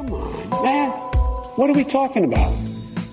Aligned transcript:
Come 0.00 0.14
on, 0.14 0.62
man. 0.62 0.90
What 1.56 1.68
are 1.68 1.74
we 1.74 1.84
talking 1.84 2.24
about? 2.24 2.56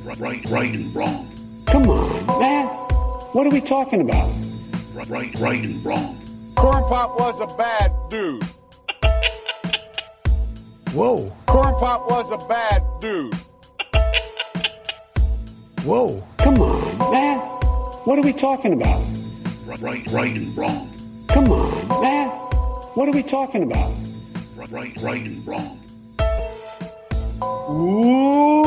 Right, 0.06 0.50
right 0.50 0.74
and 0.74 0.96
wrong. 0.96 1.30
Come 1.66 1.90
on, 1.90 2.40
man. 2.40 2.66
What 3.34 3.46
are 3.46 3.50
we 3.50 3.60
talking 3.60 4.00
about? 4.00 4.34
Right, 4.94 5.10
right 5.10 5.38
right 5.38 5.64
and 5.66 5.84
wrong. 5.84 6.54
Corn 6.56 6.86
Pop 6.86 7.20
was 7.20 7.42
a 7.42 7.48
bad 7.58 7.92
dude. 8.10 8.42
Whoa, 10.94 11.36
Corn 11.48 11.76
Pop 11.76 12.10
was 12.10 12.32
a 12.32 12.38
bad 12.48 12.82
dude. 13.02 13.36
whoa. 15.84 16.26
Come 16.38 16.56
on, 16.62 17.12
man. 17.12 17.40
What 18.06 18.18
are 18.18 18.24
we 18.24 18.32
talking 18.32 18.72
about? 18.72 19.06
Right, 19.66 19.82
right 19.82 20.12
right 20.12 20.36
and 20.38 20.58
wrong. 20.58 21.26
Come 21.28 21.52
on, 21.52 22.02
man. 22.02 22.30
What 22.96 23.10
are 23.10 23.14
we 23.14 23.24
talking 23.24 23.64
about? 23.64 23.92
Right, 24.56 24.72
Right, 24.72 25.02
right 25.02 25.22
and 25.26 25.46
wrong. 25.46 25.82
Ooh, 27.70 28.64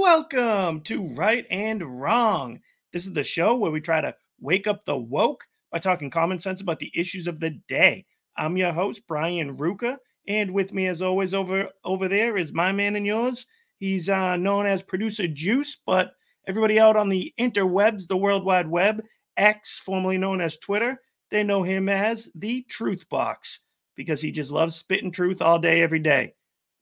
welcome 0.00 0.80
to 0.84 1.08
Right 1.08 1.44
and 1.50 2.00
Wrong. 2.00 2.58
This 2.94 3.04
is 3.04 3.12
the 3.12 3.22
show 3.22 3.56
where 3.56 3.70
we 3.70 3.82
try 3.82 4.00
to 4.00 4.14
wake 4.40 4.66
up 4.66 4.86
the 4.86 4.96
woke 4.96 5.44
by 5.70 5.80
talking 5.80 6.08
common 6.08 6.40
sense 6.40 6.62
about 6.62 6.78
the 6.78 6.90
issues 6.94 7.26
of 7.26 7.38
the 7.38 7.50
day. 7.68 8.06
I'm 8.38 8.56
your 8.56 8.72
host, 8.72 9.02
Brian 9.06 9.58
Ruka, 9.58 9.98
and 10.26 10.52
with 10.52 10.72
me, 10.72 10.86
as 10.86 11.02
always, 11.02 11.34
over 11.34 11.68
over 11.84 12.08
there 12.08 12.38
is 12.38 12.54
my 12.54 12.72
man 12.72 12.96
and 12.96 13.04
yours. 13.04 13.44
He's 13.76 14.08
uh, 14.08 14.38
known 14.38 14.64
as 14.64 14.80
Producer 14.80 15.28
Juice, 15.28 15.76
but 15.84 16.12
everybody 16.48 16.80
out 16.80 16.96
on 16.96 17.10
the 17.10 17.34
interwebs, 17.38 18.06
the 18.06 18.16
World 18.16 18.46
Wide 18.46 18.70
Web, 18.70 19.02
X, 19.36 19.82
formerly 19.84 20.16
known 20.16 20.40
as 20.40 20.56
Twitter, 20.56 20.98
they 21.30 21.42
know 21.42 21.62
him 21.62 21.90
as 21.90 22.30
the 22.34 22.62
Truth 22.70 23.06
Box 23.10 23.60
because 23.96 24.20
he 24.20 24.30
just 24.32 24.50
loves 24.50 24.74
spitting 24.76 25.10
truth 25.10 25.40
all 25.42 25.58
day, 25.58 25.82
every 25.82 25.98
day. 25.98 26.34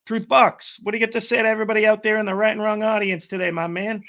Truth 0.06 0.28
Bucks, 0.28 0.80
what 0.82 0.92
do 0.92 0.98
you 0.98 1.04
get 1.04 1.12
to 1.12 1.20
say 1.20 1.40
to 1.42 1.48
everybody 1.48 1.86
out 1.86 2.02
there 2.02 2.18
in 2.18 2.26
the 2.26 2.34
right 2.34 2.52
and 2.52 2.60
wrong 2.62 2.82
audience 2.82 3.28
today, 3.28 3.50
my 3.50 3.66
man? 3.68 4.02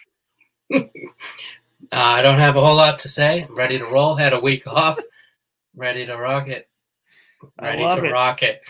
Uh, 0.74 0.82
I 1.92 2.22
don't 2.22 2.40
have 2.40 2.56
a 2.56 2.66
whole 2.66 2.76
lot 2.76 3.00
to 3.00 3.10
say. 3.10 3.44
I'm 3.44 3.56
ready 3.56 3.78
to 3.78 3.86
roll. 3.86 4.16
Had 4.16 4.34
a 4.34 4.40
week 4.40 4.66
off. 4.68 5.00
Ready 5.76 6.06
to 6.06 6.16
rock 6.16 6.50
it. 6.50 6.70
I 7.58 7.70
Ready 7.70 7.82
love 7.82 8.00
to 8.00 8.06
it. 8.06 8.12
rock 8.12 8.44
it. 8.44 8.62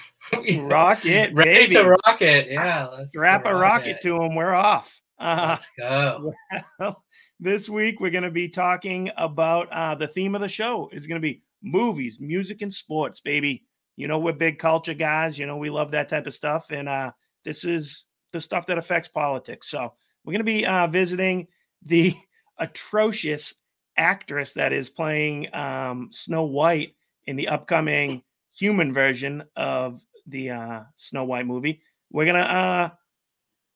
Rock 0.62 1.06
it, 1.06 1.34
Ready 1.34 1.50
baby. 1.52 1.74
to 1.74 1.84
rock 2.06 2.22
it. 2.22 2.50
Yeah. 2.50 2.88
Let's 2.88 3.14
Wrap 3.16 3.46
a 3.46 3.54
rocket 3.54 3.98
it. 3.98 4.02
to 4.04 4.22
him. 4.22 4.36
We're 4.36 4.54
off. 4.54 5.02
Uh, 5.20 5.58
Let's 5.60 5.70
go. 5.78 6.34
well, 6.80 7.04
this 7.42 7.68
week 7.70 8.00
we're 8.00 8.10
going 8.10 8.24
to 8.24 8.32
be 8.32 8.48
talking 8.48 9.12
about 9.18 9.70
uh, 9.72 9.96
the 9.96 10.08
theme 10.08 10.34
of 10.34 10.40
the 10.42 10.48
show 10.48 10.90
is 10.94 11.08
going 11.08 11.22
to 11.22 11.26
be 11.26 11.42
movies, 11.62 12.20
music, 12.22 12.62
and 12.62 12.74
sports, 12.74 13.20
baby. 13.20 13.66
You 13.96 14.08
know, 14.08 14.20
we're 14.20 14.34
big 14.34 14.60
culture 14.60 14.94
guys. 14.94 15.38
You 15.38 15.46
know, 15.46 15.58
we 15.58 15.70
love 15.70 15.92
that 15.92 16.10
type 16.10 16.28
of 16.28 16.34
stuff. 16.34 16.72
And 16.72 16.90
uh, 16.90 17.12
this 17.44 17.64
is 17.64 18.06
the 18.32 18.42
stuff 18.42 18.66
that 18.68 18.78
affects 18.78 19.08
politics. 19.08 19.70
So 19.70 19.94
we're 20.24 20.34
going 20.34 20.40
to 20.40 20.46
be 20.46 20.66
uh, 20.66 20.88
visiting 20.88 21.48
the 21.84 22.16
atrocious 22.60 23.54
actress 23.98 24.54
that 24.54 24.74
is 24.74 24.90
playing 24.90 25.54
um, 25.54 26.10
Snow 26.12 26.44
White 26.44 26.96
in 27.26 27.36
the 27.36 27.48
upcoming 27.48 28.24
human 28.54 28.94
version 28.94 29.44
of 29.56 30.02
the 30.28 30.52
uh, 30.52 30.82
Snow 30.98 31.26
White 31.26 31.46
movie. 31.46 31.82
We're 32.12 32.26
going 32.26 32.44
to 32.44 32.52
uh, 32.52 32.90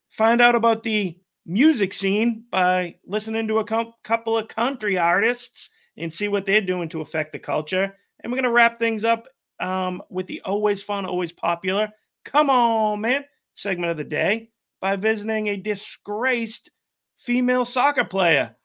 find 0.09 0.41
out 0.41 0.55
about 0.55 0.83
the 0.83 1.17
music 1.45 1.93
scene 1.93 2.43
by 2.52 2.95
listening 3.05 3.47
to 3.47 3.59
a 3.59 3.63
cou- 3.63 3.93
couple 4.03 4.37
of 4.37 4.47
country 4.47 4.97
artists 4.97 5.69
and 5.97 6.13
see 6.13 6.27
what 6.27 6.45
they're 6.45 6.61
doing 6.61 6.89
to 6.89 7.02
affect 7.02 7.31
the 7.31 7.39
culture. 7.39 7.95
And 8.19 8.31
we're 8.31 8.37
going 8.37 8.43
to 8.43 8.52
wrap 8.52 8.79
things 8.79 9.03
up 9.03 9.27
um, 9.59 10.02
with 10.09 10.27
the 10.27 10.41
always 10.41 10.81
fun, 10.83 11.05
always 11.05 11.31
popular, 11.31 11.89
come 12.25 12.50
on, 12.50 13.02
man, 13.02 13.25
segment 13.55 13.91
of 13.91 13.97
the 13.97 14.03
day 14.03 14.49
by 14.81 14.95
visiting 14.95 15.47
a 15.47 15.58
disgraced 15.58 16.69
female 17.17 17.66
soccer 17.66 18.03
player. 18.03 18.55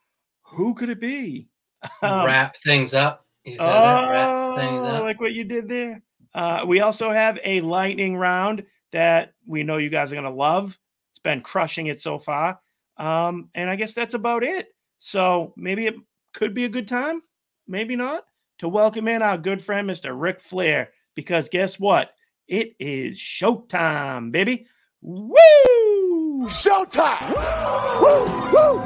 Who 0.42 0.74
could 0.74 0.90
it 0.90 1.00
be? 1.00 1.48
Um, 2.02 2.24
wrap 2.24 2.56
things 2.58 2.94
up. 2.94 3.26
You 3.44 3.56
Oh, 3.58 4.08
wrap 4.08 4.56
things 4.56 4.84
up. 4.86 5.02
like 5.02 5.20
what 5.20 5.32
you 5.32 5.42
did 5.42 5.68
there. 5.68 6.00
Uh, 6.32 6.64
we 6.66 6.78
also 6.80 7.10
have 7.10 7.38
a 7.44 7.60
lightning 7.60 8.16
round 8.16 8.64
that 8.92 9.32
we 9.46 9.64
know 9.64 9.78
you 9.78 9.90
guys 9.90 10.12
are 10.12 10.14
going 10.14 10.24
to 10.24 10.30
love. 10.30 10.78
It's 11.12 11.18
been 11.20 11.40
crushing 11.40 11.88
it 11.88 12.00
so 12.00 12.18
far. 12.20 12.60
Um, 12.98 13.50
and 13.56 13.68
I 13.68 13.74
guess 13.74 13.94
that's 13.94 14.14
about 14.14 14.44
it. 14.44 14.68
So 15.00 15.52
maybe 15.56 15.86
it 15.86 15.96
could 16.32 16.54
be 16.54 16.64
a 16.64 16.68
good 16.68 16.86
time, 16.86 17.22
maybe 17.66 17.96
not, 17.96 18.24
to 18.62 18.68
welcome 18.68 19.08
in 19.08 19.22
our 19.22 19.36
good 19.36 19.60
friend, 19.60 19.90
Mr. 19.90 20.14
Ric 20.14 20.38
Flair, 20.38 20.90
because 21.16 21.48
guess 21.48 21.80
what? 21.80 22.12
It 22.46 22.76
is 22.78 23.18
showtime, 23.18 24.30
baby. 24.30 24.68
Woo! 25.00 26.46
Showtime! 26.46 27.34
Woo! 28.00 28.24
Woo! 28.52 28.76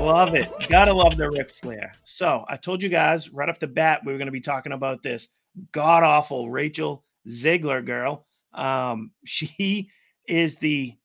Love 0.00 0.36
it. 0.36 0.48
Gotta 0.68 0.92
love 0.92 1.16
the 1.16 1.28
Ric 1.28 1.50
Flair. 1.50 1.90
So 2.04 2.44
I 2.46 2.56
told 2.56 2.84
you 2.84 2.88
guys 2.88 3.32
right 3.32 3.48
off 3.48 3.58
the 3.58 3.66
bat 3.66 4.02
we 4.06 4.12
were 4.12 4.18
going 4.18 4.26
to 4.26 4.32
be 4.32 4.40
talking 4.40 4.70
about 4.70 5.02
this 5.02 5.26
god 5.72 6.04
awful 6.04 6.50
Rachel 6.50 7.04
Zegler 7.26 7.84
girl. 7.84 8.26
Um, 8.54 9.10
she 9.24 9.90
is 10.28 10.54
the 10.54 10.96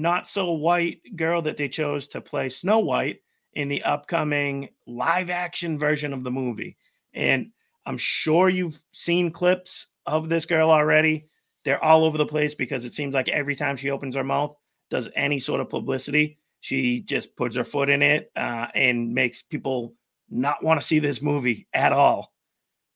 not 0.00 0.28
so 0.28 0.52
white 0.52 1.00
girl 1.16 1.42
that 1.42 1.56
they 1.56 1.68
chose 1.68 2.08
to 2.08 2.20
play 2.20 2.48
Snow 2.48 2.80
White 2.80 3.20
in 3.54 3.68
the 3.68 3.82
upcoming 3.84 4.68
live 4.86 5.30
action 5.30 5.78
version 5.78 6.12
of 6.12 6.24
the 6.24 6.30
movie. 6.30 6.76
And 7.14 7.50
I'm 7.86 7.98
sure 7.98 8.48
you've 8.48 8.82
seen 8.92 9.30
clips 9.30 9.88
of 10.06 10.28
this 10.28 10.46
girl 10.46 10.70
already. 10.70 11.28
They're 11.64 11.82
all 11.82 12.04
over 12.04 12.18
the 12.18 12.26
place 12.26 12.54
because 12.54 12.84
it 12.84 12.92
seems 12.92 13.14
like 13.14 13.28
every 13.28 13.56
time 13.56 13.76
she 13.76 13.90
opens 13.90 14.16
her 14.16 14.24
mouth, 14.24 14.56
does 14.90 15.08
any 15.14 15.38
sort 15.38 15.60
of 15.60 15.70
publicity, 15.70 16.38
she 16.60 17.00
just 17.00 17.34
puts 17.36 17.56
her 17.56 17.64
foot 17.64 17.88
in 17.88 18.02
it 18.02 18.30
uh, 18.36 18.66
and 18.74 19.14
makes 19.14 19.42
people 19.42 19.94
not 20.30 20.62
want 20.64 20.80
to 20.80 20.86
see 20.86 20.98
this 20.98 21.22
movie 21.22 21.66
at 21.72 21.92
all. 21.92 22.32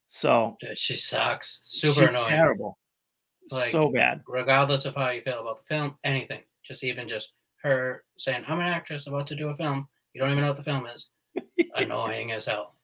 So 0.08 0.56
She 0.74 0.96
sucks. 0.96 1.60
Super 1.62 2.06
annoying. 2.06 2.28
terrible, 2.28 2.78
Like- 3.50 3.70
so 3.70 3.90
bad. 3.90 4.22
Regardless 4.26 4.84
of 4.86 4.94
how 4.96 5.10
you 5.10 5.20
feel 5.22 5.40
about 5.40 5.60
the 5.60 5.66
film, 5.66 5.96
anything. 6.02 6.40
Just 6.68 6.84
even 6.84 7.08
just 7.08 7.32
her 7.62 8.04
saying, 8.18 8.44
I'm 8.46 8.58
an 8.60 8.66
actress 8.66 9.06
about 9.06 9.26
to 9.28 9.34
do 9.34 9.48
a 9.48 9.54
film. 9.54 9.88
You 10.12 10.20
don't 10.20 10.30
even 10.30 10.42
know 10.42 10.48
what 10.50 10.56
the 10.58 10.62
film 10.62 10.86
is. 10.86 11.08
Annoying 11.76 12.30
as 12.32 12.44
hell. 12.44 12.74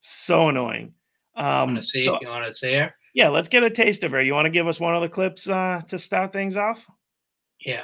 so 0.00 0.48
annoying. 0.48 0.94
Um, 1.36 1.44
Want 1.74 1.76
to 1.76 1.82
see? 1.82 2.06
so- 2.06 2.18
you 2.22 2.28
want 2.28 2.46
to 2.46 2.52
see 2.52 2.72
her? 2.74 2.94
yeah, 3.14 3.28
let's 3.28 3.48
get 3.48 3.62
a 3.62 3.70
taste 3.70 4.02
of 4.02 4.12
her. 4.12 4.22
You 4.22 4.32
want 4.34 4.46
to 4.46 4.50
give 4.50 4.66
us 4.66 4.80
one 4.80 4.94
of 4.96 5.02
the 5.02 5.08
clips 5.08 5.48
uh, 5.48 5.82
to 5.88 5.98
start 5.98 6.32
things 6.32 6.56
off? 6.56 6.86
Yeah. 7.60 7.82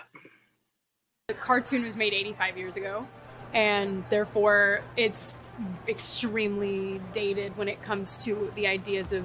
The 1.28 1.34
cartoon 1.34 1.82
was 1.84 1.96
made 1.96 2.12
85 2.14 2.56
years 2.58 2.76
ago, 2.76 3.06
and 3.54 4.02
therefore 4.10 4.80
it's 4.96 5.44
extremely 5.86 7.00
dated 7.12 7.56
when 7.56 7.68
it 7.68 7.80
comes 7.82 8.16
to 8.24 8.50
the 8.56 8.66
ideas 8.66 9.12
of 9.12 9.24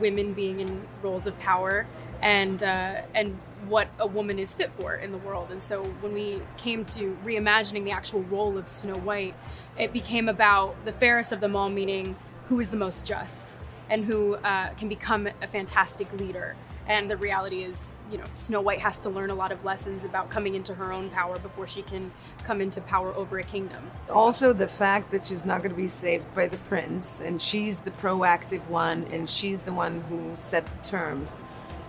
women 0.00 0.32
being 0.34 0.60
in 0.60 0.86
roles 1.02 1.26
of 1.28 1.38
power 1.38 1.86
and 2.20 2.62
uh, 2.64 3.02
and 3.14 3.38
what 3.66 3.88
a 3.98 4.06
woman 4.06 4.38
is 4.38 4.54
fit 4.54 4.72
for 4.72 4.94
in 4.94 5.12
the 5.12 5.18
world. 5.18 5.50
And 5.50 5.62
so 5.62 5.84
when 6.00 6.12
we 6.14 6.40
came 6.56 6.84
to 6.86 7.16
reimagining 7.24 7.84
the 7.84 7.90
actual 7.90 8.22
role 8.24 8.56
of 8.56 8.68
Snow 8.68 8.96
White, 8.96 9.34
it 9.78 9.92
became 9.92 10.28
about 10.28 10.76
the 10.84 10.92
fairest 10.92 11.32
of 11.32 11.40
them 11.40 11.56
all, 11.56 11.68
meaning 11.68 12.16
who 12.48 12.60
is 12.60 12.70
the 12.70 12.76
most 12.76 13.04
just 13.04 13.58
and 13.90 14.04
who 14.04 14.34
uh, 14.36 14.72
can 14.74 14.88
become 14.88 15.28
a 15.42 15.46
fantastic 15.46 16.12
leader. 16.20 16.56
And 16.86 17.10
the 17.10 17.18
reality 17.18 17.64
is, 17.64 17.92
you 18.10 18.16
know, 18.16 18.24
Snow 18.34 18.62
White 18.62 18.78
has 18.78 18.98
to 19.00 19.10
learn 19.10 19.28
a 19.28 19.34
lot 19.34 19.52
of 19.52 19.62
lessons 19.66 20.06
about 20.06 20.30
coming 20.30 20.54
into 20.54 20.74
her 20.74 20.90
own 20.90 21.10
power 21.10 21.38
before 21.38 21.66
she 21.66 21.82
can 21.82 22.10
come 22.44 22.62
into 22.62 22.80
power 22.80 23.14
over 23.14 23.38
a 23.38 23.42
kingdom. 23.42 23.90
Also, 24.08 24.54
the 24.54 24.66
fact 24.66 25.10
that 25.10 25.26
she's 25.26 25.44
not 25.44 25.58
going 25.58 25.70
to 25.70 25.76
be 25.76 25.86
saved 25.86 26.34
by 26.34 26.48
the 26.48 26.56
prince, 26.56 27.20
and 27.20 27.42
she's 27.42 27.82
the 27.82 27.90
proactive 27.90 28.66
one, 28.68 29.04
and 29.10 29.28
she's 29.28 29.60
the 29.60 29.72
one 29.72 30.00
who 30.08 30.32
set 30.36 30.64
the 30.64 30.88
terms, 30.88 31.44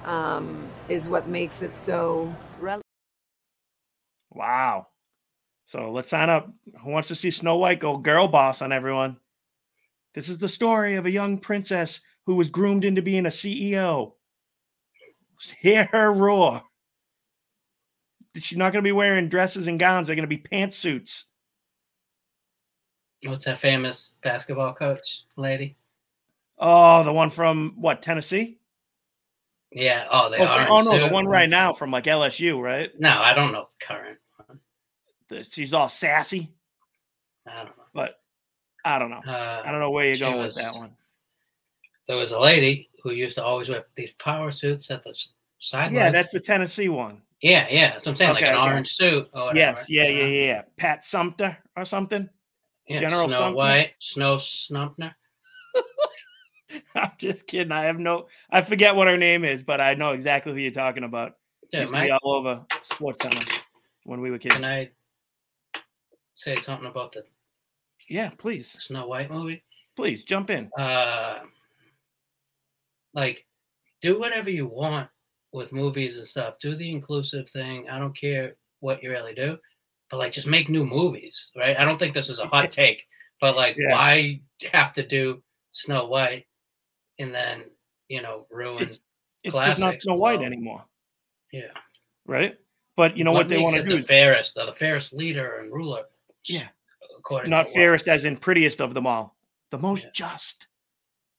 um, 0.06 0.68
is 0.88 1.08
what 1.10 1.28
makes 1.28 1.62
it 1.62 1.76
so 1.76 2.34
relevant. 2.60 2.84
Wow. 4.32 4.88
So 5.66 5.92
let's 5.92 6.10
sign 6.10 6.30
up. 6.30 6.52
Who 6.84 6.90
wants 6.90 7.08
to 7.10 7.16
see 7.16 7.32
Snow 7.32 7.58
White 7.58 7.80
go 7.80 7.98
girl 7.98 8.28
boss 8.28 8.62
on 8.62 8.72
everyone? 8.72 9.18
This 10.14 10.30
is 10.30 10.40
the 10.40 10.50
story 10.50 10.96
of 10.96 11.06
a 11.06 11.12
young 11.12 11.38
princess 11.38 12.02
who 12.26 12.36
was 12.36 12.50
groomed 12.50 12.86
into 12.86 13.02
being 13.02 13.26
a 13.26 13.30
CEO. 13.30 14.14
Hear 15.62 15.86
her 15.86 16.12
roar. 16.12 16.64
She's 18.36 18.58
not 18.58 18.74
going 18.74 18.84
to 18.84 18.88
be 18.88 18.92
wearing 18.92 19.30
dresses 19.30 19.68
and 19.68 19.80
gowns. 19.80 20.08
They're 20.08 20.16
going 20.16 20.28
to 20.28 20.36
be 20.36 20.44
pantsuits. 20.52 21.26
What's 23.26 23.46
that 23.46 23.58
famous 23.58 24.16
basketball 24.24 24.74
coach 24.74 25.24
lady? 25.36 25.76
Oh, 26.58 27.04
the 27.04 27.14
one 27.14 27.30
from 27.30 27.74
what, 27.78 28.02
Tennessee? 28.02 28.59
Yeah. 29.72 30.08
Oh, 30.12 30.30
they 30.30 30.38
Oh, 30.40 30.46
are. 30.46 30.68
oh, 30.70 30.82
no, 30.82 31.00
the 31.00 31.10
one 31.14 31.28
right 31.28 31.50
now 31.50 31.74
from 31.74 31.92
like 31.92 32.06
LSU, 32.06 32.60
right? 32.62 32.90
No, 33.00 33.10
I 33.22 33.34
don't 33.34 33.52
know 33.52 33.68
the 33.80 33.86
current 33.86 34.18
one. 34.48 34.60
The- 35.30 35.44
She's 35.44 35.74
all 35.74 35.90
sassy, 35.90 36.52
I 37.48 37.58
don't 37.64 37.78
know. 37.78 37.84
but 37.94 38.20
I 38.84 38.98
don't 39.00 39.10
know. 39.12 39.22
Uh, 39.26 39.62
I 39.66 39.72
don't 39.72 39.80
know 39.80 39.92
where 39.92 40.06
you're 40.06 40.18
going 40.18 40.38
was- 40.38 40.56
with 40.56 40.66
that 40.66 40.76
one. 40.76 40.96
there 42.08 42.18
was 42.18 42.32
a 42.32 42.40
lady 42.40 42.90
who 43.04 43.12
used 43.12 43.36
to 43.36 43.44
always 43.44 43.70
wear 43.70 43.86
these 43.96 44.12
power 44.14 44.50
suits 44.52 44.90
at 44.90 45.04
the 45.04 45.12
s- 45.12 45.34
sidelines. 45.60 45.94
Yeah, 45.96 46.10
that's 46.12 46.32
the 46.32 46.40
Tennessee 46.40 46.90
one. 46.90 47.22
yeah, 47.42 47.68
yeah. 47.70 47.92
That's 47.92 48.06
what 48.06 48.12
I'm 48.14 48.16
saying, 48.16 48.32
Okay, 48.32 48.46
like 48.48 48.56
an 48.56 48.60
okay. 48.62 48.72
orange 48.72 48.90
suit 48.90 49.30
or 49.34 49.42
whatever. 49.46 49.58
Yes, 49.60 49.90
yeah, 49.90 50.08
yeah, 50.08 50.26
yeah, 50.26 50.46
yeah. 50.46 50.62
Pat 50.78 51.04
Sumter 51.06 51.58
or 51.78 51.86
something. 51.86 52.28
Yeah, 52.88 53.02
General 53.02 53.30
Snow 53.30 53.38
Sumter? 53.38 53.56
White, 53.56 53.94
Snow 54.00 54.36
Snumpner. 54.38 55.14
I'm 56.96 57.12
just 57.18 57.48
kidding. 57.48 57.72
I 57.72 57.84
have 57.84 58.00
no. 58.00 58.28
I 58.50 58.62
forget 58.62 58.96
what 58.96 59.08
her 59.08 59.18
name 59.18 59.44
is, 59.46 59.64
but 59.64 59.82
I 59.82 59.94
know 59.96 60.12
exactly 60.12 60.54
who 60.54 60.60
you're 60.60 60.72
talking 60.72 61.04
about. 61.04 61.34
Yeah, 61.72 61.82
Used 61.82 61.94
to 61.94 62.18
all 62.24 62.34
over 62.36 62.66
Sports 62.82 63.22
Center 63.22 63.46
when 64.06 64.22
we 64.22 64.32
were 64.32 64.40
kids. 64.40 64.56
can 64.56 64.64
I 64.66 64.90
say 66.36 66.56
something 66.56 66.88
about 66.90 67.12
the 67.12 67.24
Yeah, 68.08 68.30
please, 68.38 68.70
Snow 68.70 69.08
White 69.08 69.30
movie? 69.32 69.64
please 69.96 70.24
jump 70.24 70.50
in. 70.50 70.70
uh 70.78 71.40
like 73.14 73.46
do 74.02 74.20
whatever 74.20 74.50
you 74.50 74.66
want 74.68 75.10
with 75.52 75.74
movies 75.74 76.18
and 76.18 76.28
stuff 76.28 76.58
do 76.60 76.76
the 76.76 76.90
inclusive 76.90 77.50
thing 77.50 77.90
i 77.90 77.98
don't 78.00 78.16
care 78.16 78.56
what 78.82 79.02
you 79.04 79.10
really 79.10 79.34
do 79.34 79.58
but 80.10 80.18
like 80.18 80.32
just 80.32 80.48
make 80.48 80.70
new 80.70 80.86
movies 80.86 81.52
right 81.58 81.78
i 81.80 81.84
don't 81.84 81.98
think 81.98 82.14
this 82.14 82.30
is 82.30 82.40
a 82.40 82.46
hot 82.48 82.72
take 82.82 83.04
but 83.42 83.56
like 83.56 83.76
Yeah. 83.78 83.94
why 83.96 84.40
have 84.72 84.94
to 84.94 85.06
do 85.06 85.42
snow 85.72 86.06
white 86.08 86.46
and 87.20 87.34
then 87.34 87.64
you 88.08 88.22
know 88.22 88.48
ruin 88.50 88.90
It's 89.44 89.56
just 89.56 89.80
not 89.80 90.02
Snow 90.02 90.16
White 90.16 90.42
anymore, 90.42 90.84
yeah 91.52 91.68
right? 92.26 92.58
But 92.96 93.16
you 93.18 93.24
know 93.24 93.32
what, 93.32 93.48
they 93.48 93.58
makes 93.58 93.72
want 93.74 93.84
to 93.84 93.90
do 93.90 93.98
the 93.98 94.04
fairest 94.04 94.56
the 94.56 94.74
fairest 94.74 95.14
leader 95.14 95.60
and 95.60 95.72
ruler 95.72 96.04
Yeah. 96.46 96.68
according 97.18 97.50
not 97.50 97.66
what- 97.68 97.74
fairest 97.76 98.08
as 98.08 98.26
in 98.26 98.36
prettiest 98.38 98.82
of 98.82 98.94
them 98.94 99.08
all, 99.08 99.38
the 99.72 99.78
most 99.78 100.04
Yeah. 100.06 100.10
just. 100.14 100.68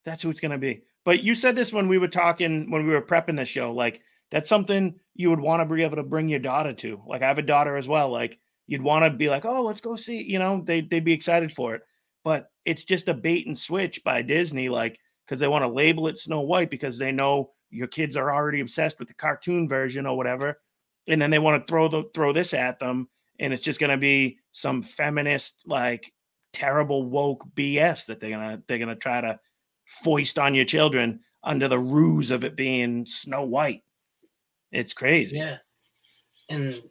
That's 0.05 0.23
who 0.23 0.31
it's 0.31 0.41
going 0.41 0.53
to 0.53 0.59
be. 0.59 0.83
But 1.05 1.23
you 1.23 1.35
said 1.35 1.57
this 1.57 1.73
when 1.73 1.89
we 1.89 1.99
were 1.99 2.09
talking, 2.09 2.71
when 2.71 2.87
we 2.87 2.93
were 2.93 3.03
prepping 3.03 3.37
the 3.37 3.45
show. 3.45 3.73
Like, 3.73 4.01
that's 4.31 4.49
something 4.49 4.99
you 5.15 5.29
would 5.29 5.41
want 5.41 5.61
to 5.61 5.75
be 5.75 5.83
able 5.83 5.97
to 5.97 6.03
bring 6.03 6.29
your 6.29 6.39
daughter 6.39 6.73
to. 6.73 7.03
Like, 7.07 7.23
I 7.23 7.29
have 7.29 7.39
a 7.39 7.43
daughter 7.43 7.77
as 7.77 7.87
well. 7.89 8.11
Like, 8.11 8.39
you'd 8.67 8.81
want 8.83 9.05
to 9.05 9.11
be 9.11 9.29
like, 9.29 9.45
oh, 9.45 9.63
let's 9.63 9.81
go 9.83 9.97
see, 9.97 10.23
you 10.23 10.39
know, 10.39 10.63
they, 10.65 10.81
they'd 10.81 11.05
be 11.05 11.13
excited 11.13 11.53
for 11.53 11.75
it. 11.75 11.83
But 12.25 12.51
it's 12.65 12.85
just 12.85 13.09
a 13.09 13.15
bait 13.15 13.47
and 13.47 13.59
switch 13.59 14.03
by 14.05 14.23
Disney, 14.23 14.69
like, 14.71 14.99
because 15.31 15.39
they 15.39 15.47
want 15.47 15.63
to 15.63 15.69
label 15.69 16.09
it 16.09 16.19
Snow 16.19 16.41
White 16.41 16.71
because 16.71 16.99
they 16.99 17.13
know 17.13 17.53
your 17.71 17.87
kids 17.87 18.17
are 18.17 18.35
already 18.35 18.59
obsessed 18.59 18.99
with 18.99 19.07
the 19.07 19.15
cartoon 19.15 19.69
version 19.69 20.05
or 20.05 20.17
whatever. 20.17 20.61
And 21.07 21.23
then 21.23 21.31
they 21.31 21.39
want 21.39 21.65
to 21.65 21.71
throw 21.71 21.87
the 21.87 22.11
throw 22.13 22.33
this 22.33 22.53
at 22.53 22.81
them 22.81 23.09
and 23.39 23.53
it's 23.53 23.63
just 23.63 23.79
going 23.81 23.91
to 23.91 23.97
be 23.97 24.39
some 24.53 24.83
feminist 24.83 25.63
like 25.67 26.13
terrible 26.53 27.05
woke 27.05 27.45
bs 27.55 28.07
that 28.07 28.19
they're 28.19 28.31
going 28.31 28.57
to 28.57 28.63
they're 28.67 28.85
to 28.85 28.97
try 28.97 29.21
to 29.21 29.39
foist 30.03 30.39
on 30.39 30.55
your 30.55 30.65
children 30.65 31.21
under 31.45 31.69
the 31.69 31.79
ruse 31.79 32.33
of 32.33 32.45
it 32.45 32.57
being 32.57 33.07
snow 33.07 33.45
white 33.45 33.83
it's 34.73 34.93
crazy 34.93 35.37
Yeah. 35.37 35.59
And 36.49 36.83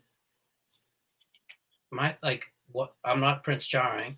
my 1.91 2.15
like 2.23 2.45
what 2.71 2.93
I'm 3.03 3.19
not 3.19 3.43
Prince 3.43 3.67
Charming, 3.67 4.17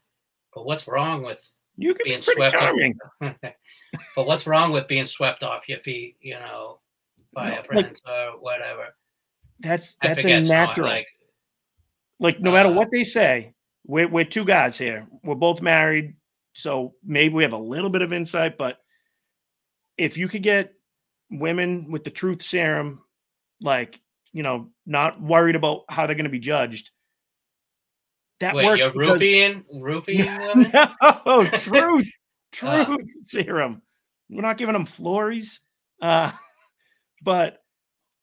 but 0.54 0.66
what's 0.66 0.88
wrong 0.88 1.24
with 1.24 1.44
you 1.78 1.96
be 1.96 2.02
being 2.04 2.22
pretty 2.22 2.38
swept 2.38 2.54
charming 2.54 2.96
off 3.22 3.36
but 4.16 4.26
what's 4.26 4.48
wrong 4.48 4.72
with 4.72 4.88
being 4.88 5.06
swept 5.06 5.44
off 5.44 5.68
your 5.70 5.80
feet, 5.80 6.16
you 6.22 6.36
know, 6.36 6.80
by 7.34 7.50
No, 7.50 7.54
a 7.54 7.56
like- 7.58 7.68
prince 7.68 8.02
or 8.08 8.40
whatever? 8.40 8.96
that's 9.60 9.96
that's 10.02 10.26
a 10.26 10.42
natural 10.42 10.88
like 10.88 11.08
like 12.20 12.40
no 12.40 12.52
matter 12.52 12.70
uh, 12.70 12.74
what 12.74 12.90
they 12.92 13.04
say 13.04 13.54
we're, 13.86 14.08
we're 14.08 14.26
two 14.26 14.44
guys 14.44 14.76
here. 14.76 15.06
We're 15.24 15.36
both 15.36 15.62
married 15.62 16.16
so 16.54 16.96
maybe 17.06 17.36
we 17.36 17.44
have 17.44 17.54
a 17.54 17.58
little 17.58 17.92
bit 17.92 18.02
of 18.02 18.12
insight 18.12 18.58
but 18.58 18.78
if 19.98 20.18
you 20.18 20.28
could 20.28 20.42
get 20.42 20.74
women 21.30 21.92
with 21.92 22.04
the 22.04 22.10
truth 22.10 22.42
serum 22.42 23.02
like 23.62 24.00
you 24.34 24.42
know 24.42 24.70
not 24.88 25.22
worried 25.22 25.56
about 25.56 25.84
how 25.90 26.08
they're 26.08 26.16
going 26.16 26.24
to 26.24 26.30
be 26.32 26.40
judged 26.40 26.90
that 28.40 28.56
wait, 28.56 28.66
works 28.66 28.80
you're 28.80 28.90
because- 28.92 29.20
roofing? 29.20 29.64
No 31.26 31.46
truth 31.60 32.12
truth 32.52 32.88
Uh. 32.90 32.98
serum 33.24 33.82
we're 34.30 34.42
not 34.42 34.58
giving 34.58 34.74
them 34.74 34.86
flories 34.86 35.60
uh 36.02 36.32
but 37.24 37.60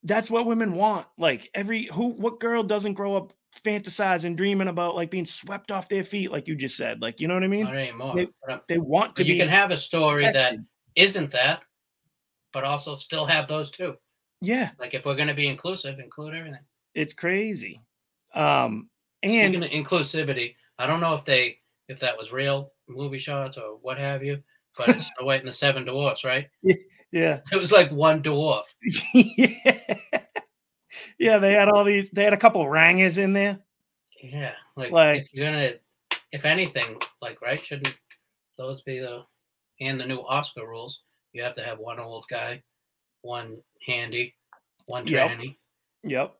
that's 0.05 0.31
what 0.31 0.47
women 0.47 0.75
want 0.75 1.07
like 1.19 1.51
every 1.55 1.85
who 1.87 2.09
what 2.09 2.41
girl 2.41 2.63
doesn't 2.63 2.95
grow 2.95 3.17
up 3.17 3.33
fantasizing 3.65 4.37
dreaming 4.37 4.69
about 4.69 4.95
like 4.95 5.11
being 5.11 5.27
swept 5.27 5.73
off 5.73 5.89
their 5.89 6.05
feet 6.05 6.31
like 6.31 6.47
you 6.47 6.55
just 6.55 6.77
said 6.77 7.01
like 7.03 7.21
you 7.21 7.27
know 7.27 7.35
what 7.35 7.43
i 7.43 7.49
mean 7.49 7.65
Not 7.65 7.77
anymore. 7.77 8.15
They- 8.15 8.29
they 8.69 8.79
want 8.79 9.17
to 9.17 9.25
you 9.25 9.37
can 9.37 9.49
have 9.49 9.71
a 9.71 9.77
story 9.77 10.25
that 10.25 10.57
isn't 10.95 11.31
that, 11.33 11.63
but 12.53 12.65
also 12.65 12.97
still 12.97 13.27
have 13.27 13.47
those 13.49 13.71
two. 13.71 13.95
yeah 14.41 14.71
Like 14.79 14.95
if 14.95 15.05
we're 15.05 15.17
gonna 15.17 15.35
be 15.35 15.49
inclusive, 15.49 15.99
include 15.99 16.35
everything. 16.35 16.61
it's 16.95 17.13
crazy 17.15 17.81
um 18.35 18.89
Speaking 19.25 19.57
and 19.57 19.65
of 19.65 19.71
inclusivity, 19.71 20.55
I 20.79 20.87
don't 20.87 21.01
know 21.01 21.15
if 21.15 21.25
they 21.25 21.59
if 21.89 21.99
that 22.01 22.17
was 22.17 22.31
real 22.33 22.73
movie 22.89 23.19
shots 23.19 23.57
or 23.57 23.77
what 23.83 23.99
have 23.99 24.23
you, 24.23 24.43
but 24.77 24.89
it's 24.91 25.07
Snow 25.17 25.27
White 25.27 25.41
and 25.41 25.49
the 25.49 25.53
Seven 25.53 25.85
Dwarfs, 25.85 26.25
right? 26.25 26.49
yeah 27.11 27.41
It 27.53 27.57
was 27.57 27.73
like 27.73 27.91
one 27.91 28.23
dwarf. 28.23 28.65
yeah 29.15 29.79
yeah 31.19 31.39
they 31.39 31.53
had 31.53 31.69
all 31.69 31.85
these 31.85 32.11
they 32.11 32.25
had 32.25 32.33
a 32.33 32.37
couple 32.39 32.69
rangers 32.69 33.19
in 33.19 33.33
there 33.33 33.59
Yeah, 34.23 34.53
like, 34.77 34.91
Like- 34.91 35.23
if 35.23 35.29
you're 35.33 35.47
gonna, 35.51 35.73
if 36.33 36.45
anything, 36.45 36.99
like 37.23 37.41
right, 37.41 37.65
shouldn't 37.65 37.97
those 38.57 38.83
be 38.83 38.99
the 38.99 39.23
and 39.81 39.99
the 40.01 40.07
new 40.07 40.19
Oscar 40.21 40.67
rules? 40.67 41.03
You 41.33 41.43
have 41.45 41.55
to 41.55 41.63
have 41.63 41.79
one 41.79 42.01
old 42.01 42.25
guy, 42.29 42.63
one 43.23 43.59
handy, 43.87 44.35
one 44.87 45.07
Yep. 45.07 45.31
tranny. 45.31 45.57
yep 46.05 46.35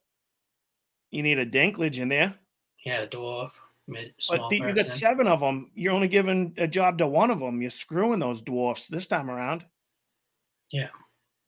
you 1.11 1.23
need 1.23 1.39
a 1.39 1.47
dinklage 1.47 1.99
in 1.99 2.09
there 2.09 2.35
Yeah, 2.85 3.07
dwarf, 3.07 3.53
mid, 3.89 4.13
But 4.29 4.49
the, 4.51 4.57
you 4.59 4.75
got 4.75 4.91
seven 4.91 5.27
of 5.27 5.41
them. 5.41 5.71
You're 5.75 5.93
only 5.93 6.09
giving 6.09 6.55
a 6.59 6.67
job 6.67 6.99
to 6.99 7.07
one 7.07 7.31
of 7.31 7.41
them. 7.41 7.61
You're 7.61 7.71
screwing 7.71 8.21
those 8.21 8.43
dwarfs 8.43 8.89
this 8.89 9.07
time 9.07 9.31
around. 9.31 9.65
Yeah. 10.71 10.89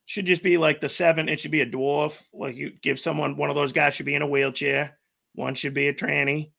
Should 0.06 0.26
just 0.26 0.42
be 0.42 0.56
like 0.56 0.80
the 0.80 0.88
seven. 0.88 1.28
It 1.28 1.38
should 1.40 1.50
be 1.50 1.60
a 1.60 1.66
dwarf. 1.66 2.20
Like 2.32 2.56
you 2.56 2.72
give 2.82 2.98
someone 2.98 3.36
one 3.36 3.50
of 3.50 3.56
those 3.56 3.72
guys 3.72 3.94
should 3.94 4.06
be 4.06 4.14
in 4.14 4.22
a 4.22 4.26
wheelchair. 4.26 4.98
One 5.34 5.54
should 5.54 5.74
be 5.74 5.88
a 5.88 5.94
tranny. 5.94 6.50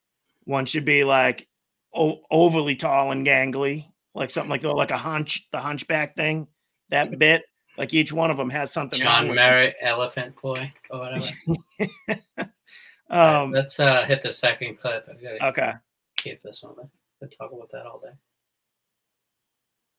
One 0.44 0.64
should 0.64 0.84
be 0.84 1.04
like 1.04 1.48
o- 1.94 2.22
overly 2.30 2.76
tall 2.76 3.12
and 3.12 3.26
gangly, 3.26 3.86
like 4.14 4.30
something 4.30 4.50
like 4.50 4.62
like 4.62 4.90
a 4.90 4.96
hunch, 4.96 5.48
the 5.52 5.58
hunchback 5.58 6.16
thing. 6.16 6.48
That 6.88 7.18
bit, 7.18 7.44
like 7.76 7.92
each 7.94 8.12
one 8.12 8.30
of 8.30 8.36
them 8.36 8.50
has 8.50 8.72
something. 8.72 8.98
John 8.98 9.34
Merritt, 9.34 9.74
Elephant 9.80 10.34
Boy, 10.40 10.72
or 10.90 11.00
whatever. 11.00 11.26
them. 13.12 13.20
Um. 13.20 13.50
Let's 13.52 13.78
uh 13.78 14.04
hit 14.04 14.22
the 14.22 14.32
second 14.32 14.78
clip. 14.78 15.08
Okay. 15.42 15.72
keep 16.16 16.42
this 16.42 16.62
one. 16.62 16.74
I 16.78 16.84
could 17.20 17.34
talk 17.38 17.52
about 17.52 17.70
that 17.72 17.86
all 17.86 18.00
day. 18.00 18.12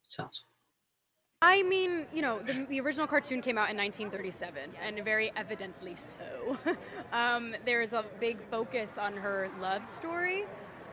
Sounds 0.03 0.43
I 1.45 1.61
mean, 1.63 2.05
you 2.13 2.21
know, 2.21 2.39
the, 2.39 2.65
the 2.69 2.79
original 2.79 3.05
cartoon 3.05 3.41
came 3.41 3.57
out 3.57 3.69
in 3.69 3.75
1937, 3.75 4.71
and 4.81 5.03
very 5.03 5.29
evidently 5.35 5.93
so. 5.93 6.57
um, 7.11 7.53
there's 7.65 7.91
a 7.91 8.05
big 8.21 8.39
focus 8.49 8.97
on 8.97 9.11
her 9.17 9.49
love 9.59 9.85
story 9.85 10.45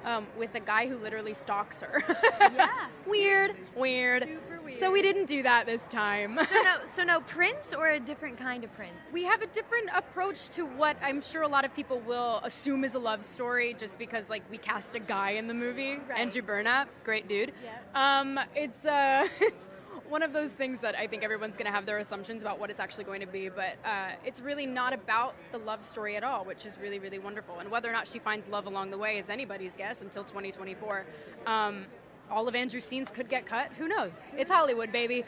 um, 0.04 0.26
with 0.38 0.54
a 0.54 0.61
guy 0.61 0.87
who 0.87 0.97
literally 0.97 1.35
stalks 1.35 1.80
her. 1.83 2.02
Yeah. 2.40 2.69
weird, 3.07 3.57
weird. 3.76 4.23
Super 4.25 4.61
weird. 4.62 4.80
So 4.80 4.90
we 4.90 5.02
didn't 5.02 5.26
do 5.26 5.42
that 5.42 5.66
this 5.66 5.87
time. 5.87 6.38
So 6.49 6.62
no, 6.62 6.76
so 6.87 7.02
no 7.04 7.21
prince 7.23 7.75
or 7.75 7.88
a 7.90 8.00
different 8.00 8.38
kind 8.38 8.64
of 8.64 8.73
prince. 8.75 8.92
We 9.12 9.25
have 9.25 9.42
a 9.42 9.47
different 9.49 9.90
approach 9.95 10.49
to 10.50 10.64
what 10.66 10.97
I'm 11.02 11.21
sure 11.21 11.42
a 11.42 11.49
lot 11.49 11.64
of 11.64 11.75
people 11.75 12.00
will 12.00 12.40
assume 12.45 12.85
is 12.85 12.95
a 12.95 12.99
love 12.99 13.25
story 13.25 13.75
just 13.78 13.99
because 13.99 14.28
like 14.28 14.42
we 14.50 14.59
cast 14.59 14.95
a 14.95 15.00
guy 15.00 15.30
in 15.33 15.47
the 15.47 15.54
movie, 15.54 15.99
Right. 16.09 16.21
Andrew 16.21 16.42
Burnap, 16.42 16.87
great 17.04 17.28
dude. 17.28 17.52
Yep. 17.62 17.97
Um, 17.97 18.40
it's 18.54 18.85
uh, 18.85 19.26
it's 19.40 19.69
one 20.10 20.22
of 20.22 20.32
those 20.32 20.50
things 20.50 20.80
that 20.80 20.98
I 20.98 21.06
think 21.06 21.22
everyone's 21.22 21.56
going 21.56 21.66
to 21.66 21.72
have 21.72 21.86
their 21.86 21.98
assumptions 21.98 22.42
about 22.42 22.58
what 22.58 22.68
it's 22.68 22.80
actually 22.80 23.04
going 23.04 23.20
to 23.20 23.26
be, 23.26 23.48
but 23.48 23.76
uh, 23.84 24.10
it's 24.24 24.40
really 24.40 24.66
not 24.66 24.92
about 24.92 25.36
the 25.52 25.58
love 25.58 25.84
story 25.84 26.16
at 26.16 26.24
all, 26.24 26.44
which 26.44 26.66
is 26.66 26.78
really 26.78 26.98
really 26.98 27.18
wonderful. 27.18 27.60
And 27.60 27.70
whether 27.70 27.88
or 27.88 27.92
not 27.92 28.08
she 28.08 28.18
finds 28.18 28.48
love 28.48 28.66
along 28.66 28.90
the 28.90 28.98
way 28.98 29.18
is 29.18 29.30
anybody's 29.30 29.76
guess 29.76 30.02
until 30.02 30.24
2024. 30.24 31.06
Um, 31.46 31.86
all 32.30 32.48
of 32.48 32.54
Andrew's 32.54 32.84
scenes 32.84 33.10
could 33.10 33.28
get 33.28 33.46
cut. 33.46 33.72
Who 33.78 33.88
knows? 33.88 34.28
It's 34.36 34.50
Hollywood, 34.50 34.92
baby. 34.92 35.24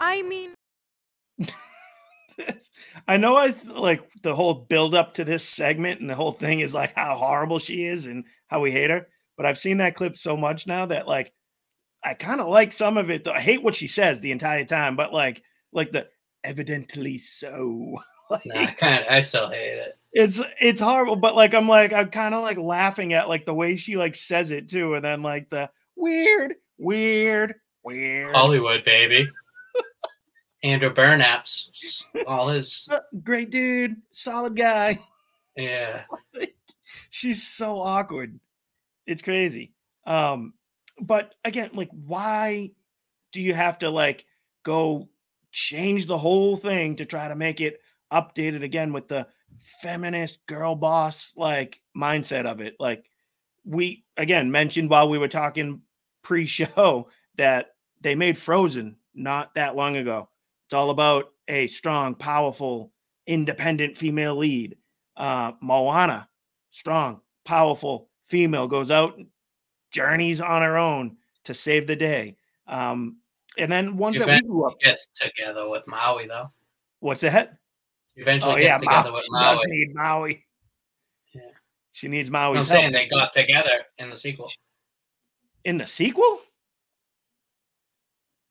I 0.00 0.22
mean. 0.22 0.54
I 3.08 3.16
know 3.16 3.36
I 3.36 3.52
like 3.66 4.02
the 4.22 4.34
whole 4.34 4.54
build 4.54 4.94
up 4.94 5.14
to 5.14 5.24
this 5.24 5.44
segment 5.44 6.00
and 6.00 6.08
the 6.08 6.14
whole 6.14 6.32
thing 6.32 6.60
is 6.60 6.72
like 6.72 6.94
how 6.94 7.16
horrible 7.16 7.58
she 7.58 7.84
is 7.84 8.06
and 8.06 8.24
how 8.46 8.60
we 8.60 8.72
hate 8.72 8.90
her. 8.90 9.08
But 9.36 9.46
I've 9.46 9.58
seen 9.58 9.78
that 9.78 9.96
clip 9.96 10.16
so 10.16 10.36
much 10.36 10.66
now 10.66 10.86
that 10.86 11.06
like 11.06 11.32
I 12.04 12.14
kind 12.14 12.40
of 12.40 12.48
like 12.48 12.72
some 12.72 12.96
of 12.96 13.10
it. 13.10 13.24
Though. 13.24 13.32
I 13.32 13.40
hate 13.40 13.62
what 13.62 13.74
she 13.76 13.86
says 13.86 14.20
the 14.20 14.32
entire 14.32 14.64
time, 14.64 14.96
but 14.96 15.12
like 15.12 15.42
like 15.72 15.92
the 15.92 16.08
evidently 16.44 17.18
so. 17.18 17.94
like, 18.30 18.46
nah, 18.46 18.60
I 18.60 18.66
kind 18.66 19.04
I 19.08 19.20
still 19.20 19.48
hate 19.48 19.78
it. 19.78 19.98
it's 20.12 20.40
it's 20.60 20.80
horrible, 20.80 21.16
but 21.16 21.36
like 21.36 21.54
I'm 21.54 21.68
like 21.68 21.92
I'm 21.92 22.08
kind 22.10 22.34
of 22.34 22.42
like 22.42 22.58
laughing 22.58 23.12
at 23.12 23.28
like 23.28 23.46
the 23.46 23.54
way 23.54 23.76
she 23.76 23.96
like 23.96 24.14
says 24.14 24.50
it 24.50 24.68
too, 24.68 24.94
and 24.94 25.04
then 25.04 25.22
like 25.22 25.48
the 25.50 25.70
weird, 25.96 26.54
weird, 26.78 27.54
weird. 27.84 28.34
Hollywood, 28.34 28.84
baby. 28.84 29.28
Andrew 30.64 30.90
Burnap's 30.94 32.04
all 32.26 32.48
his 32.48 32.86
Uh, 32.90 33.00
Great 33.24 33.50
dude, 33.50 33.96
solid 34.12 34.56
guy. 34.56 34.98
yeah. 35.56 36.04
She's 37.10 37.46
so 37.46 37.80
awkward. 37.80 38.38
It's 39.06 39.22
crazy. 39.22 39.72
Um, 40.06 40.54
but 41.02 41.34
again, 41.44 41.70
like, 41.74 41.90
why 41.90 42.70
do 43.32 43.42
you 43.42 43.54
have 43.54 43.78
to 43.80 43.90
like 43.90 44.24
go 44.62 45.08
change 45.50 46.06
the 46.06 46.16
whole 46.16 46.56
thing 46.56 46.96
to 46.96 47.04
try 47.04 47.28
to 47.28 47.34
make 47.34 47.60
it 47.60 47.80
updated 48.12 48.62
again 48.62 48.92
with 48.92 49.08
the 49.08 49.26
feminist 49.58 50.44
girl 50.46 50.74
boss 50.74 51.34
like 51.36 51.80
mindset 51.96 52.46
of 52.46 52.60
it? 52.60 52.76
Like, 52.78 53.04
we 53.64 54.04
again 54.16 54.50
mentioned 54.50 54.90
while 54.90 55.08
we 55.08 55.18
were 55.18 55.28
talking 55.28 55.82
pre-show 56.22 57.08
that 57.36 57.70
they 58.00 58.14
made 58.14 58.38
Frozen 58.38 58.96
not 59.14 59.54
that 59.54 59.76
long 59.76 59.96
ago. 59.96 60.28
It's 60.66 60.74
all 60.74 60.90
about 60.90 61.32
a 61.48 61.66
strong, 61.66 62.14
powerful, 62.14 62.92
independent 63.26 63.96
female 63.96 64.36
lead. 64.36 64.76
Uh, 65.16 65.52
Moana, 65.60 66.28
strong, 66.70 67.20
powerful 67.44 68.08
female, 68.26 68.66
goes 68.66 68.90
out, 68.90 69.18
journeys 69.92 70.40
on 70.40 70.62
her 70.62 70.76
own 70.78 71.16
to 71.44 71.54
save 71.54 71.86
the 71.86 71.96
day. 71.96 72.36
Um, 72.66 73.18
and 73.58 73.70
then 73.70 73.96
ones 73.96 74.16
that 74.18 74.26
we 74.26 74.32
Eventually 74.32 74.48
grew 74.50 74.66
up. 74.66 74.80
gets 74.80 75.06
together 75.14 75.68
with 75.68 75.86
Maui 75.86 76.26
though. 76.26 76.50
What's 77.00 77.20
that? 77.20 77.58
Eventually 78.16 78.52
Oh 78.52 78.56
gets 78.56 78.66
yeah, 78.66 78.78
together 78.78 79.10
Maui. 79.10 79.14
with 79.14 79.24
She 79.24 79.30
does 79.32 79.58
Maui. 79.58 79.66
need 79.70 79.94
Maui. 79.94 80.44
Yeah. 81.34 81.40
She 81.92 82.08
needs 82.08 82.28
I'm 82.28 82.32
Maui's 82.34 82.68
saying 82.68 82.92
they 82.92 83.06
got 83.08 83.32
together 83.34 83.84
in 83.98 84.08
the 84.10 84.16
sequel. 84.16 84.50
in 85.64 85.76
the 85.78 85.86
sequel. 85.86 86.40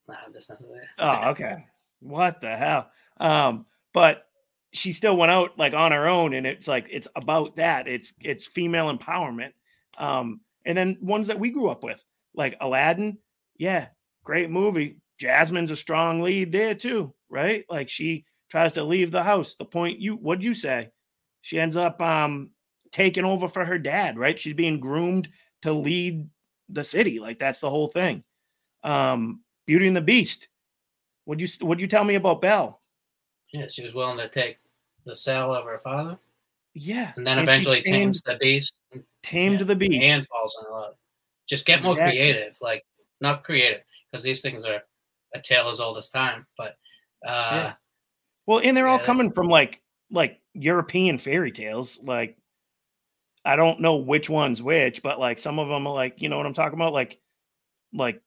Nah, 0.08 0.16
there's 0.32 0.50
nothing 0.50 0.68
there. 0.72 0.90
Oh, 1.00 1.30
okay. 1.32 1.66
What 2.02 2.42
the 2.42 2.56
hell? 2.56 2.90
Um, 3.18 3.66
but 3.94 4.26
she 4.74 4.92
still 4.94 5.16
went 5.18 5.32
out 5.32 5.58
like 5.58 5.74
on 5.74 5.92
her 5.92 6.08
own, 6.08 6.34
and 6.34 6.46
it's 6.46 6.68
like 6.68 6.88
it's 6.90 7.08
about 7.16 7.56
that. 7.58 7.88
It's 7.88 8.14
it's 8.22 8.46
female 8.46 8.96
empowerment. 8.96 9.54
Um, 9.98 10.42
and 10.66 10.78
then 10.78 10.98
ones 11.02 11.28
that 11.28 11.40
we 11.40 11.50
grew 11.50 11.70
up 11.70 11.84
with, 11.84 12.04
like 12.34 12.58
Aladdin, 12.62 13.18
yeah, 13.58 13.88
great 14.24 14.50
movie. 14.50 14.98
Jasmine's 15.20 15.72
a 15.72 15.76
strong 15.76 16.22
lead 16.22 16.52
there 16.52 16.76
too, 16.76 17.14
right? 17.30 17.66
Like 17.70 17.90
she 17.90 18.26
tries 18.50 18.74
to 18.74 18.84
leave 18.84 19.12
the 19.12 19.24
house. 19.24 19.56
The 19.56 19.66
point 19.66 20.00
you 20.00 20.16
what'd 20.16 20.44
you 20.44 20.54
say? 20.54 20.90
She 21.42 21.60
ends 21.60 21.78
up 21.78 22.02
um 22.02 22.52
taking 22.92 23.26
over 23.26 23.48
for 23.48 23.64
her 23.64 23.78
dad, 23.78 24.18
right? 24.18 24.40
She's 24.40 24.54
being 24.54 24.80
groomed 24.80 25.30
to 25.62 25.74
lead 25.74 26.28
the 26.70 26.84
city. 26.84 27.20
Like 27.20 27.40
that's 27.40 27.60
the 27.60 27.70
whole 27.70 27.88
thing. 27.88 28.24
Um, 28.84 29.42
Beauty 29.68 29.88
and 29.88 29.96
the 29.96 30.02
Beast. 30.02 30.48
Would 31.26 31.40
you 31.40 31.48
would 31.62 31.80
you 31.80 31.88
tell 31.88 32.04
me 32.04 32.16
about 32.16 32.42
Belle? 32.42 32.82
Yeah, 33.54 33.68
she 33.70 33.84
was 33.84 33.94
willing 33.94 34.18
to 34.18 34.30
take 34.30 34.58
the 35.06 35.16
cell 35.16 35.54
of 35.54 35.66
her 35.66 35.82
father, 35.84 36.18
Yeah, 36.74 37.12
and 37.18 37.28
then 37.28 37.38
she 37.38 37.44
eventually 37.44 37.82
tamed, 37.82 37.96
tames 38.16 38.22
the 38.24 38.38
beast 38.38 38.80
tamed 39.24 39.60
yeah, 39.60 39.66
the 39.66 39.76
beast. 39.76 40.04
and 40.04 40.28
falls 40.28 40.58
in 40.66 40.72
love. 40.72 40.96
Just 41.48 41.66
get 41.66 41.84
more 41.84 41.94
Exactly. 41.94 42.18
creative, 42.20 42.58
like 42.62 42.86
not 43.20 43.44
creative, 43.44 43.82
because 44.12 44.24
these 44.24 44.42
things 44.42 44.64
are 44.64 44.82
a 45.34 45.42
tale 45.42 45.68
as 45.70 45.80
old 45.80 45.98
as 45.98 46.10
time. 46.10 46.46
But 46.58 46.76
uh, 47.26 47.50
Yeah. 47.52 47.74
well, 48.46 48.60
and 48.64 48.76
they're 48.76 48.88
all 48.88 49.00
coming 49.00 49.32
from 49.32 49.48
like 49.48 49.82
like 50.12 50.40
European 50.54 51.18
fairy 51.18 51.52
tales. 51.52 52.00
Like 52.02 52.38
I 53.44 53.56
don't 53.56 53.82
know 53.82 53.98
which 53.98 54.30
one's 54.30 54.62
which, 54.62 55.02
but 55.04 55.20
like 55.20 55.40
some 55.40 55.60
of 55.60 55.68
them 55.68 55.88
are 55.88 55.94
like 55.94 56.22
you 56.22 56.30
know 56.30 56.38
what 56.38 56.46
I'm 56.46 56.54
talking 56.54 56.78
about. 56.80 56.94
Like 56.94 57.20
like 57.94 58.22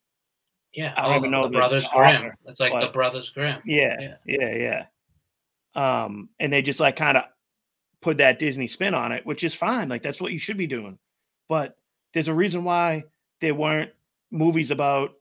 yeah, 0.75 0.93
I 0.97 1.07
don't 1.09 1.17
even 1.19 1.31
know 1.31 1.43
the 1.45 1.49
the 1.49 1.59
Brothers 1.59 1.87
author, 1.87 2.19
Grimm. 2.19 2.33
It's 2.47 2.61
like 2.61 2.79
the 2.81 2.89
Brothers 2.89 3.31
Grimm. 3.31 3.63
yeah 3.65 3.97
Yeah. 4.01 4.17
yeah 4.27 4.85
yeah. 5.75 6.05
Um, 6.05 6.29
and 6.39 6.53
they 6.53 6.63
just 6.63 6.79
like 6.81 6.97
kind 6.97 7.17
of 7.17 7.25
put 8.05 8.19
that 8.19 8.39
Disney 8.39 8.69
spin 8.69 8.95
on 8.95 9.13
it, 9.13 9.25
which 9.25 9.43
is 9.43 9.55
fine. 9.55 9.89
Like 9.89 10.03
that's 10.03 10.21
what 10.21 10.31
you 10.31 10.39
should 10.39 10.59
be 10.59 10.67
doing. 10.67 10.99
But 11.49 11.75
there's 12.13 12.29
a 12.29 12.35
reason 12.35 12.63
why 12.63 13.05
there 13.41 13.55
weren't 13.55 13.91
movies 14.31 14.71
about 14.71 15.13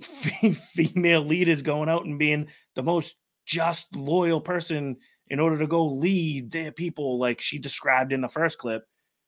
fe- 0.00 0.52
female 0.72 1.22
leaders 1.22 1.60
going 1.60 1.88
out 1.88 2.04
and 2.04 2.18
being 2.18 2.46
the 2.76 2.84
most 2.84 3.16
just 3.46 3.94
loyal 3.96 4.40
person 4.40 4.96
in 5.28 5.40
order 5.40 5.58
to 5.58 5.66
go 5.66 5.84
lead 5.84 6.52
their 6.52 6.70
people 6.70 7.18
like 7.18 7.40
she 7.40 7.58
described 7.58 8.12
in 8.12 8.20
the 8.20 8.28
first 8.28 8.58
clip 8.58 8.84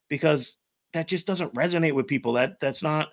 because 0.09 0.57
that 0.93 1.09
just 1.09 1.27
doesn't 1.27 1.55
resonate 1.55 1.95
with 1.95 2.07
people 2.07 2.35
that 2.35 2.61
that's 2.61 2.83
not 2.83 3.09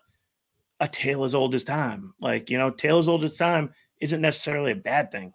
a 0.82 0.88
tale 0.88 1.24
as 1.24 1.34
old 1.34 1.56
as 1.56 1.64
time 1.64 2.14
like 2.20 2.50
you 2.50 2.58
know 2.58 2.70
tale 2.70 3.00
as 3.00 3.08
old 3.08 3.24
as 3.24 3.38
time 3.38 3.74
isn't 4.02 4.22
necessarily 4.22 4.72
a 4.72 4.76
bad 4.76 5.12
thing 5.12 5.32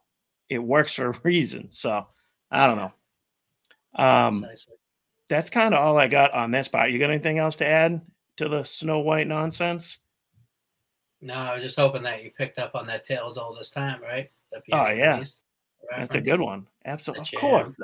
it 0.48 0.58
works 0.58 0.94
for 0.94 1.10
a 1.10 1.20
reason 1.24 1.68
so 1.70 2.06
i 2.50 2.66
don't 2.66 2.76
know 2.76 2.92
um 3.96 4.46
that's 5.28 5.50
kind 5.50 5.74
of 5.74 5.80
all 5.80 5.96
i 5.98 6.06
got 6.08 6.32
on 6.32 6.50
this 6.50 6.68
part 6.68 6.90
you 6.90 6.98
got 6.98 7.10
anything 7.10 7.38
else 7.38 7.56
to 7.56 7.66
add 7.66 8.00
to 8.36 8.48
the 8.48 8.62
snow 8.64 8.98
white 9.00 9.26
nonsense 9.26 9.98
No, 11.20 11.34
I 11.34 11.54
was 11.54 11.62
just 11.64 11.78
hoping 11.78 12.02
that 12.02 12.22
you 12.22 12.30
picked 12.30 12.58
up 12.58 12.74
on 12.74 12.86
that 12.88 13.04
tale 13.04 13.32
all 13.40 13.54
this 13.54 13.70
time, 13.70 14.02
right? 14.02 14.30
Oh, 14.54 14.60
Beauty 14.66 15.00
and 15.02 15.22
the 15.24 15.30
yeah. 15.90 15.98
That's 15.98 16.14
a 16.16 16.20
good 16.20 16.40
one. 16.40 16.66
Absolutely. 16.84 17.36
Of 17.36 17.40
course. 17.40 17.74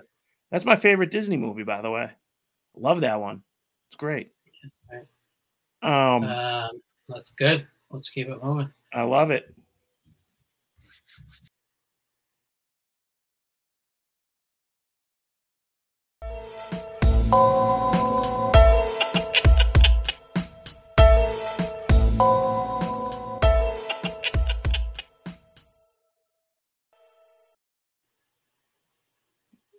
That's 0.51 0.65
my 0.65 0.77
favorite 0.77 1.11
Disney 1.11 1.37
movie, 1.37 1.63
by 1.63 1.81
the 1.81 1.91
way. 1.91 2.11
Love 2.77 3.01
that 3.01 3.19
one. 3.21 3.43
It's 3.89 3.97
great. 3.97 4.33
That's 4.63 5.07
right. 5.83 6.15
Um, 6.15 6.25
Um, 6.25 6.83
that's 7.09 7.31
good. 7.31 7.67
Let's 7.91 8.11
keep 8.11 8.29
it 8.29 8.43
moving. 8.43 8.71
I 8.93 9.03
love 9.03 9.31
it. 9.31 9.55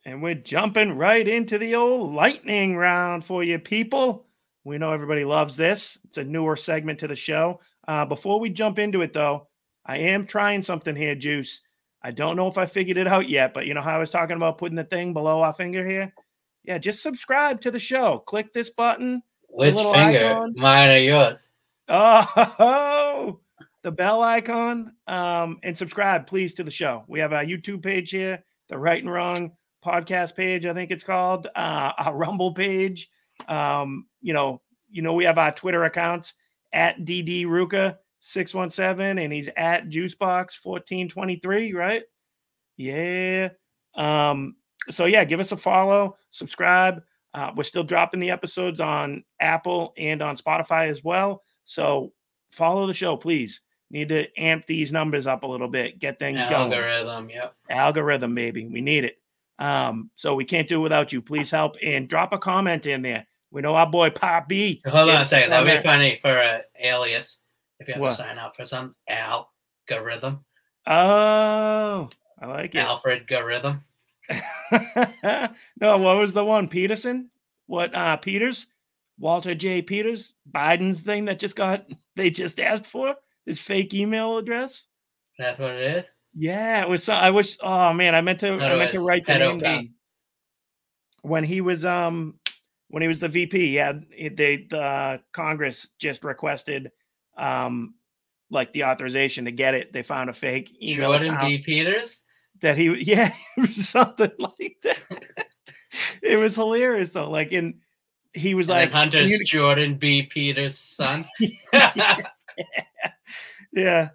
And 0.03 0.22
we're 0.22 0.36
jumping 0.36 0.98
right 0.98 1.27
into 1.27 1.58
the 1.58 1.75
old 1.75 2.13
lightning 2.13 2.75
round 2.75 3.24
for 3.24 3.43
you 3.43 3.60
people. 3.60 4.25
We 4.63 4.77
know 4.77 4.91
everybody 4.91 5.25
loves 5.25 5.55
this. 5.55 5.98
It's 6.03 6.17
a 6.17 6.24
newer 6.24 6.55
segment 6.55 7.00
to 7.00 7.08
the 7.08 7.15
show. 7.15 7.62
Uh, 7.88 8.05
before 8.05 8.39
we 8.39 8.50
jump 8.50 8.77
into 8.77 9.01
it, 9.01 9.13
though, 9.13 9.48
I 9.86 9.98
am 9.98 10.25
trying 10.25 10.63
something 10.63 10.96
here, 10.96 11.15
Juice. 11.15 11.62
I 12.03 12.12
don't 12.12 12.36
know 12.36 12.48
if 12.48 12.58
I 12.58 12.65
figured 12.65 12.98
it 12.98 13.08
out 13.08 13.29
yet, 13.29 13.53
but 13.53 13.65
you 13.65 13.74
know 13.74 13.81
how 13.81 13.96
I 13.96 14.00
was 14.00 14.12
talking 14.12 14.36
about 14.36 14.58
putting 14.58 14.75
the 14.75 14.84
thing 14.84 15.13
below 15.13 15.41
our 15.41 15.53
finger 15.53 15.88
here? 15.88 16.13
Yeah, 16.63 16.77
just 16.77 17.01
subscribe 17.01 17.62
to 17.62 17.72
the 17.72 17.80
show. 17.80 18.20
Click 18.20 18.53
this 18.53 18.70
button. 18.70 19.24
Which 19.50 19.75
finger? 19.75 20.32
icon. 20.32 20.53
Mine 20.56 20.89
or 20.89 20.98
yours? 20.98 21.50
Oh, 21.88 23.39
the 23.84 23.91
bell 23.91 24.22
icon. 24.22 24.94
Um, 25.08 25.60
and 25.63 25.77
subscribe, 25.77 26.27
please, 26.27 26.53
to 26.56 26.63
the 26.63 26.72
show. 26.72 27.03
We 27.08 27.20
have 27.20 27.34
our 27.34 27.44
YouTube 27.44 27.84
page 27.84 28.12
here, 28.12 28.44
the 28.70 28.77
Right 28.77 29.01
and 29.01 29.12
Wrong 29.12 29.51
podcast 29.84 30.36
page, 30.36 30.65
I 30.65 30.74
think 30.74 30.91
it's 30.91 31.03
called, 31.03 31.48
uh, 31.56 31.91
our 31.98 32.15
Rumble 32.15 32.53
page. 32.53 33.10
Um, 33.48 34.06
you 34.22 34.34
know, 34.34 34.62
you 34.89 35.01
know, 35.01 35.13
we 35.13 35.25
have 35.25 35.38
our 35.38 35.51
Twitter 35.51 35.84
accounts 35.86 36.34
at 36.74 37.00
DD 37.00 37.46
Ruka 37.46 37.98
617 38.20 39.24
and 39.24 39.34
he's 39.34 39.50
at 39.58 39.89
Juicebox 39.89 40.60
1423, 40.63 41.74
right? 41.74 42.03
Yeah. 42.77 43.50
Um, 43.96 44.56
so 44.90 45.06
yeah, 45.06 45.24
give 45.24 45.40
us 45.40 45.52
a 45.52 45.58
follow, 45.58 46.18
subscribe. 46.32 47.04
Uh, 47.34 47.52
we're 47.56 47.64
still 47.64 47.84
dropping 47.84 48.20
the 48.20 48.30
episodes 48.32 48.80
on 48.80 49.24
Apple 49.40 49.94
and 49.98 50.22
on 50.22 50.36
Spotify 50.36 50.90
as 50.90 51.04
well. 51.04 51.44
So 51.66 52.12
follow 52.52 52.88
the 52.88 52.94
show, 52.94 53.16
please. 53.16 53.62
Need 53.90 54.10
to 54.10 54.28
amp 54.40 54.66
these 54.68 54.92
numbers 54.92 55.28
up 55.28 55.44
a 55.44 55.48
little 55.48 55.68
bit, 55.68 56.00
get 56.00 56.18
things 56.18 56.38
going. 56.50 56.74
Algorithm. 56.74 57.30
Yep. 57.30 57.56
Algorithm, 57.70 58.34
baby. 58.36 58.66
We 58.66 58.80
need 58.82 59.04
it. 59.04 59.18
Um, 59.60 60.10
so 60.16 60.34
we 60.34 60.46
can't 60.46 60.68
do 60.68 60.78
it 60.78 60.84
without 60.84 61.12
you. 61.12 61.22
Please 61.22 61.52
help 61.52 61.76
and 61.84 62.08
drop 62.08 62.32
a 62.34 62.38
comment 62.38 62.86
in 62.86 63.02
there. 63.02 63.28
We 63.52 63.62
know 63.62 63.76
our 63.76 63.86
boy 63.90 64.10
Pop 64.10 64.48
B. 64.48 64.82
Hold 64.88 65.10
on 65.10 65.22
a 65.22 65.26
second. 65.26 65.50
That'd 65.52 65.78
be 65.78 65.88
funny 65.88 66.18
for 66.22 66.30
an 66.30 66.62
alias 66.80 67.40
if 67.80 67.88
you 67.90 67.96
have 67.96 68.02
What? 68.02 68.10
to 68.12 68.16
sign 68.16 68.38
up 68.38 68.56
for 68.56 68.64
some 68.64 68.96
algorithm. 69.10 70.46
Oh, 70.88 72.10
I 72.42 72.46
like 72.46 72.76
it. 72.76 72.80
Alfred 72.80 73.28
Garithim. 73.28 73.82
no, 75.80 75.98
what 75.98 76.18
was 76.18 76.34
the 76.34 76.44
one? 76.46 76.68
Peterson? 76.68 77.30
What 77.68 77.94
uh 77.96 78.18
Peters? 78.18 78.68
Walter 79.20 79.54
J. 79.56 79.82
Peters? 79.82 80.34
Biden's 80.52 81.02
thing 81.04 81.26
that 81.26 81.40
just 81.40 81.56
got 81.56 81.86
they 82.16 82.30
just 82.30 82.60
asked 82.60 82.86
for 82.88 83.16
his 83.46 83.60
fake 83.60 83.94
email 83.94 84.38
address. 84.38 84.88
That's 85.38 85.60
what 85.60 85.72
it 85.72 85.98
is. 85.98 86.12
Yeah, 86.36 86.82
it 86.82 86.90
was. 86.90 87.04
so- 87.04 87.14
I 87.14 87.30
wish. 87.32 87.58
Oh 87.62 87.94
man, 87.94 88.16
I 88.16 88.22
meant 88.22 88.40
to. 88.42 88.58
Thought 88.58 88.72
I 88.72 88.78
meant 88.78 88.92
to 88.92 89.02
write 89.02 89.26
the 89.26 89.38
name 89.38 89.58
down. 89.58 89.94
When 91.24 91.44
he 91.44 91.62
was 91.62 91.86
um, 91.86 92.40
when 92.88 93.02
he 93.02 93.08
was 93.08 93.20
the 93.20 93.30
VP, 93.30 93.68
yeah, 93.68 93.94
they 94.18 94.68
the 94.70 95.22
Congress 95.34 95.88
just 96.00 96.24
requested 96.24 96.92
um, 97.38 97.96
like 98.50 98.74
the 98.74 98.86
authorization 98.86 99.46
to 99.46 99.52
get 99.52 99.76
it. 99.76 99.94
They 99.94 100.04
found 100.04 100.30
a 100.30 100.34
fake 100.34 100.76
email. 100.82 101.12
Jordan 101.12 101.34
account. 101.34 101.48
B. 101.48 101.58
Peters. 101.60 102.22
That 102.62 102.77
he 102.77 102.86
yeah 103.03 103.34
it 103.58 103.62
was 103.62 103.89
something 103.89 104.32
like 104.39 104.77
that. 104.84 105.00
it 106.22 106.38
was 106.38 106.56
hilarious 106.56 107.12
though. 107.12 107.30
Like 107.30 107.51
in 107.51 107.80
he 108.34 108.53
was 108.53 108.70
And 108.70 108.80
like 108.80 108.91
Hunter's 108.91 109.30
communi- 109.30 109.46
Jordan 109.46 109.96
B. 109.96 110.24
Peters' 110.24 110.77
son. 110.80 111.25
yeah, 113.74 114.10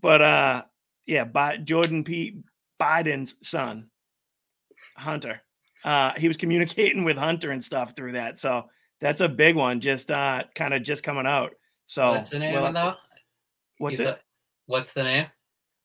but 0.00 0.22
uh, 0.22 0.62
yeah, 1.06 1.24
by 1.24 1.56
Jordan 1.56 2.04
P. 2.04 2.42
Biden's 2.80 3.34
son, 3.42 3.88
Hunter. 4.96 5.40
Uh, 5.84 6.12
he 6.16 6.28
was 6.28 6.36
communicating 6.36 7.02
with 7.04 7.16
Hunter 7.16 7.50
and 7.50 7.64
stuff 7.64 7.94
through 7.96 8.12
that, 8.12 8.38
so 8.38 8.64
that's 9.00 9.20
a 9.20 9.28
big 9.28 9.56
one. 9.56 9.80
Just 9.80 10.10
uh, 10.10 10.44
kind 10.54 10.74
of 10.74 10.82
just 10.82 11.02
coming 11.02 11.26
out. 11.26 11.52
So 11.86 12.10
What's 12.12 12.28
the 12.30 12.38
name 12.38 12.60
we'll 12.60 12.72
though? 12.72 12.94
What's 13.78 13.92
He's 13.98 14.00
it? 14.00 14.06
a- 14.08 14.20
what's 14.66 14.92
the 14.92 15.02
name? 15.04 15.26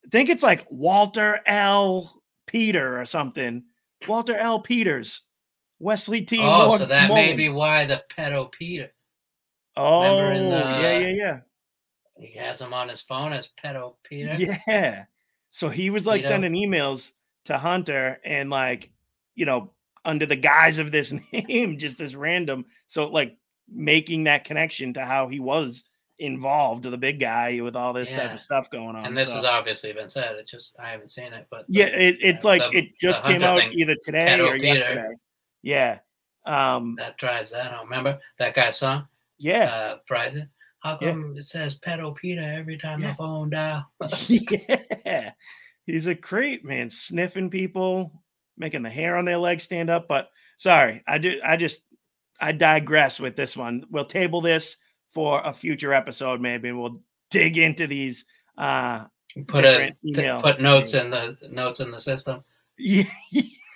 I 0.07 0.09
think 0.09 0.29
it's 0.29 0.43
like 0.43 0.65
Walter 0.69 1.41
L. 1.45 2.21
Peter 2.45 2.99
or 2.99 3.05
something. 3.05 3.63
Walter 4.07 4.35
L. 4.35 4.61
Peters, 4.61 5.21
Wesley 5.79 6.21
T. 6.21 6.39
Oh, 6.41 6.71
so 6.71 6.77
Mor- 6.79 6.87
that 6.87 7.09
may 7.09 7.33
be 7.33 7.49
why 7.49 7.85
the 7.85 8.03
pedo 8.09 8.51
Peter. 8.51 8.89
Oh, 9.75 10.29
in 10.29 10.47
yeah, 10.47 10.97
yeah, 10.99 11.07
yeah. 11.07 11.39
He 12.17 12.37
has 12.37 12.61
him 12.61 12.73
on 12.73 12.89
his 12.89 13.01
phone 13.01 13.33
as 13.33 13.49
pedo 13.61 13.95
Peter. 14.03 14.35
Yeah. 14.39 15.05
So 15.49 15.69
he 15.69 15.89
was 15.89 16.05
like 16.05 16.23
sending 16.23 16.53
emails 16.53 17.13
to 17.45 17.57
Hunter 17.57 18.19
and 18.23 18.49
like, 18.49 18.91
you 19.35 19.45
know, 19.45 19.71
under 20.05 20.25
the 20.25 20.35
guise 20.35 20.77
of 20.77 20.91
this 20.91 21.13
name, 21.33 21.77
just 21.77 21.99
as 21.99 22.15
random. 22.15 22.65
So 22.87 23.07
like 23.07 23.37
making 23.69 24.25
that 24.25 24.45
connection 24.45 24.93
to 24.93 25.05
how 25.05 25.27
he 25.27 25.39
was 25.39 25.83
involved, 26.19 26.83
the 26.83 26.97
big 26.97 27.19
guy 27.19 27.59
with 27.61 27.75
all 27.75 27.93
this 27.93 28.09
type 28.11 28.33
of 28.33 28.39
stuff 28.39 28.69
going 28.69 28.95
on. 28.95 29.05
And 29.05 29.17
this 29.17 29.29
so- 29.29 29.35
has 29.35 29.45
obviously 29.45 29.93
been 29.93 30.09
said. 30.09 30.35
It's 30.37 30.51
just 30.51 30.75
I 30.79 30.89
haven't 30.89 31.11
seen 31.11 31.33
it, 31.33 31.47
but 31.51 31.65
yeah, 31.67 31.85
it, 31.87 32.17
it's 32.21 32.43
like 32.43 32.61
the- 32.71 32.77
it 32.79 32.97
just 32.99 33.23
came 33.23 33.43
out 33.43 33.59
thing, 33.59 33.73
either 33.73 33.95
today 34.01 34.39
or 34.39 34.53
Peter. 34.53 34.65
yesterday. 34.65 35.15
Yeah. 35.61 35.99
Um 36.45 36.95
that 36.95 37.17
drives 37.17 37.51
that. 37.51 37.71
home. 37.71 37.87
remember 37.89 38.19
that 38.39 38.55
guy's 38.55 38.77
song, 38.77 39.07
yeah. 39.37 39.65
uh, 39.65 39.97
Bryson. 40.07 40.49
How 40.79 40.97
Yeah. 41.01 41.11
come 41.11 41.35
it 41.37 41.45
says 41.45 41.77
pedo 41.79 42.15
Peter 42.15 42.41
every 42.41 42.77
time 42.77 43.01
Yeah. 43.01 43.09
the 43.11 43.15
phone 43.15 43.49
dial? 43.49 43.91
yeah. 45.05 45.31
He's 45.85 46.07
a 46.07 46.15
creep, 46.15 46.63
man, 46.65 46.89
sniffing 46.89 47.49
people, 47.49 48.23
making 48.57 48.83
the 48.83 48.89
hair 48.89 49.17
on 49.17 49.25
their 49.25 49.37
legs 49.37 49.63
stand 49.63 49.89
up. 49.89 50.07
But 50.07 50.29
sorry, 50.57 51.03
I 51.07 51.17
do 51.17 51.39
I 51.43 51.57
just 51.57 51.81
I 52.39 52.51
digress 52.53 53.19
with 53.19 53.35
this 53.35 53.57
one. 53.57 53.85
We'll 53.89 54.05
table 54.05 54.41
this 54.41 54.77
for 55.17 55.41
a 55.43 55.51
future 55.51 55.93
episode, 55.93 56.39
maybe, 56.39 56.69
and 56.69 56.79
we'll 56.79 57.01
dig 57.31 57.57
into 57.57 57.87
these 57.87 58.23
uh 58.59 59.05
Put 59.47 59.65
a 59.65 59.95
th- 60.03 60.41
put 60.43 60.61
notes 60.61 60.93
in 60.93 61.09
the 61.09 61.35
notes 61.51 61.79
in 61.79 61.89
the 61.89 61.99
system. 61.99 62.43
yeah, 62.77 63.03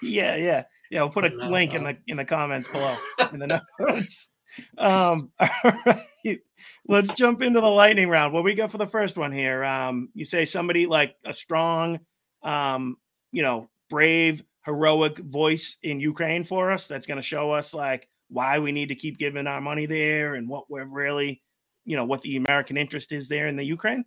yeah, 0.04 0.36
yeah. 0.36 0.64
Yeah, 0.92 1.02
we'll 1.02 1.10
put 1.10 1.26
a 1.26 1.30
No, 1.30 1.50
link 1.50 1.74
in 1.74 1.84
the 1.84 1.98
in 2.06 2.18
the 2.18 2.26
comments 2.26 2.68
below 2.68 2.96
in 3.34 3.40
the 3.40 3.60
notes. 3.80 4.30
Um, 4.78 5.32
all 5.40 5.74
right. 5.88 6.40
Let's 6.88 7.12
jump 7.14 7.42
into 7.42 7.60
the 7.60 7.68
lightning 7.68 8.08
round. 8.08 8.34
What 8.34 8.44
we 8.44 8.54
got 8.54 8.72
for 8.72 8.78
the 8.78 8.86
first 8.86 9.18
one 9.18 9.32
here? 9.32 9.64
Um, 9.64 10.10
you 10.14 10.26
say 10.26 10.46
somebody 10.46 10.86
like 10.86 11.16
a 11.26 11.34
strong, 11.34 12.02
um, 12.44 12.98
you 13.32 13.42
know, 13.42 13.68
brave, 13.90 14.44
heroic 14.64 15.18
voice 15.18 15.78
in 15.82 16.00
Ukraine 16.00 16.44
for 16.44 16.72
us. 16.72 16.88
That's 16.88 17.08
going 17.08 17.18
to 17.18 17.24
show 17.24 17.50
us 17.50 17.74
like 17.74 18.08
why 18.32 18.60
we 18.60 18.72
need 18.72 18.90
to 18.90 18.96
keep 18.96 19.18
giving 19.18 19.46
our 19.46 19.62
money 19.62 19.86
there 19.86 20.36
and 20.36 20.48
what 20.48 20.70
we're 20.70 20.86
really, 20.86 21.42
you 21.86 21.96
know, 21.96 22.06
what 22.06 22.22
the 22.22 22.38
American 22.38 22.78
interest 22.78 23.12
is 23.12 23.28
there 23.28 23.48
in 23.48 23.56
the 23.56 23.64
Ukraine. 23.64 24.06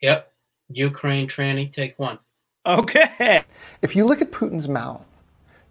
Yep. 0.00 0.32
Ukraine 0.70 1.26
tranny, 1.26 1.72
take 1.72 1.98
one. 1.98 2.18
Okay. 2.64 3.42
If 3.82 3.94
you 3.94 4.04
look 4.04 4.20
at 4.20 4.32
Putin's 4.32 4.68
mouth, 4.68 5.06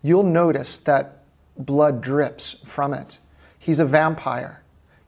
you'll 0.01 0.23
notice 0.23 0.77
that 0.77 1.23
blood 1.57 2.01
drips 2.01 2.57
from 2.65 2.93
it. 2.93 3.19
He's 3.57 3.79
a 3.79 3.85
vampire, 3.85 4.61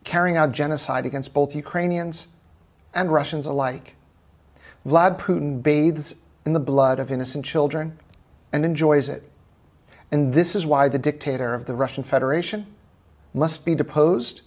carrying 0.03 0.37
out 0.37 0.51
genocide 0.51 1.05
against 1.05 1.33
both 1.33 1.55
Ukrainians 1.55 2.27
and 2.93 3.11
Russians 3.11 3.45
alike. 3.45 3.95
Vlad 4.85 5.19
Putin 5.19 5.61
bathes 5.61 6.15
in 6.45 6.53
the 6.53 6.59
blood 6.59 6.99
of 6.99 7.11
innocent 7.11 7.45
children 7.45 7.99
and 8.51 8.63
enjoys 8.65 9.09
it. 9.09 9.29
And 10.11 10.33
this 10.33 10.55
is 10.55 10.65
why 10.65 10.87
the 10.89 10.97
dictator 10.99 11.53
of 11.53 11.65
the 11.65 11.73
Russian 11.75 12.03
Federation 12.03 12.65
must 13.33 13.65
be 13.65 13.75
deposed 13.75 14.41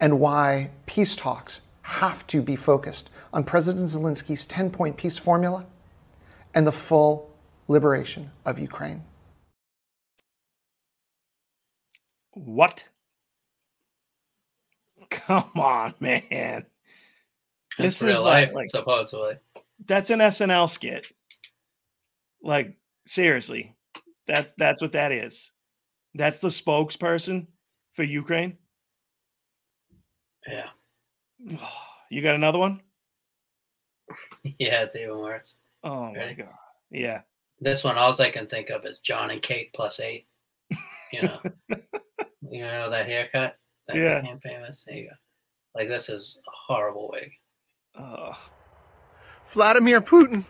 and 0.00 0.18
why 0.20 0.70
peace 0.86 1.14
talks 1.14 1.60
have 1.82 2.26
to 2.28 2.42
be 2.42 2.56
focused 2.56 3.10
on 3.32 3.44
President 3.44 3.88
Zelensky's 3.90 4.46
10 4.46 4.70
point 4.70 4.96
peace 4.96 5.18
formula 5.18 5.66
and 6.54 6.66
the 6.66 6.72
full 6.72 7.30
liberation 7.68 8.30
of 8.44 8.58
Ukraine. 8.58 9.04
What? 12.32 12.84
Come 15.10 15.50
on, 15.54 15.94
man. 16.00 16.66
That's 17.78 17.98
This 18.00 18.02
is 18.02 18.08
real 18.08 18.22
like- 18.22 18.48
life, 18.48 18.54
like- 18.54 18.70
supposedly. 18.70 19.38
That's 19.84 20.08
an 20.10 20.20
SNL 20.20 20.68
skit. 20.68 21.06
Like 22.42 22.76
seriously, 23.06 23.75
that's 24.26 24.52
that's 24.58 24.82
what 24.82 24.92
that 24.92 25.12
is. 25.12 25.52
That's 26.14 26.38
the 26.38 26.48
spokesperson 26.48 27.46
for 27.94 28.02
Ukraine. 28.02 28.56
Yeah. 30.46 30.68
You 32.08 32.22
got 32.22 32.36
another 32.36 32.60
one? 32.60 32.80
Yeah, 34.60 34.84
it's 34.84 34.94
even 34.94 35.18
worse. 35.18 35.56
Oh 35.82 36.12
my 36.12 36.34
god. 36.34 36.48
Yeah. 36.92 37.22
This 37.60 37.82
one, 37.82 37.96
all 37.98 38.14
I 38.22 38.30
can 38.30 38.46
think 38.46 38.70
of 38.70 38.84
is 38.86 38.98
John 38.98 39.30
and 39.32 39.42
Kate 39.42 39.72
plus 39.74 39.98
eight. 39.98 40.28
You 41.12 41.22
know, 41.22 41.40
you 42.48 42.60
know 42.62 42.90
that 42.90 43.06
haircut. 43.06 43.56
That 43.88 43.96
Yeah. 43.96 44.20
became 44.20 44.38
famous. 44.38 44.84
There 44.86 44.96
you 44.96 45.08
go. 45.08 45.14
Like 45.74 45.88
this 45.88 46.08
is 46.08 46.38
a 46.46 46.50
horrible 46.52 47.10
wig. 47.12 47.32
Oh, 47.98 48.38
Vladimir 49.50 50.00
Putin, 50.00 50.44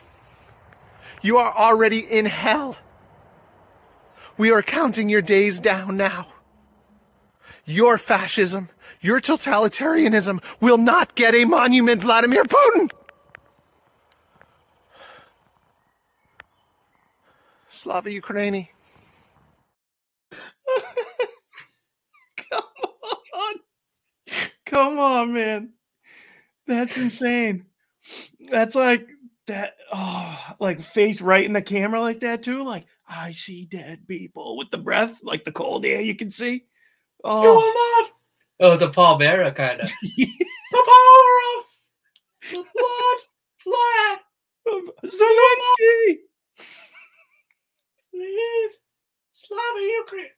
you 1.23 1.39
are 1.39 1.53
already 1.55 2.01
in 2.01 2.27
hell. 2.27 2.77
We 4.39 4.51
are 4.51 4.63
counting 4.63 5.09
your 5.09 5.23
days 5.23 5.61
down 5.61 5.97
now. 5.97 6.29
Your 7.65 7.99
fascism, 7.99 8.69
your 9.01 9.21
totalitarianism 9.21 10.43
will 10.61 10.79
not 10.79 11.15
get 11.15 11.35
a 11.35 11.45
monument, 11.45 12.03
Vladimir 12.03 12.45
Putin. 12.45 12.91
Slava 17.69 18.09
Ukraini. 18.09 18.69
come 22.51 22.63
on. 23.35 23.55
Come 24.65 24.99
on, 24.99 25.33
man. 25.33 25.73
That's 26.67 26.97
insane. 26.97 27.67
That's 28.51 28.75
like 28.75 29.07
that. 29.47 29.77
Oh, 29.93 30.55
like 30.59 30.81
face 30.81 31.21
right 31.21 31.45
in 31.45 31.53
the 31.53 31.63
camera 31.63 32.01
like 32.01 32.21
that 32.21 32.43
too. 32.43 32.63
Like 32.63 32.87
I 33.09 33.33
see 33.33 33.67
dead 33.67 34.07
people 34.09 34.57
with 34.57 34.71
the 34.71 34.79
breath, 34.79 35.21
like 35.23 35.45
the 35.45 35.53
cold 35.53 35.85
air 35.85 36.01
you 36.01 36.15
can 36.17 36.31
see. 36.31 36.53
You 36.55 36.65
Oh, 37.25 37.55
will 37.55 37.75
not. 37.75 38.11
Oh, 38.61 38.73
it's 38.73 38.83
a 38.83 38.89
Paul 38.89 39.19
Bearer 39.19 39.51
kind 39.53 39.81
of. 39.81 39.91
the 40.17 40.27
power 40.73 41.37
of 41.59 41.65
the 42.51 42.65
blood 42.75 43.21
flag. 43.59 44.19
Zelensky. 45.05 46.19
Please, 48.11 48.81
Slava 49.31 49.81
Ukraine. 49.81 50.31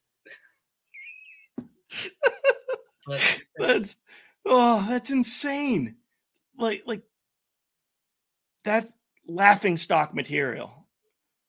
But 3.06 3.42
That's 3.58 3.96
oh, 4.44 4.84
that's 4.88 5.10
insane. 5.10 5.96
Like 6.58 6.82
like 6.86 7.02
that's 8.64 8.92
laughing 9.26 9.76
stock 9.78 10.14
material. 10.14 10.86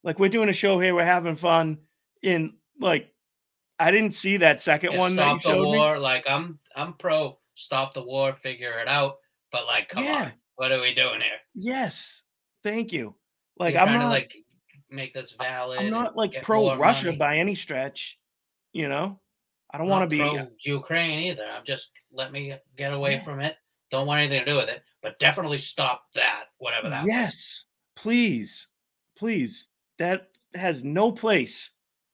Like 0.04 0.20
we're 0.20 0.30
doing 0.30 0.50
a 0.50 0.54
show 0.54 0.80
here, 0.80 0.96
we're 0.96 1.04
having 1.06 1.36
fun. 1.36 1.80
In 2.22 2.56
like, 2.80 3.14
I 3.80 3.92
didn't 3.92 4.14
see 4.14 4.38
that 4.38 4.62
second 4.62 4.94
Yeah, 4.94 5.00
one 5.00 5.12
stop 5.14 5.42
the 5.42 5.50
showed 5.50 5.64
me. 5.72 5.78
war. 5.78 5.98
Like 5.98 6.26
I'm, 6.30 6.60
I'm 6.76 6.94
pro 6.94 7.38
stop 7.56 7.94
the 7.94 8.04
war, 8.04 8.34
figure 8.34 8.74
it 8.80 8.88
out. 8.88 9.16
But 9.52 9.66
like, 9.66 9.90
come 9.90 10.04
Yeah. 10.04 10.26
on, 10.26 10.34
what 10.56 10.72
are 10.72 10.80
we 10.82 10.94
doing 10.94 11.22
here? 11.22 11.40
Yes, 11.56 12.24
thank 12.64 12.92
you. 12.92 13.16
Like 13.58 13.74
You're 13.74 13.82
I'm 13.82 13.88
trying 13.88 14.00
not 14.00 14.06
to 14.06 14.10
like 14.12 14.34
make 14.90 15.14
this 15.14 15.34
valid. 15.34 15.80
I'm 15.80 15.90
not 15.90 16.16
like 16.16 16.42
pro 16.42 16.76
Russia 16.78 17.08
money. 17.08 17.18
by 17.18 17.38
any 17.38 17.56
stretch. 17.56 18.18
You 18.74 18.88
know, 18.88 19.20
I 19.72 19.78
don't 19.78 19.88
want 19.88 20.04
to 20.10 20.16
be. 20.16 20.20
pro 20.22 20.38
uh 20.38 20.46
Ukraine 20.64 21.20
either. 21.20 21.46
I'm 21.46 21.66
just 21.66 21.92
let 22.14 22.32
me 22.32 22.54
get 22.78 22.94
away 22.94 23.14
Yeah. 23.14 23.24
from 23.24 23.40
it. 23.42 23.56
Don't 23.92 24.08
want 24.08 24.20
anything 24.22 24.46
to 24.46 24.52
do 24.52 24.56
with 24.58 24.70
it. 24.70 24.84
But 25.02 25.18
definitely 25.20 25.58
stop 25.58 26.04
that, 26.14 26.46
whatever 26.58 26.90
that. 26.90 27.02
was. 27.04 27.08
yes, 27.08 27.66
please, 27.96 28.68
please. 29.18 29.68
That 30.00 30.30
has 30.56 30.84
no 30.84 31.12
place 31.12 31.72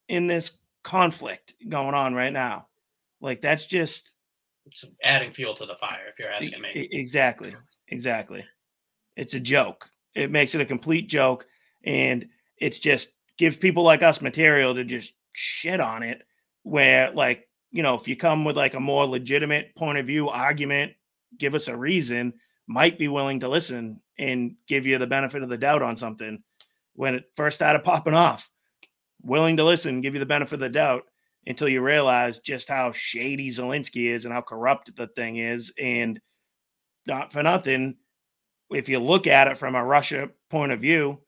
in 0.09 0.27
this 0.27 0.57
conflict 0.83 1.55
going 1.69 1.95
on 1.95 2.13
right 2.13 2.33
now. 2.33 2.67
Like 3.21 3.41
that's 3.41 3.65
just 3.65 4.13
It's 4.65 4.85
adding 5.03 5.31
fuel 5.31 5.55
to 5.55 5.65
the 5.65 5.75
fire. 5.75 6.07
If 6.11 6.19
you're 6.19 6.29
asking 6.29 6.61
me. 6.61 6.89
Exactly. 6.91 7.55
Exactly. 7.87 8.43
It's 9.15 9.33
a 9.33 9.39
joke. 9.39 9.89
It 10.13 10.31
makes 10.31 10.55
it 10.55 10.61
a 10.61 10.65
complete 10.65 11.07
joke. 11.07 11.45
And 11.85 12.27
it's 12.57 12.79
just 12.79 13.09
gives 13.37 13.57
people 13.57 13.83
like 13.83 14.03
us 14.03 14.21
material 14.21 14.75
to 14.75 14.83
just 14.83 15.13
shit 15.33 15.79
on 15.79 16.03
it. 16.03 16.23
Where 16.63 17.11
like 17.11 17.47
you 17.71 17.83
know, 17.83 17.95
if 17.95 18.07
you 18.07 18.15
come 18.15 18.45
with 18.45 18.55
like 18.55 18.73
a 18.73 18.79
more 18.79 19.05
legitimate 19.05 19.75
point 19.75 19.97
of 19.97 20.07
view 20.07 20.29
argument, 20.29 20.93
give 21.37 21.55
us 21.55 21.67
a 21.67 21.75
reason, 21.75 22.33
might 22.67 22.97
be 22.97 23.09
willing 23.09 23.41
to 23.41 23.49
listen 23.49 23.99
and 24.17 24.55
give 24.67 24.85
you 24.85 24.97
the 24.97 25.05
benefit 25.05 25.43
of 25.43 25.49
the 25.49 25.57
doubt 25.57 25.81
on 25.81 25.97
something 25.97 26.41
when 26.95 27.15
it 27.15 27.25
first 27.35 27.55
started 27.55 27.83
popping 27.83 28.13
off. 28.13 28.49
Willing 29.21 29.57
to 29.57 29.63
listen, 29.63 30.01
give 30.01 30.13
you 30.13 30.19
the 30.19 30.25
benefit 30.25 30.55
of 30.55 30.59
the 30.59 30.69
doubt 30.69 31.03
until 31.47 31.69
you 31.69 31.81
realize 31.81 32.39
just 32.39 32.67
how 32.67 32.91
shady 32.91 33.49
Zelensky 33.49 34.09
is 34.09 34.25
and 34.25 34.33
how 34.33 34.41
corrupt 34.41 34.95
the 34.95 35.07
thing 35.07 35.37
is. 35.37 35.71
And 35.79 36.19
not 37.05 37.31
for 37.31 37.43
nothing, 37.43 37.97
if 38.71 38.89
you 38.89 38.99
look 38.99 39.27
at 39.27 39.47
it 39.47 39.57
from 39.57 39.75
a 39.75 39.83
Russia 39.83 40.29
point 40.49 40.71
of 40.71 40.81
view, 40.81 41.19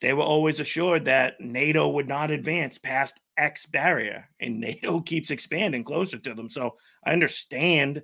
they 0.00 0.12
were 0.12 0.24
always 0.24 0.58
assured 0.58 1.04
that 1.04 1.40
NATO 1.40 1.88
would 1.88 2.08
not 2.08 2.32
advance 2.32 2.76
past 2.76 3.20
X 3.38 3.66
barrier, 3.66 4.28
and 4.40 4.60
NATO 4.60 5.00
keeps 5.00 5.30
expanding 5.30 5.84
closer 5.84 6.18
to 6.18 6.34
them. 6.34 6.50
So 6.50 6.76
I 7.06 7.12
understand 7.12 8.02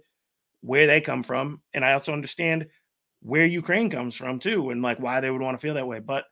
where 0.60 0.86
they 0.86 1.00
come 1.00 1.22
from, 1.22 1.60
and 1.74 1.84
I 1.84 1.92
also 1.92 2.12
understand 2.12 2.66
where 3.20 3.46
Ukraine 3.46 3.90
comes 3.90 4.14
from 4.14 4.38
too, 4.38 4.70
and 4.70 4.80
like 4.80 5.00
why 5.00 5.20
they 5.20 5.30
would 5.30 5.40
want 5.40 5.58
to 5.58 5.66
feel 5.66 5.74
that 5.74 5.88
way. 5.88 5.98
But 5.98 6.24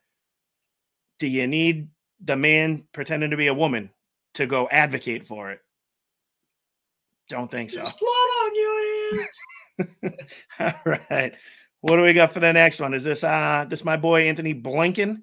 do 1.19 1.27
you 1.27 1.47
need 1.47 1.89
the 2.25 2.37
man 2.37 2.85
pretending 2.93 3.31
to 3.31 3.37
be 3.37 3.47
a 3.49 3.55
woman 3.55 3.91
to 4.35 4.47
go 4.47 4.69
advocate 4.71 5.27
for 5.27 5.51
it? 5.51 5.61
Don't 7.29 7.51
think 7.51 7.71
so. 7.71 7.83
Blood 7.83 7.93
on 8.45 8.55
your 8.55 9.17
hands. 9.17 10.27
All 10.61 10.97
right. 11.11 11.35
What 11.81 11.97
do 11.97 12.03
we 12.03 12.13
got 12.13 12.33
for 12.33 12.41
the 12.41 12.53
next 12.53 12.81
one? 12.81 12.95
Is 12.95 13.05
this 13.05 13.25
uh 13.25 13.67
this 13.69 13.85
my 13.85 13.97
boy 13.97 14.29
Antony 14.29 14.55
Blinken? 14.55 15.23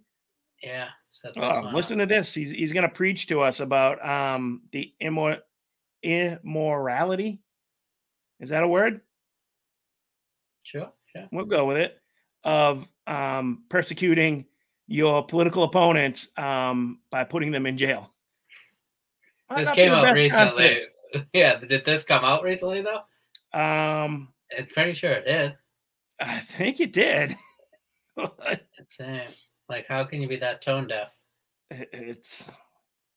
yeah. 0.61 0.89
So 1.11 1.31
Oh, 1.37 1.69
listen 1.73 1.97
to 1.99 2.05
this. 2.05 2.33
He's 2.33 2.51
he's 2.51 2.73
gonna 2.73 2.89
preach 2.89 3.27
to 3.27 3.41
us 3.41 3.59
about 3.59 4.03
um 4.05 4.63
the 4.71 4.93
immor- 5.01 5.41
immorality. 6.03 7.41
Is 8.39 8.49
that 8.49 8.63
a 8.63 8.67
word? 8.67 9.01
Sure. 10.63 10.91
Sure. 11.11 11.27
We'll 11.31 11.45
go 11.45 11.65
with 11.65 11.77
it. 11.77 11.97
Of 12.43 12.87
um 13.07 13.63
persecuting 13.69 14.45
your 14.87 15.25
political 15.25 15.63
opponents 15.63 16.27
um 16.37 16.99
by 17.09 17.23
putting 17.23 17.51
them 17.51 17.65
in 17.65 17.77
jail. 17.77 18.11
Might 19.49 19.59
This 19.59 19.71
came 19.71 19.91
out 19.91 20.13
recently. 20.15 20.29
context. 20.29 20.95
Yeah. 21.33 21.59
Did 21.59 21.85
this 21.85 22.01
come 22.03 22.23
out 22.23 22.41
recently 22.43 22.81
though? 22.81 23.01
Um, 23.57 24.33
I'm 24.57 24.65
pretty 24.73 24.93
sure 24.95 25.11
it 25.11 25.25
did. 25.25 25.55
I 26.19 26.39
think 26.39 26.79
it 26.79 26.93
did. 26.93 27.35
Uh, 28.15 29.21
like, 29.69 29.87
how 29.87 30.03
can 30.03 30.21
you 30.21 30.27
be 30.27 30.35
that 30.35 30.61
tone 30.61 30.87
deaf? 30.87 31.09
it's 31.71 32.51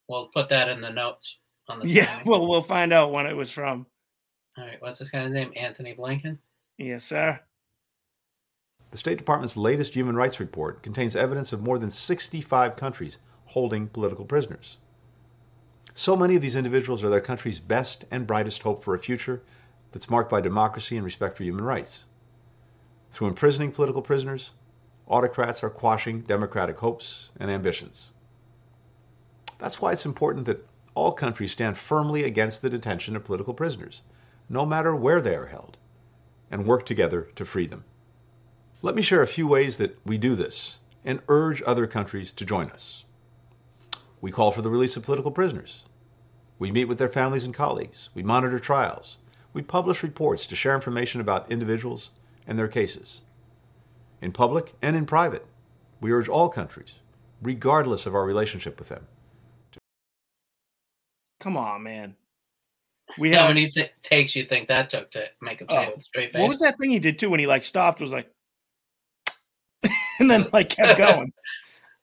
We'll 0.08 0.28
put 0.28 0.48
that 0.48 0.68
in 0.68 0.80
the 0.80 0.90
notes 0.90 1.38
on 1.68 1.80
the 1.80 1.88
yeah. 1.88 2.06
timing. 2.06 2.26
Well, 2.26 2.46
we'll 2.46 2.62
find 2.62 2.92
out 2.92 3.12
when 3.12 3.26
it 3.26 3.34
was 3.34 3.50
from. 3.50 3.86
All 4.56 4.64
right. 4.64 4.80
What's 4.80 4.98
this 4.98 5.10
guy's 5.10 5.30
name? 5.32 5.52
Antony 5.56 5.94
Blinken. 5.94 6.38
Yes, 6.78 7.04
sir. 7.04 7.38
The 8.90 8.98
State 8.98 9.18
Department's 9.18 9.56
latest 9.56 9.94
human 9.94 10.16
rights 10.16 10.40
report 10.40 10.82
contains 10.82 11.16
evidence 11.16 11.52
of 11.52 11.62
more 11.62 11.78
than 11.78 11.90
65 11.90 12.76
countries 12.76 13.18
holding 13.46 13.88
political 13.88 14.24
prisoners. 14.24 14.78
So 15.94 16.14
many 16.14 16.36
of 16.36 16.42
these 16.42 16.54
individuals 16.54 17.02
are 17.02 17.08
their 17.08 17.20
country's 17.20 17.58
best 17.58 18.04
and 18.10 18.26
brightest 18.26 18.62
hope 18.62 18.84
for 18.84 18.94
a 18.94 18.98
future 18.98 19.42
that's 19.92 20.10
marked 20.10 20.30
by 20.30 20.40
democracy 20.40 20.96
and 20.96 21.04
respect 21.04 21.36
for 21.36 21.42
human 21.42 21.64
rights. 21.64 22.04
Through 23.12 23.28
imprisoning 23.28 23.72
political 23.72 24.02
prisoners, 24.02 24.50
autocrats 25.06 25.64
are 25.64 25.70
quashing 25.70 26.20
democratic 26.20 26.78
hopes 26.78 27.30
and 27.40 27.50
ambitions. 27.50 28.10
That's 29.58 29.80
why 29.80 29.92
it's 29.92 30.04
important 30.04 30.44
that 30.46 30.68
all 30.94 31.12
countries 31.12 31.52
stand 31.52 31.78
firmly 31.78 32.24
against 32.24 32.62
the 32.62 32.70
detention 32.70 33.16
of 33.16 33.24
political 33.24 33.54
prisoners, 33.54 34.02
no 34.48 34.66
matter 34.66 34.94
where 34.94 35.20
they 35.20 35.34
are 35.34 35.46
held, 35.46 35.78
and 36.50 36.66
work 36.66 36.84
together 36.84 37.28
to 37.36 37.44
free 37.44 37.66
them. 37.66 37.84
Let 38.82 38.94
me 38.94 39.02
share 39.02 39.22
a 39.22 39.26
few 39.26 39.46
ways 39.46 39.78
that 39.78 39.98
we 40.04 40.18
do 40.18 40.34
this 40.34 40.76
and 41.04 41.20
urge 41.28 41.62
other 41.66 41.86
countries 41.86 42.32
to 42.32 42.44
join 42.44 42.70
us. 42.70 43.04
We 44.20 44.30
call 44.30 44.50
for 44.52 44.62
the 44.62 44.70
release 44.70 44.96
of 44.96 45.04
political 45.04 45.30
prisoners. 45.30 45.82
We 46.58 46.70
meet 46.72 46.86
with 46.86 46.98
their 46.98 47.08
families 47.08 47.44
and 47.44 47.54
colleagues. 47.54 48.08
We 48.14 48.22
monitor 48.22 48.58
trials. 48.58 49.18
We 49.52 49.62
publish 49.62 50.02
reports 50.02 50.46
to 50.46 50.56
share 50.56 50.74
information 50.74 51.20
about 51.20 51.50
individuals 51.50 52.10
and 52.46 52.58
their 52.58 52.68
cases. 52.68 53.20
In 54.22 54.32
public 54.32 54.74
and 54.82 54.96
in 54.96 55.06
private, 55.06 55.46
we 56.00 56.12
urge 56.12 56.28
all 56.28 56.48
countries, 56.48 56.94
regardless 57.42 58.06
of 58.06 58.14
our 58.14 58.24
relationship 58.24 58.78
with 58.78 58.88
them, 58.88 59.06
To- 59.72 59.78
Come 61.40 61.56
on, 61.56 61.82
man. 61.82 62.16
We 63.18 63.32
How 63.32 63.46
have. 63.46 63.54
many 63.54 63.70
t- 63.70 63.88
takes 64.02 64.34
you 64.34 64.44
think 64.44 64.68
that 64.68 64.90
took 64.90 65.10
to 65.12 65.24
make 65.40 65.60
him 65.60 65.68
say 65.70 65.86
Oh, 65.86 65.90
with 65.90 65.98
a 65.98 66.02
straight 66.02 66.32
face? 66.32 66.40
what 66.40 66.50
was 66.50 66.58
that 66.60 66.76
thing 66.78 66.90
he 66.90 66.98
did 66.98 67.18
too 67.18 67.30
when 67.30 67.40
he 67.40 67.46
like 67.46 67.62
stopped? 67.62 68.00
Was 68.00 68.12
like, 68.12 68.30
and 70.20 70.30
then 70.30 70.46
like 70.52 70.70
kept 70.70 70.98
going. 70.98 71.32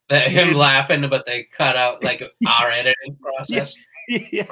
That 0.09 0.27
him 0.27 0.49
Dude. 0.49 0.57
laughing, 0.57 1.09
but 1.09 1.25
they 1.25 1.43
cut 1.43 1.75
out 1.75 2.03
like 2.03 2.21
our 2.47 2.69
editing 2.69 3.17
process. 3.21 3.73
yeah, 4.07 4.45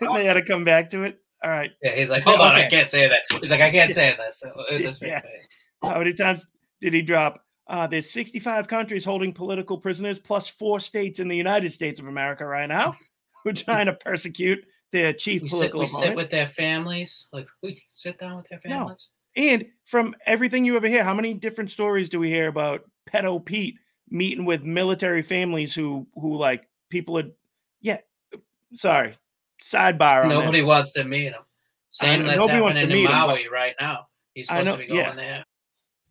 and 0.00 0.14
they 0.16 0.24
had 0.24 0.34
to 0.34 0.42
come 0.42 0.64
back 0.64 0.90
to 0.90 1.04
it. 1.04 1.20
All 1.44 1.50
right. 1.50 1.70
Yeah, 1.82 1.94
he's 1.94 2.08
like, 2.08 2.24
hold 2.24 2.40
on, 2.40 2.56
I 2.56 2.68
can't 2.68 2.90
say 2.90 3.08
that. 3.08 3.20
He's 3.40 3.50
like, 3.50 3.60
I 3.60 3.70
can't 3.70 3.92
say 3.92 4.16
this. 4.16 4.40
So, 4.40 4.52
with 4.56 5.00
Yeah. 5.00 5.22
How 5.82 5.98
many 5.98 6.12
times 6.12 6.44
did 6.80 6.92
he 6.92 7.02
drop? 7.02 7.44
Uh, 7.68 7.86
there's 7.86 8.10
65 8.10 8.66
countries 8.66 9.04
holding 9.04 9.32
political 9.32 9.78
prisoners, 9.78 10.18
plus 10.18 10.48
four 10.48 10.80
states 10.80 11.20
in 11.20 11.28
the 11.28 11.36
United 11.36 11.72
States 11.72 12.00
of 12.00 12.08
America 12.08 12.44
right 12.44 12.66
now 12.66 12.96
who 13.44 13.50
are 13.50 13.52
trying 13.52 13.86
to 13.86 13.92
persecute 13.92 14.58
their 14.90 15.12
chief 15.12 15.42
We 15.42 15.48
sit, 15.48 15.54
political 15.54 15.80
we 15.80 15.86
sit 15.86 16.16
with 16.16 16.30
their 16.30 16.46
families. 16.46 17.28
Like 17.32 17.46
we 17.62 17.82
sit 17.88 18.18
down 18.18 18.38
with 18.38 18.48
their 18.48 18.58
families. 18.58 18.78
No. 18.78 18.84
families. 18.84 19.10
And 19.36 19.66
from 19.84 20.16
everything 20.26 20.64
you 20.64 20.76
ever 20.76 20.88
hear, 20.88 21.04
how 21.04 21.14
many 21.14 21.34
different 21.34 21.70
stories 21.70 22.08
do 22.08 22.18
we 22.18 22.28
hear 22.28 22.48
about 22.48 22.80
pedo 23.12 23.44
Pete 23.44 23.76
meeting 24.10 24.44
with 24.44 24.62
military 24.62 25.22
families 25.22 25.74
who 25.74 26.06
who 26.14 26.36
like 26.36 26.68
people 26.90 27.18
are 27.18 27.30
yeah 27.80 27.98
sorry 28.74 29.16
sidebar 29.64 30.22
on 30.24 30.28
Nobody 30.28 30.62
wants 30.62 30.92
to 30.92 31.04
meet 31.04 31.32
him. 31.32 31.42
Same 31.90 32.26
that's 32.26 32.38
nobody 32.38 32.60
wants 32.60 32.76
to 32.76 32.80
happening 32.80 32.98
in 32.98 33.02
meet 33.04 33.10
him, 33.10 33.16
Maui 33.16 33.48
right 33.48 33.74
now. 33.80 34.06
He's 34.34 34.46
supposed 34.46 34.66
know- 34.66 34.76
to 34.76 34.78
be 34.78 34.86
going 34.86 34.98
yeah. 34.98 35.14
there. 35.14 35.44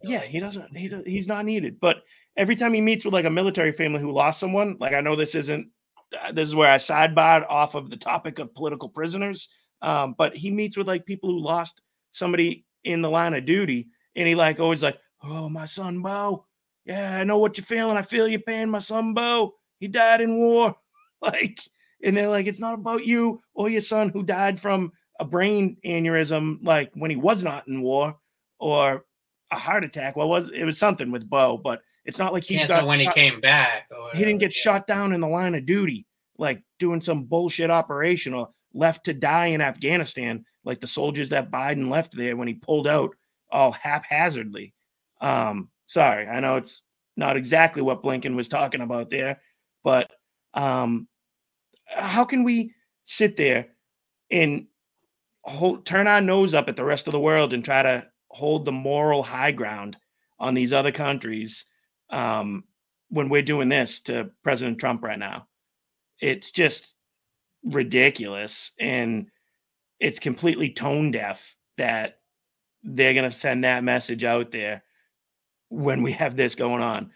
yeah 0.03 0.21
he 0.21 0.39
doesn't 0.39 0.75
he 0.75 0.87
does, 0.87 1.03
he's 1.05 1.27
not 1.27 1.45
needed 1.45 1.79
but 1.79 2.03
every 2.35 2.55
time 2.55 2.73
he 2.73 2.81
meets 2.81 3.05
with 3.05 3.13
like 3.13 3.25
a 3.25 3.29
military 3.29 3.71
family 3.71 3.99
who 3.99 4.11
lost 4.11 4.39
someone 4.39 4.77
like 4.79 4.93
i 4.93 5.01
know 5.01 5.15
this 5.15 5.33
isn't 5.33 5.69
uh, 6.21 6.31
this 6.31 6.47
is 6.47 6.53
where 6.55 6.71
i 6.71 6.77
sidebarred 6.77 7.45
off 7.49 7.73
of 7.73 7.89
the 7.89 7.97
topic 7.97 8.37
of 8.39 8.53
political 8.53 8.89
prisoners 8.89 9.49
um 9.81 10.13
but 10.17 10.35
he 10.35 10.51
meets 10.51 10.77
with 10.77 10.87
like 10.87 11.05
people 11.05 11.29
who 11.31 11.39
lost 11.39 11.81
somebody 12.11 12.65
in 12.83 13.01
the 13.01 13.09
line 13.09 13.33
of 13.33 13.45
duty 13.45 13.87
and 14.15 14.27
he 14.27 14.35
like 14.35 14.59
always 14.59 14.83
like 14.83 14.99
oh 15.23 15.49
my 15.49 15.65
son 15.65 16.01
bo 16.01 16.45
yeah 16.87 17.17
i 17.19 17.23
know 17.23 17.37
what 17.37 17.57
you're 17.57 17.65
feeling 17.65 17.97
i 17.97 18.01
feel 18.01 18.27
your 18.27 18.39
pain 18.39 18.69
my 18.69 18.79
son 18.79 19.13
bo 19.13 19.53
he 19.79 19.87
died 19.87 20.21
in 20.21 20.37
war 20.37 20.75
like 21.21 21.59
and 22.03 22.17
they're 22.17 22.29
like 22.29 22.47
it's 22.47 22.59
not 22.59 22.73
about 22.73 23.05
you 23.05 23.39
or 23.53 23.69
your 23.69 23.81
son 23.81 24.09
who 24.09 24.23
died 24.23 24.59
from 24.59 24.91
a 25.19 25.25
brain 25.25 25.77
aneurysm 25.85 26.57
like 26.63 26.91
when 26.95 27.11
he 27.11 27.17
was 27.17 27.43
not 27.43 27.67
in 27.67 27.81
war 27.81 28.15
or 28.59 29.05
a 29.51 29.57
heart 29.57 29.85
attack. 29.85 30.15
Well, 30.15 30.29
was 30.29 30.49
it 30.49 30.63
was 30.63 30.77
something 30.77 31.11
with 31.11 31.29
Bo, 31.29 31.57
but 31.57 31.81
it's 32.05 32.17
not 32.17 32.33
like 32.33 32.43
he 32.43 32.65
got 32.65 32.85
when 32.85 32.99
shot- 32.99 33.15
he 33.15 33.21
came 33.21 33.39
back. 33.39 33.87
Or 33.97 34.09
he 34.13 34.19
didn't 34.19 34.39
get 34.39 34.53
shot 34.53 34.87
down 34.87 35.13
in 35.13 35.21
the 35.21 35.27
line 35.27 35.55
of 35.55 35.65
duty, 35.65 36.05
like 36.37 36.61
doing 36.79 37.01
some 37.01 37.25
bullshit 37.25 37.69
operation 37.69 38.33
or 38.33 38.49
left 38.73 39.05
to 39.05 39.13
die 39.13 39.47
in 39.47 39.61
Afghanistan, 39.61 40.45
like 40.63 40.79
the 40.79 40.87
soldiers 40.87 41.29
that 41.29 41.51
Biden 41.51 41.89
left 41.89 42.15
there 42.15 42.35
when 42.35 42.47
he 42.47 42.53
pulled 42.53 42.87
out 42.87 43.15
all 43.51 43.71
haphazardly. 43.71 44.73
Um, 45.21 45.69
sorry, 45.87 46.27
I 46.27 46.39
know 46.39 46.57
it's 46.57 46.83
not 47.15 47.35
exactly 47.35 47.81
what 47.81 48.03
Blinken 48.03 48.35
was 48.35 48.47
talking 48.47 48.81
about 48.81 49.09
there, 49.09 49.41
but 49.83 50.11
um, 50.53 51.07
how 51.87 52.25
can 52.25 52.43
we 52.43 52.73
sit 53.05 53.37
there 53.37 53.67
and 54.29 54.67
hold, 55.43 55.85
turn 55.85 56.07
our 56.07 56.21
nose 56.21 56.53
up 56.53 56.69
at 56.69 56.75
the 56.75 56.83
rest 56.83 57.07
of 57.07 57.13
the 57.13 57.19
world 57.19 57.53
and 57.53 57.63
try 57.63 57.81
to 57.81 58.05
hold 58.29 58.65
the 58.65 58.71
moral 58.71 59.23
high 59.23 59.51
ground 59.51 59.97
on 60.39 60.53
these 60.53 60.73
other 60.73 60.91
countries 60.91 61.65
um, 62.09 62.63
when 63.09 63.29
we're 63.29 63.41
doing 63.41 63.69
this 63.69 64.01
to 64.01 64.29
President 64.43 64.77
Trump 64.77 65.03
right 65.03 65.17
now? 65.17 65.47
It's 66.19 66.51
just 66.51 66.93
ridiculous. 67.63 68.73
And 68.79 69.27
it's 69.99 70.19
completely 70.19 70.69
tone 70.69 71.11
deaf 71.11 71.55
that 71.77 72.19
they're 72.83 73.13
going 73.13 73.29
to 73.29 73.35
send 73.35 73.63
that 73.63 73.83
message 73.83 74.23
out 74.23 74.51
there 74.51 74.83
when 75.69 76.01
we 76.01 76.11
have 76.13 76.35
this 76.35 76.55
going 76.55 76.81
on. 76.81 77.11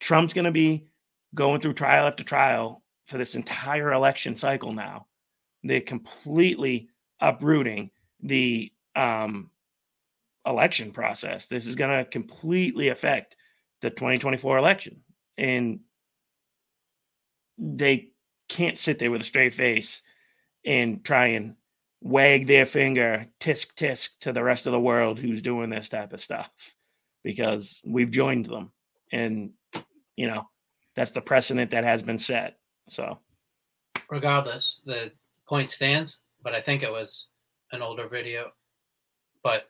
Trump's 0.00 0.32
going 0.32 0.44
to 0.44 0.50
be 0.50 0.86
going 1.34 1.60
through 1.60 1.74
trial 1.74 2.06
after 2.06 2.24
trial 2.24 2.82
for 3.06 3.18
this 3.18 3.34
entire 3.34 3.92
election 3.92 4.36
cycle 4.36 4.72
now. 4.72 5.06
They're 5.62 5.80
completely 5.80 6.88
uprooting 7.20 7.90
the 8.20 8.72
um, 8.96 9.50
election 10.46 10.92
process. 10.92 11.46
This 11.46 11.66
is 11.66 11.76
going 11.76 11.96
to 11.96 12.10
completely 12.10 12.88
affect 12.88 13.36
the 13.80 13.90
2024 13.90 14.58
election. 14.58 15.02
And 15.38 15.80
they 17.58 18.10
can't 18.48 18.78
sit 18.78 18.98
there 18.98 19.10
with 19.10 19.22
a 19.22 19.24
straight 19.24 19.54
face 19.54 20.02
and 20.64 21.04
try 21.04 21.28
and 21.28 21.54
wag 22.00 22.46
their 22.46 22.66
finger 22.66 23.26
tisk 23.40 23.74
tisk 23.74 24.10
to 24.20 24.32
the 24.32 24.42
rest 24.42 24.66
of 24.66 24.72
the 24.72 24.80
world 24.80 25.18
who's 25.18 25.40
doing 25.40 25.70
this 25.70 25.88
type 25.88 26.12
of 26.12 26.20
stuff 26.20 26.50
because 27.22 27.80
we've 27.84 28.10
joined 28.10 28.46
them 28.46 28.72
and 29.12 29.50
you 30.16 30.26
know 30.26 30.48
that's 30.96 31.10
the 31.10 31.20
precedent 31.20 31.70
that 31.70 31.84
has 31.84 32.02
been 32.02 32.18
set 32.18 32.58
so 32.88 33.18
regardless, 34.12 34.80
the 34.84 35.10
point 35.48 35.70
stands. 35.70 36.20
But 36.42 36.54
I 36.54 36.60
think 36.60 36.82
it 36.82 36.90
was 36.92 37.26
an 37.72 37.82
older 37.82 38.08
video, 38.08 38.50
but 39.42 39.68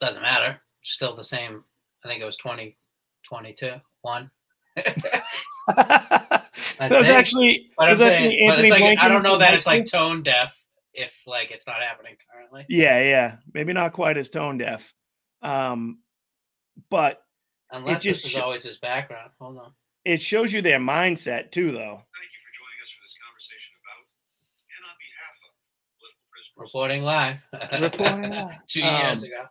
doesn't 0.00 0.22
matter. 0.22 0.60
Still 0.82 1.14
the 1.14 1.24
same. 1.24 1.64
I 2.04 2.08
think 2.08 2.22
it 2.22 2.26
was 2.26 2.36
2022 2.36 3.72
one. 4.02 4.30
that 4.76 6.48
was 6.90 7.08
actually 7.08 7.70
But, 7.76 7.90
was 7.90 8.00
I'm 8.00 8.06
that 8.06 8.18
saying, 8.18 8.30
the 8.30 8.46
but 8.46 8.50
Anthony 8.52 8.68
it's 8.68 8.80
like, 8.80 8.98
I 9.00 9.08
don't 9.08 9.22
know 9.24 9.38
that 9.38 9.54
it's 9.54 9.66
like 9.66 9.84
tone 9.86 10.22
deaf 10.22 10.56
if 10.94 11.12
like 11.26 11.50
it's 11.50 11.66
not 11.66 11.82
happening 11.82 12.16
currently. 12.32 12.64
yeah 12.68 13.02
yeah 13.02 13.36
maybe 13.52 13.72
not 13.72 13.92
quite 13.92 14.16
as 14.16 14.30
tone 14.30 14.56
deaf 14.56 14.94
um 15.42 15.98
but 16.90 17.22
Unless 17.70 18.02
just 18.02 18.22
this 18.22 18.24
is 18.26 18.30
sho- 18.32 18.42
always 18.42 18.64
his 18.64 18.78
background. 18.78 19.30
Hold 19.40 19.58
on. 19.58 19.72
it 20.04 20.20
shows 20.22 20.52
you 20.52 20.62
their 20.62 20.78
mindset 20.78 21.50
too 21.50 21.70
though 21.72 22.02
Thank 22.16 22.30
you 22.32 22.40
for 22.44 22.52
joining 22.56 22.80
us 22.82 22.90
for 22.94 23.02
this 23.04 23.14
conversation 23.24 23.72
about 23.82 24.02
and 24.72 24.84
on 24.88 24.96
behalf 24.98 25.34
of 25.42 26.62
Reporting 26.64 27.02
live. 27.02 27.38
Reporting 27.82 28.30
live. 28.30 28.66
Two 28.66 28.80
years 28.80 29.22
Um, 29.22 29.24
ago. 29.24 29.44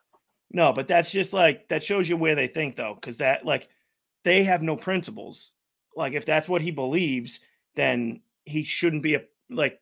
No, 0.51 0.73
but 0.73 0.87
that's 0.87 1.11
just 1.11 1.33
like 1.33 1.67
that 1.69 1.83
shows 1.83 2.07
you 2.09 2.17
where 2.17 2.35
they 2.35 2.47
think 2.47 2.75
though, 2.75 2.95
because 2.95 3.17
that 3.17 3.45
like 3.45 3.69
they 4.23 4.43
have 4.43 4.61
no 4.61 4.75
principles. 4.75 5.53
Like 5.95 6.13
if 6.13 6.25
that's 6.25 6.47
what 6.49 6.61
he 6.61 6.71
believes, 6.71 7.39
then 7.75 8.21
he 8.45 8.63
shouldn't 8.63 9.03
be 9.03 9.15
a 9.15 9.21
like 9.49 9.79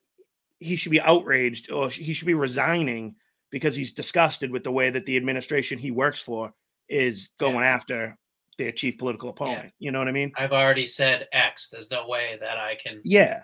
he 0.60 0.76
should 0.76 0.92
be 0.92 1.02
outraged 1.02 1.72
or 1.72 1.90
he 1.90 2.14
should 2.14 2.26
be 2.28 2.34
resigning 2.34 3.16
because 3.52 3.76
he's 3.76 3.92
disgusted 3.94 4.50
with 4.52 4.64
the 4.64 4.72
way 4.72 4.90
that 4.90 5.06
the 5.06 5.18
administration 5.18 5.78
he 5.78 5.92
works 5.92 6.22
for 6.22 6.54
is 6.90 7.30
going 7.40 7.64
after 7.64 8.18
their 8.58 8.72
chief 8.72 8.98
political 8.98 9.30
opponent. 9.30 9.74
You 9.80 9.92
know 9.92 10.00
what 10.00 10.08
I 10.08 10.12
mean? 10.14 10.32
I've 10.38 10.54
already 10.54 10.88
said 10.88 11.28
X. 11.32 11.70
There's 11.70 11.92
no 11.92 12.08
way 12.08 12.38
that 12.42 12.58
I 12.58 12.76
can 12.76 13.02
Yeah. 13.04 13.44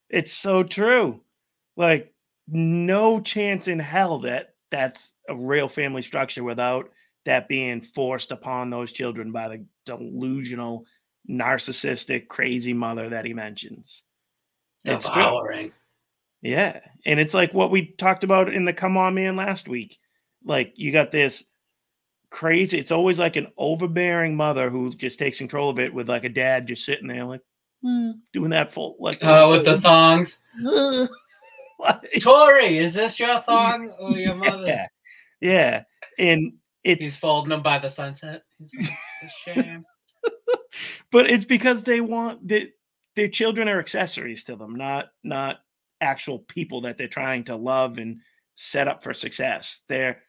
It's 0.09 0.33
so 0.33 0.63
true. 0.63 1.21
Like, 1.75 2.13
no 2.47 3.19
chance 3.19 3.67
in 3.67 3.79
hell 3.79 4.19
that 4.19 4.55
that's 4.71 5.13
a 5.29 5.35
real 5.35 5.67
family 5.67 6.01
structure 6.01 6.43
without 6.43 6.91
that 7.25 7.47
being 7.47 7.81
forced 7.81 8.31
upon 8.31 8.69
those 8.69 8.91
children 8.91 9.31
by 9.31 9.47
the 9.47 9.65
delusional, 9.85 10.85
narcissistic, 11.29 12.27
crazy 12.27 12.73
mother 12.73 13.09
that 13.09 13.25
he 13.25 13.33
mentions. 13.33 14.03
It's 14.85 15.09
true. 15.09 15.23
Yeah. 16.41 16.79
And 17.07 17.19
it's 17.19 17.33
like 17.33 17.53
what 17.53 17.71
we 17.71 17.93
talked 17.97 18.23
about 18.23 18.53
in 18.53 18.65
the 18.65 18.73
Come 18.73 18.97
On 18.97 19.15
Man 19.15 19.35
last 19.35 19.67
week. 19.67 19.97
Like 20.43 20.73
you 20.75 20.91
got 20.91 21.11
this 21.11 21.43
crazy, 22.35 22.77
it's 22.77 22.91
always 22.91 23.17
like 23.17 23.37
an 23.37 23.47
overbearing 23.57 24.35
mother 24.35 24.69
who 24.69 24.93
just 24.93 25.17
takes 25.17 25.37
control 25.37 25.69
of 25.69 25.79
it 25.79 25.93
with 25.93 26.09
like 26.09 26.25
a 26.25 26.29
dad 26.29 26.67
just 26.67 26.83
sitting 26.83 27.07
there 27.07 27.23
like 27.23 27.39
"Hmm," 27.81 28.11
doing 28.33 28.49
that 28.49 28.73
full 28.73 28.97
like 28.99 29.19
Oh, 29.21 29.51
with 29.51 29.63
the 29.65 29.79
thongs. 29.79 30.41
Like- 31.79 32.11
Tori, 32.21 32.77
is 32.77 32.93
this 32.93 33.19
your 33.19 33.39
thong 33.47 33.89
or 33.99 34.11
your 34.11 34.35
mother? 34.35 34.65
yeah. 34.65 34.87
Yeah. 35.41 35.83
And 36.17 36.53
He's 36.83 36.97
it's 37.07 37.19
folding 37.19 37.49
them 37.49 37.61
by 37.61 37.79
the 37.79 37.89
sunset. 37.89 38.43
He's 38.57 38.73
like, 38.77 38.97
"It's 39.23 39.47
a 39.47 39.53
shame. 39.53 39.85
but 41.11 41.29
it's 41.29 41.43
because 41.45 41.83
they 41.83 41.99
want 41.99 42.47
that 42.47 42.71
their 43.15 43.27
children 43.27 43.67
are 43.67 43.79
accessories 43.79 44.43
to 44.45 44.55
them, 44.55 44.75
not 44.75 45.07
not 45.23 45.59
actual 46.01 46.39
people 46.39 46.81
that 46.81 46.97
they're 46.97 47.07
trying 47.09 47.43
to 47.45 47.55
love 47.57 47.97
and 47.97 48.19
set 48.55 48.87
up 48.87 49.03
for 49.03 49.13
success. 49.13 49.83
They're 49.89 50.21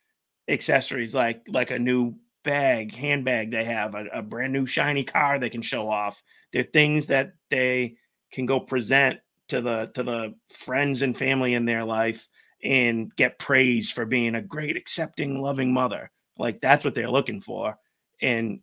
accessories 0.48 1.14
like 1.14 1.42
like 1.48 1.70
a 1.70 1.78
new 1.78 2.14
bag, 2.44 2.94
handbag 2.94 3.50
they 3.50 3.64
have, 3.64 3.94
a, 3.94 4.06
a 4.12 4.22
brand 4.22 4.52
new 4.52 4.66
shiny 4.66 5.04
car 5.04 5.38
they 5.38 5.50
can 5.50 5.62
show 5.62 5.88
off. 5.90 6.22
They're 6.52 6.62
things 6.62 7.06
that 7.08 7.32
they 7.50 7.96
can 8.32 8.46
go 8.46 8.60
present 8.60 9.20
to 9.48 9.60
the 9.60 9.90
to 9.94 10.02
the 10.02 10.34
friends 10.52 11.02
and 11.02 11.16
family 11.16 11.54
in 11.54 11.64
their 11.64 11.84
life 11.84 12.28
and 12.62 13.14
get 13.16 13.38
praised 13.38 13.92
for 13.92 14.06
being 14.06 14.34
a 14.34 14.42
great 14.42 14.76
accepting 14.76 15.40
loving 15.40 15.72
mother 15.72 16.10
like 16.38 16.60
that's 16.60 16.84
what 16.84 16.94
they're 16.94 17.10
looking 17.10 17.40
for 17.40 17.78
and 18.20 18.60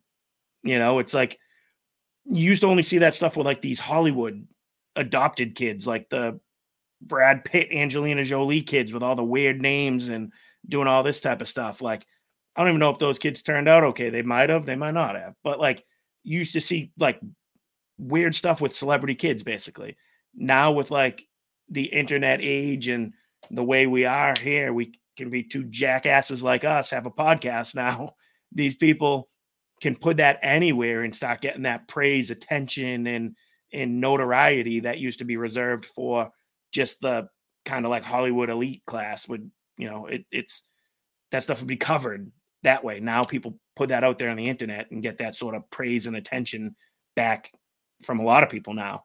you 0.63 0.79
know 0.79 0.99
it's 0.99 1.13
like 1.13 1.39
you 2.25 2.43
used 2.43 2.61
to 2.61 2.67
only 2.67 2.83
see 2.83 2.97
that 2.97 3.13
stuff 3.13 3.37
with 3.37 3.45
like 3.45 3.61
these 3.61 3.79
hollywood 3.79 4.45
adopted 4.95 5.55
kids 5.55 5.87
like 5.87 6.09
the 6.09 6.39
brad 7.01 7.45
pitt 7.45 7.69
angelina 7.71 8.23
jolie 8.23 8.61
kids 8.61 8.91
with 8.91 9.03
all 9.03 9.15
the 9.15 9.23
weird 9.23 9.61
names 9.61 10.09
and 10.09 10.31
doing 10.67 10.87
all 10.87 11.03
this 11.03 11.21
type 11.21 11.41
of 11.41 11.49
stuff. 11.49 11.81
Like 11.81 12.05
i 12.55 12.61
don't 12.61 12.69
even 12.69 12.79
know 12.79 12.91
if 12.91 12.99
those 12.99 13.19
kids 13.19 13.41
turned 13.41 13.67
out 13.67 13.83
okay. 13.83 14.09
They 14.09 14.21
might 14.21 14.49
have 14.49 14.65
they 14.65 14.75
might 14.75 14.93
not 14.93 15.15
have. 15.15 15.35
But 15.43 15.59
like 15.59 15.83
you 16.23 16.39
used 16.39 16.53
to 16.53 16.61
see 16.61 16.91
like 16.97 17.19
weird 17.97 18.35
stuff 18.35 18.61
with 18.61 18.75
celebrity 18.75 19.15
kids 19.15 19.43
basically. 19.43 19.97
Now 20.35 20.71
with 20.71 20.91
like 20.91 21.23
the 21.69 21.85
internet 21.85 22.39
age 22.41 22.87
and 22.87 23.13
the 23.51 23.63
way 23.63 23.87
we 23.87 24.05
are 24.05 24.33
here 24.39 24.73
we 24.73 24.93
can 25.17 25.29
be 25.29 25.43
two 25.43 25.63
jackasses 25.65 26.43
like 26.43 26.63
us 26.63 26.89
have 26.89 27.05
a 27.05 27.11
podcast 27.11 27.75
now. 27.75 28.15
These 28.51 28.75
people 28.75 29.29
can 29.81 29.95
put 29.95 30.17
that 30.17 30.39
anywhere 30.41 31.03
and 31.03 31.15
start 31.15 31.41
getting 31.41 31.63
that 31.63 31.87
praise 31.87 32.31
attention 32.31 33.07
and 33.07 33.35
and 33.73 33.99
notoriety 33.99 34.81
that 34.81 34.99
used 34.99 35.19
to 35.19 35.25
be 35.25 35.35
reserved 35.35 35.85
for 35.85 36.29
just 36.71 37.01
the 37.01 37.27
kind 37.65 37.85
of 37.85 37.89
like 37.89 38.03
hollywood 38.03 38.49
elite 38.49 38.83
class 38.85 39.27
would 39.27 39.49
you 39.77 39.89
know 39.89 40.05
it, 40.07 40.25
it's 40.31 40.63
that 41.31 41.43
stuff 41.43 41.59
would 41.59 41.67
be 41.67 41.77
covered 41.77 42.31
that 42.63 42.83
way 42.83 42.99
now 42.99 43.23
people 43.23 43.57
put 43.75 43.89
that 43.89 44.03
out 44.03 44.19
there 44.19 44.29
on 44.29 44.37
the 44.37 44.45
internet 44.45 44.89
and 44.91 45.03
get 45.03 45.17
that 45.17 45.35
sort 45.35 45.55
of 45.55 45.69
praise 45.69 46.07
and 46.07 46.15
attention 46.15 46.75
back 47.15 47.51
from 48.03 48.19
a 48.19 48.23
lot 48.23 48.43
of 48.43 48.49
people 48.49 48.73
now 48.73 49.03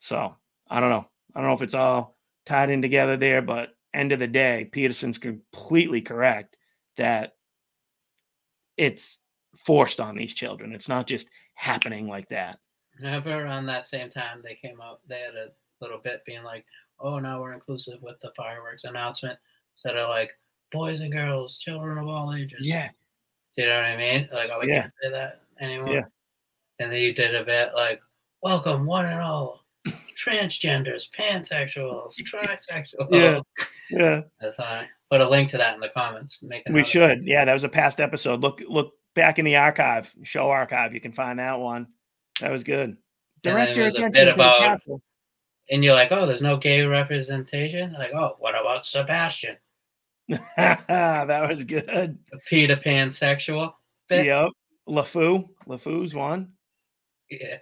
so 0.00 0.34
I 0.70 0.80
don't 0.80 0.90
know. 0.90 1.06
I 1.34 1.40
don't 1.40 1.48
know 1.48 1.54
if 1.54 1.62
it's 1.62 1.74
all 1.74 2.16
tied 2.46 2.70
in 2.70 2.82
together 2.82 3.16
there, 3.16 3.42
but 3.42 3.70
end 3.94 4.12
of 4.12 4.18
the 4.18 4.26
day, 4.26 4.68
Peterson's 4.70 5.18
completely 5.18 6.00
correct 6.00 6.56
that 6.96 7.32
it's 8.76 9.18
forced 9.56 10.00
on 10.00 10.16
these 10.16 10.34
children. 10.34 10.72
It's 10.72 10.88
not 10.88 11.06
just 11.06 11.28
happening 11.54 12.06
like 12.06 12.28
that. 12.28 12.58
Remember 12.98 13.30
around 13.30 13.66
that 13.66 13.86
same 13.86 14.08
time 14.08 14.40
they 14.42 14.54
came 14.54 14.80
out, 14.80 15.00
they 15.08 15.20
had 15.20 15.34
a 15.34 15.50
little 15.80 15.98
bit 15.98 16.24
being 16.26 16.42
like, 16.42 16.64
oh, 17.00 17.18
now 17.18 17.40
we're 17.40 17.52
inclusive 17.52 18.02
with 18.02 18.18
the 18.20 18.32
fireworks 18.36 18.84
announcement 18.84 19.38
instead 19.78 19.96
of 19.96 20.08
like 20.08 20.30
boys 20.72 21.00
and 21.00 21.12
girls, 21.12 21.58
children 21.58 21.98
of 21.98 22.08
all 22.08 22.34
ages. 22.34 22.58
Yeah. 22.60 22.88
Do 23.56 23.62
you 23.62 23.68
know 23.68 23.76
what 23.76 23.84
I 23.86 23.96
mean? 23.96 24.28
Like, 24.32 24.50
oh, 24.52 24.58
we 24.60 24.68
Yeah. 24.68 24.80
can't 24.82 24.92
say 25.02 25.10
that 25.12 25.40
anymore. 25.60 25.94
Yeah. 25.94 26.02
And 26.80 26.90
then 26.92 27.00
you 27.00 27.14
did 27.14 27.34
a 27.34 27.44
bit 27.44 27.70
like, 27.74 28.00
welcome 28.42 28.86
one 28.86 29.06
and 29.06 29.20
all, 29.20 29.64
transgenders, 30.16 31.08
pansexuals, 31.16 32.14
trisexuals. 32.22 33.08
Yeah. 33.10 33.40
Yeah. 33.90 34.22
That's 34.40 34.56
fine. 34.56 34.86
Put 35.10 35.20
a 35.20 35.28
link 35.28 35.48
to 35.50 35.58
that 35.58 35.74
in 35.74 35.80
the 35.80 35.88
comments. 35.90 36.40
Make 36.42 36.64
We 36.68 36.82
should. 36.84 37.24
Yeah, 37.26 37.44
that 37.44 37.52
was 37.54 37.64
a 37.64 37.68
past 37.68 38.00
episode. 38.00 38.40
Look 38.40 38.60
look 38.68 38.92
back 39.14 39.38
in 39.38 39.44
the 39.44 39.56
archive, 39.56 40.12
show 40.24 40.50
archive. 40.50 40.92
You 40.92 41.00
can 41.00 41.12
find 41.12 41.38
that 41.38 41.58
one. 41.58 41.86
That 42.40 42.50
was 42.52 42.62
good. 42.64 42.96
then 43.42 43.54
Direct 43.54 43.76
your 43.76 43.86
a 43.86 43.88
attention 43.88 44.12
bit 44.12 44.28
about- 44.28 44.78
And 45.70 45.82
you're 45.84 45.94
like, 45.94 46.08
oh, 46.12 46.26
there's 46.26 46.42
no 46.42 46.56
gay 46.56 46.84
representation. 46.84 47.92
Like, 47.94 48.12
oh, 48.14 48.36
what 48.38 48.54
about 48.58 48.84
Sebastian, 48.86 49.56
that 50.28 51.46
was 51.48 51.64
good. 51.64 52.18
Peter 52.48 52.76
Pansexual? 52.76 53.72
Bit? 54.08 54.26
Yep. 54.26 54.50
LeFou. 54.88 55.48
LeFou's 55.66 56.14
one. 56.14 56.52
Yeah. 57.30 57.58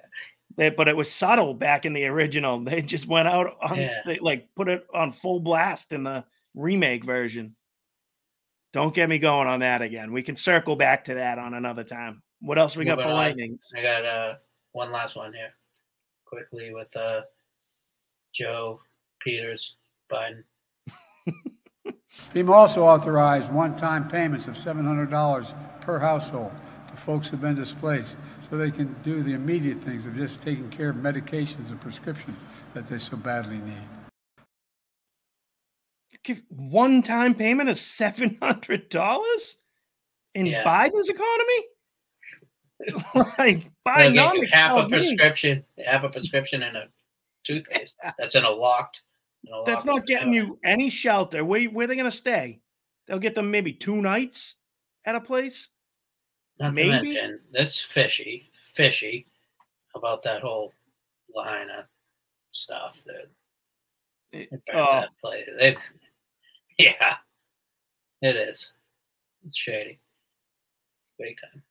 They, 0.56 0.70
but 0.70 0.88
it 0.88 0.96
was 0.96 1.10
subtle 1.10 1.54
back 1.54 1.84
in 1.84 1.92
the 1.92 2.06
original. 2.06 2.58
They 2.60 2.82
just 2.82 3.06
went 3.06 3.28
out 3.28 3.56
on 3.62 3.76
Yeah. 3.76 4.00
they 4.04 4.18
like 4.18 4.48
put 4.56 4.68
it 4.68 4.86
on 4.94 5.12
full 5.12 5.40
blast 5.40 5.92
in 5.92 6.02
the 6.04 6.24
remake 6.54 7.04
version. 7.04 7.54
Don't 8.72 8.94
get 8.94 9.08
me 9.08 9.18
going 9.18 9.48
on 9.48 9.60
that 9.60 9.82
again. 9.82 10.12
We 10.12 10.22
can 10.22 10.36
circle 10.36 10.76
back 10.76 11.04
to 11.04 11.14
that 11.14 11.38
on 11.38 11.54
another 11.54 11.84
time. 11.84 12.22
What 12.40 12.58
else 12.58 12.76
we 12.76 12.84
got 12.84 12.98
Moving 12.98 13.08
for 13.08 13.12
on. 13.12 13.16
lightnings? 13.16 13.72
I 13.76 13.82
got 13.82 14.04
uh 14.04 14.34
one 14.72 14.92
last 14.92 15.16
one 15.16 15.32
here, 15.32 15.52
quickly 16.26 16.72
with 16.74 16.94
uh 16.96 17.22
Joe 18.34 18.80
Peters 19.20 19.76
Biden. 20.10 20.42
FEMA 22.34 22.50
also 22.52 22.84
authorized 22.84 23.52
one-time 23.52 24.08
payments 24.08 24.46
of 24.46 24.54
$700 24.54 25.80
per 25.80 25.98
household 25.98 26.52
to 26.88 26.96
folks 26.96 27.28
who've 27.28 27.40
been 27.40 27.54
displaced 27.54 28.18
so 28.40 28.56
they 28.56 28.70
can 28.70 28.94
do 29.02 29.22
the 29.22 29.32
immediate 29.32 29.78
things 29.78 30.06
of 30.06 30.16
just 30.16 30.40
taking 30.42 30.68
care 30.68 30.90
of 30.90 30.96
medications 30.96 31.70
and 31.70 31.80
prescriptions 31.80 32.36
that 32.74 32.86
they 32.86 32.98
so 32.98 33.16
badly 33.16 33.58
need. 33.58 33.88
Give 36.22 36.42
one 36.48 37.02
time 37.02 37.34
payment 37.34 37.68
of 37.68 37.78
seven 37.78 38.36
hundred 38.42 38.88
dollars 38.88 39.58
in 40.34 40.46
Yeah. 40.46 40.64
Biden's 40.64 41.08
economy? 41.08 41.66
like 43.38 43.70
They'll 43.84 44.12
get 44.12 44.42
Bidenomics 44.46 44.52
half 44.52 44.72
a 44.72 44.74
tells 44.74 44.90
me 44.90 44.98
prescription, 44.98 45.64
half 45.84 46.02
a 46.02 46.10
prescription 46.10 46.62
in 46.62 46.76
a 46.76 46.88
toothpaste 47.44 47.96
that's 48.18 48.34
in 48.34 48.44
a 48.44 48.50
locked. 48.50 49.04
That's 49.64 49.84
not 49.84 50.06
getting 50.06 50.32
you 50.32 50.58
any 50.64 50.90
shelter. 50.90 51.44
Where 51.44 51.64
where 51.64 51.84
are 51.84 51.88
they 51.88 51.96
gonna 51.96 52.10
stay? 52.10 52.60
They'll 53.06 53.18
get 53.18 53.34
them 53.34 53.50
maybe 53.50 53.72
two 53.72 53.96
nights 53.96 54.56
at 55.04 55.14
a 55.14 55.20
place. 55.20 55.68
Not 56.58 56.74
maybe? 56.74 56.88
to 56.88 57.02
mention 57.02 57.40
this 57.52 57.80
fishy, 57.80 58.50
fishy 58.74 59.26
about 59.94 60.22
that 60.22 60.42
whole 60.42 60.72
Lahaina 61.34 61.88
stuff 62.50 63.02
that 63.06 63.30
eh, 64.32 64.46
It- 64.50 64.62
oh, 64.72 64.78
uh, 64.78 65.00
that 65.02 65.10
place. 65.22 65.48
They, 65.58 65.76
yeah, 66.78 67.16
it 68.22 68.36
is. 68.36 68.72
It's 69.44 69.56
shady. 69.56 70.00
Big 71.18 71.36
time. 71.40 71.62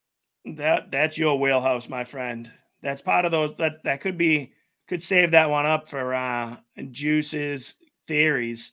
That 0.55 0.91
that's 0.91 1.17
your 1.17 1.39
wheelhouse, 1.39 1.89
my 1.89 2.03
friend. 2.03 2.51
That's 2.81 3.01
part 3.01 3.25
of 3.25 3.31
those 3.31 3.55
that 3.57 3.83
that 3.83 4.01
could 4.01 4.17
be 4.17 4.53
could 4.87 5.01
save 5.01 5.31
that 5.31 5.49
one 5.49 5.65
up 5.65 5.89
for 5.89 6.13
uh 6.13 6.57
Juice's 6.91 7.75
theories 8.07 8.71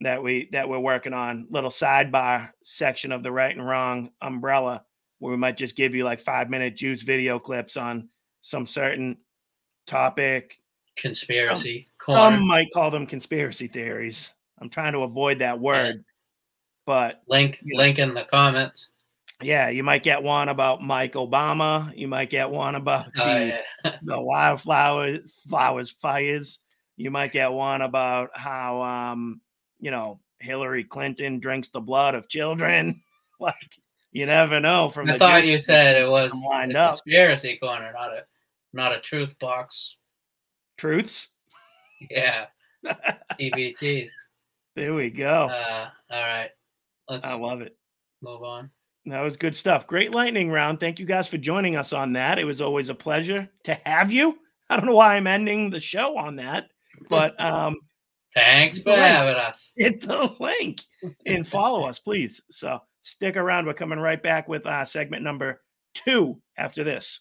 that 0.00 0.22
we 0.22 0.48
that 0.52 0.68
we're 0.68 0.78
working 0.78 1.12
on. 1.12 1.46
Little 1.50 1.70
sidebar 1.70 2.50
section 2.64 3.12
of 3.12 3.22
the 3.22 3.32
right 3.32 3.56
and 3.56 3.66
wrong 3.66 4.10
umbrella 4.20 4.84
where 5.18 5.30
we 5.30 5.36
might 5.36 5.56
just 5.56 5.76
give 5.76 5.94
you 5.94 6.04
like 6.04 6.20
five 6.20 6.50
minute 6.50 6.76
juice 6.76 7.02
video 7.02 7.38
clips 7.38 7.76
on 7.76 8.08
some 8.42 8.66
certain 8.66 9.16
topic. 9.86 10.58
Conspiracy 10.96 11.88
Some 12.06 12.16
corner. 12.16 12.44
might 12.44 12.72
call 12.74 12.90
them 12.90 13.06
conspiracy 13.06 13.68
theories. 13.68 14.34
I'm 14.60 14.68
trying 14.68 14.92
to 14.92 15.00
avoid 15.04 15.38
that 15.38 15.58
word, 15.58 16.04
but 16.86 17.22
link 17.28 17.60
you 17.62 17.76
know. 17.76 17.82
link 17.82 17.98
in 17.98 18.14
the 18.14 18.24
comments. 18.24 18.88
Yeah, 19.42 19.68
you 19.68 19.82
might 19.82 20.02
get 20.02 20.22
one 20.22 20.48
about 20.48 20.82
Mike 20.82 21.12
Obama. 21.14 21.96
You 21.96 22.08
might 22.08 22.30
get 22.30 22.50
one 22.50 22.74
about 22.74 23.06
the, 23.14 23.22
Oh, 23.22 23.36
yeah. 23.38 23.96
the 24.02 24.20
wildflowers 24.20 25.32
flowers 25.48 25.90
fires. 25.90 26.60
You 26.96 27.10
might 27.10 27.32
get 27.32 27.52
one 27.52 27.82
about 27.82 28.30
how 28.34 28.82
um, 28.82 29.40
you 29.80 29.90
know, 29.90 30.20
Hillary 30.40 30.84
Clinton 30.84 31.38
drinks 31.40 31.68
the 31.70 31.80
blood 31.80 32.14
of 32.14 32.28
children. 32.28 33.02
like 33.40 33.54
you 34.12 34.26
never 34.26 34.60
know 34.60 34.88
from 34.90 35.08
I 35.08 35.14
the 35.14 35.18
thought 35.18 35.46
you 35.46 35.58
said 35.58 35.96
it 36.00 36.08
was 36.08 36.32
lined 36.50 36.72
a 36.72 36.78
up. 36.80 36.92
conspiracy 36.94 37.56
corner, 37.58 37.90
not 37.94 38.12
a 38.12 38.24
not 38.72 38.92
a 38.96 39.00
truth 39.00 39.38
box. 39.38 39.96
Truths. 40.76 41.28
Yeah. 42.10 42.46
TBTs. 43.38 44.10
There 44.74 44.94
we 44.94 45.10
go. 45.10 45.46
Uh, 45.48 45.88
all 46.10 46.20
right. 46.20 46.50
Let's 47.08 47.26
I 47.26 47.34
love 47.34 47.60
it. 47.60 47.76
move 48.22 48.42
on. 48.42 48.70
That 49.06 49.20
was 49.20 49.36
good 49.36 49.56
stuff. 49.56 49.86
Great 49.86 50.12
lightning 50.12 50.50
round. 50.50 50.78
Thank 50.78 50.98
you 51.00 51.06
guys 51.06 51.26
for 51.26 51.38
joining 51.38 51.74
us 51.76 51.92
on 51.92 52.12
that. 52.12 52.38
It 52.38 52.44
was 52.44 52.60
always 52.60 52.88
a 52.88 52.94
pleasure 52.94 53.48
to 53.64 53.74
have 53.84 54.12
you. 54.12 54.38
I 54.70 54.76
don't 54.76 54.86
know 54.86 54.94
why 54.94 55.16
I'm 55.16 55.26
ending 55.26 55.70
the 55.70 55.80
show 55.80 56.16
on 56.16 56.36
that, 56.36 56.70
but 57.08 57.38
um 57.40 57.76
Thanks 58.34 58.80
for 58.80 58.94
having 58.94 59.34
us. 59.34 59.72
hit 59.76 60.00
the 60.00 60.34
link 60.40 60.80
and 61.26 61.46
follow 61.46 61.84
us, 61.84 61.98
please. 61.98 62.40
So 62.50 62.78
stick 63.02 63.36
around. 63.36 63.66
We're 63.66 63.74
coming 63.74 63.98
right 63.98 64.22
back 64.22 64.48
with 64.48 64.64
uh, 64.64 64.84
segment 64.86 65.22
number 65.22 65.60
two 65.94 66.40
after 66.56 66.82
this. 66.82 67.20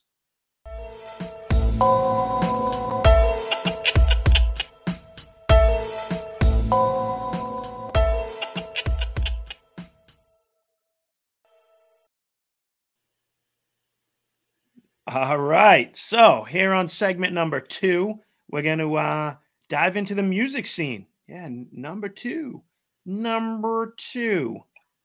All 15.14 15.38
right. 15.38 15.96
So 15.98 16.44
here 16.44 16.74
on 16.74 16.88
segment 16.88 17.34
number 17.34 17.60
two, 17.60 18.18
we're 18.50 18.62
going 18.62 18.80
to 18.80 18.96
uh, 18.96 19.36
dive 19.68 19.98
into 19.98 20.16
the 20.16 20.24
music 20.24 20.66
scene. 20.66 21.06
Yeah, 21.28 21.50
number 21.74 22.08
two. 22.08 22.62
Number 23.06 23.94
two. 23.98 24.62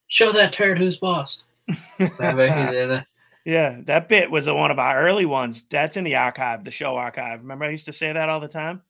Show 0.07 0.31
that 0.31 0.53
turd 0.53 0.79
who's 0.79 0.97
boss. 0.97 1.43
Remember 1.99 2.47
he 2.47 2.73
did 2.73 2.91
it? 2.91 3.05
Yeah, 3.45 3.81
that 3.85 4.09
bit 4.09 4.31
was 4.31 4.49
one 4.49 4.71
of 4.71 4.79
our 4.79 5.05
early 5.05 5.27
ones. 5.27 5.65
That's 5.71 5.97
in 5.97 6.05
the 6.05 6.17
archive, 6.17 6.65
the 6.65 6.71
show 6.71 6.97
archive. 6.97 7.41
Remember, 7.41 7.65
I 7.65 7.71
used 7.71 7.87
to 7.87 7.93
say 7.93 8.13
that 8.13 8.29
all 8.29 8.41
the 8.41 8.49
time. 8.49 8.83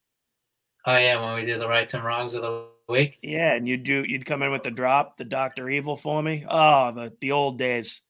Oh 0.85 0.98
yeah, 0.98 1.22
when 1.22 1.35
we 1.35 1.46
did 1.46 1.61
the 1.61 1.68
rights 1.68 1.94
and 1.94 2.05
wrongs 2.05 2.35
of 2.35 2.42
the 2.42 2.66
week. 2.88 3.18
Yeah, 3.22 3.55
and 3.55 3.66
you'd 3.66 3.85
do, 3.85 4.05
you'd 4.07 4.26
come 4.26 4.42
in 4.42 4.52
with 4.52 4.62
the 4.62 4.70
drop, 4.70 5.16
the 5.16 5.24
Doctor 5.24 5.70
Evil 5.70 5.97
for 5.97 6.22
me. 6.22 6.45
Oh, 6.49 6.93
the 6.93 7.12
the 7.20 7.32
old 7.32 7.59
days. 7.59 8.03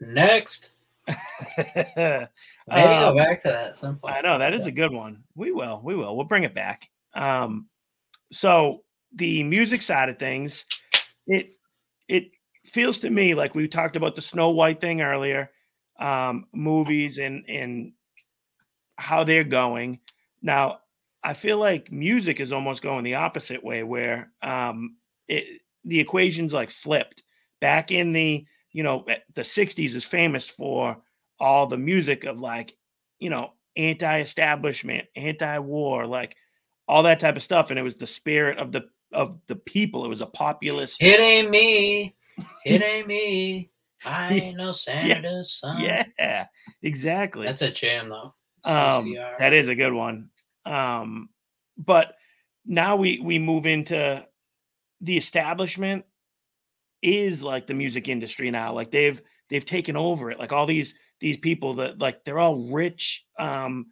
Next. 0.00 0.72
Maybe 1.06 1.16
Maybe 1.96 2.28
go 2.68 3.14
back 3.16 3.42
to 3.42 3.48
that 3.48 3.70
at 3.70 3.78
some 3.78 3.96
point. 3.98 4.14
I 4.14 4.20
know 4.20 4.38
that 4.38 4.54
is 4.54 4.66
a 4.66 4.72
good 4.72 4.92
one. 4.92 5.22
We 5.34 5.52
will. 5.52 5.80
We 5.82 5.96
will. 5.96 6.16
We'll 6.16 6.26
bring 6.26 6.44
it 6.44 6.54
back. 6.54 6.88
Um, 7.14 7.68
so 8.30 8.82
the 9.14 9.42
music 9.42 9.82
side 9.82 10.08
of 10.08 10.18
things, 10.18 10.64
it 11.26 11.50
it 12.08 12.30
feels 12.64 12.98
to 13.00 13.10
me 13.10 13.34
like 13.34 13.54
we 13.54 13.68
talked 13.68 13.96
about 13.96 14.14
the 14.14 14.22
Snow 14.22 14.50
White 14.50 14.80
thing 14.80 15.00
earlier, 15.00 15.50
um, 15.98 16.46
movies 16.52 17.18
and 17.18 17.44
and 17.48 17.92
how 18.96 19.24
they're 19.24 19.44
going. 19.44 19.98
Now, 20.40 20.80
I 21.24 21.34
feel 21.34 21.58
like 21.58 21.92
music 21.92 22.40
is 22.40 22.52
almost 22.52 22.82
going 22.82 23.04
the 23.04 23.16
opposite 23.16 23.62
way, 23.62 23.82
where 23.82 24.30
um, 24.42 24.96
it 25.28 25.60
the 25.84 26.00
equation's 26.00 26.54
like 26.54 26.70
flipped. 26.70 27.22
Back 27.60 27.92
in 27.92 28.12
the 28.12 28.44
you 28.72 28.82
know 28.82 29.04
eh, 29.08 29.16
the 29.34 29.42
'60s 29.42 29.94
is 29.94 30.04
famous 30.04 30.46
for 30.46 30.96
all 31.40 31.66
the 31.66 31.78
music 31.78 32.24
of 32.24 32.40
like 32.40 32.76
you 33.18 33.30
know 33.30 33.52
anti-establishment, 33.76 35.08
anti-war, 35.16 36.06
like 36.06 36.36
all 36.88 37.04
that 37.04 37.20
type 37.20 37.36
of 37.36 37.42
stuff, 37.42 37.70
and 37.70 37.78
it 37.78 37.82
was 37.82 37.96
the 37.96 38.06
spirit 38.06 38.58
of 38.58 38.72
the 38.72 38.82
of 39.12 39.38
the 39.46 39.56
people. 39.56 40.04
It 40.04 40.08
was 40.08 40.20
a 40.20 40.26
populist. 40.26 41.02
It 41.02 41.20
ain't 41.20 41.50
me. 41.50 42.14
It 42.64 42.82
ain't 42.82 43.06
me. 43.06 43.70
I 44.06 44.32
ain't 44.32 44.56
no 44.56 44.72
senator's 44.72 45.52
son. 45.52 45.82
Yeah, 45.82 46.46
exactly. 46.82 47.46
That's 47.46 47.60
a 47.60 47.70
jam 47.70 48.08
though. 48.08 48.34
Um, 48.64 49.14
that 49.38 49.52
is 49.52 49.68
a 49.68 49.74
good 49.74 49.92
one. 49.92 50.30
Um, 50.64 51.28
but 51.76 52.14
now 52.64 52.96
we 52.96 53.20
we 53.20 53.38
move 53.38 53.66
into 53.66 54.24
the 55.02 55.16
establishment 55.16 56.06
is 57.02 57.42
like 57.42 57.66
the 57.66 57.74
music 57.74 58.08
industry 58.08 58.50
now. 58.50 58.72
Like 58.72 58.90
they've 58.90 59.20
they've 59.48 59.66
taken 59.66 59.96
over 59.96 60.30
it. 60.30 60.38
Like 60.38 60.52
all 60.52 60.66
these 60.66 60.94
these 61.20 61.38
people 61.38 61.74
that 61.74 61.98
like 61.98 62.24
they're 62.24 62.38
all 62.38 62.70
rich, 62.70 63.24
um, 63.38 63.86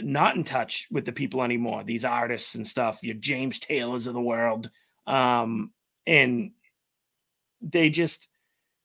not 0.00 0.36
in 0.36 0.44
touch 0.44 0.88
with 0.90 1.04
the 1.04 1.12
people 1.12 1.42
anymore. 1.42 1.84
These 1.84 2.04
artists 2.04 2.54
and 2.54 2.66
stuff, 2.66 3.02
your 3.02 3.14
James 3.14 3.58
Taylors 3.58 4.06
of 4.06 4.14
the 4.14 4.20
world, 4.20 4.70
um, 5.06 5.72
and 6.06 6.52
they 7.60 7.90
just 7.90 8.28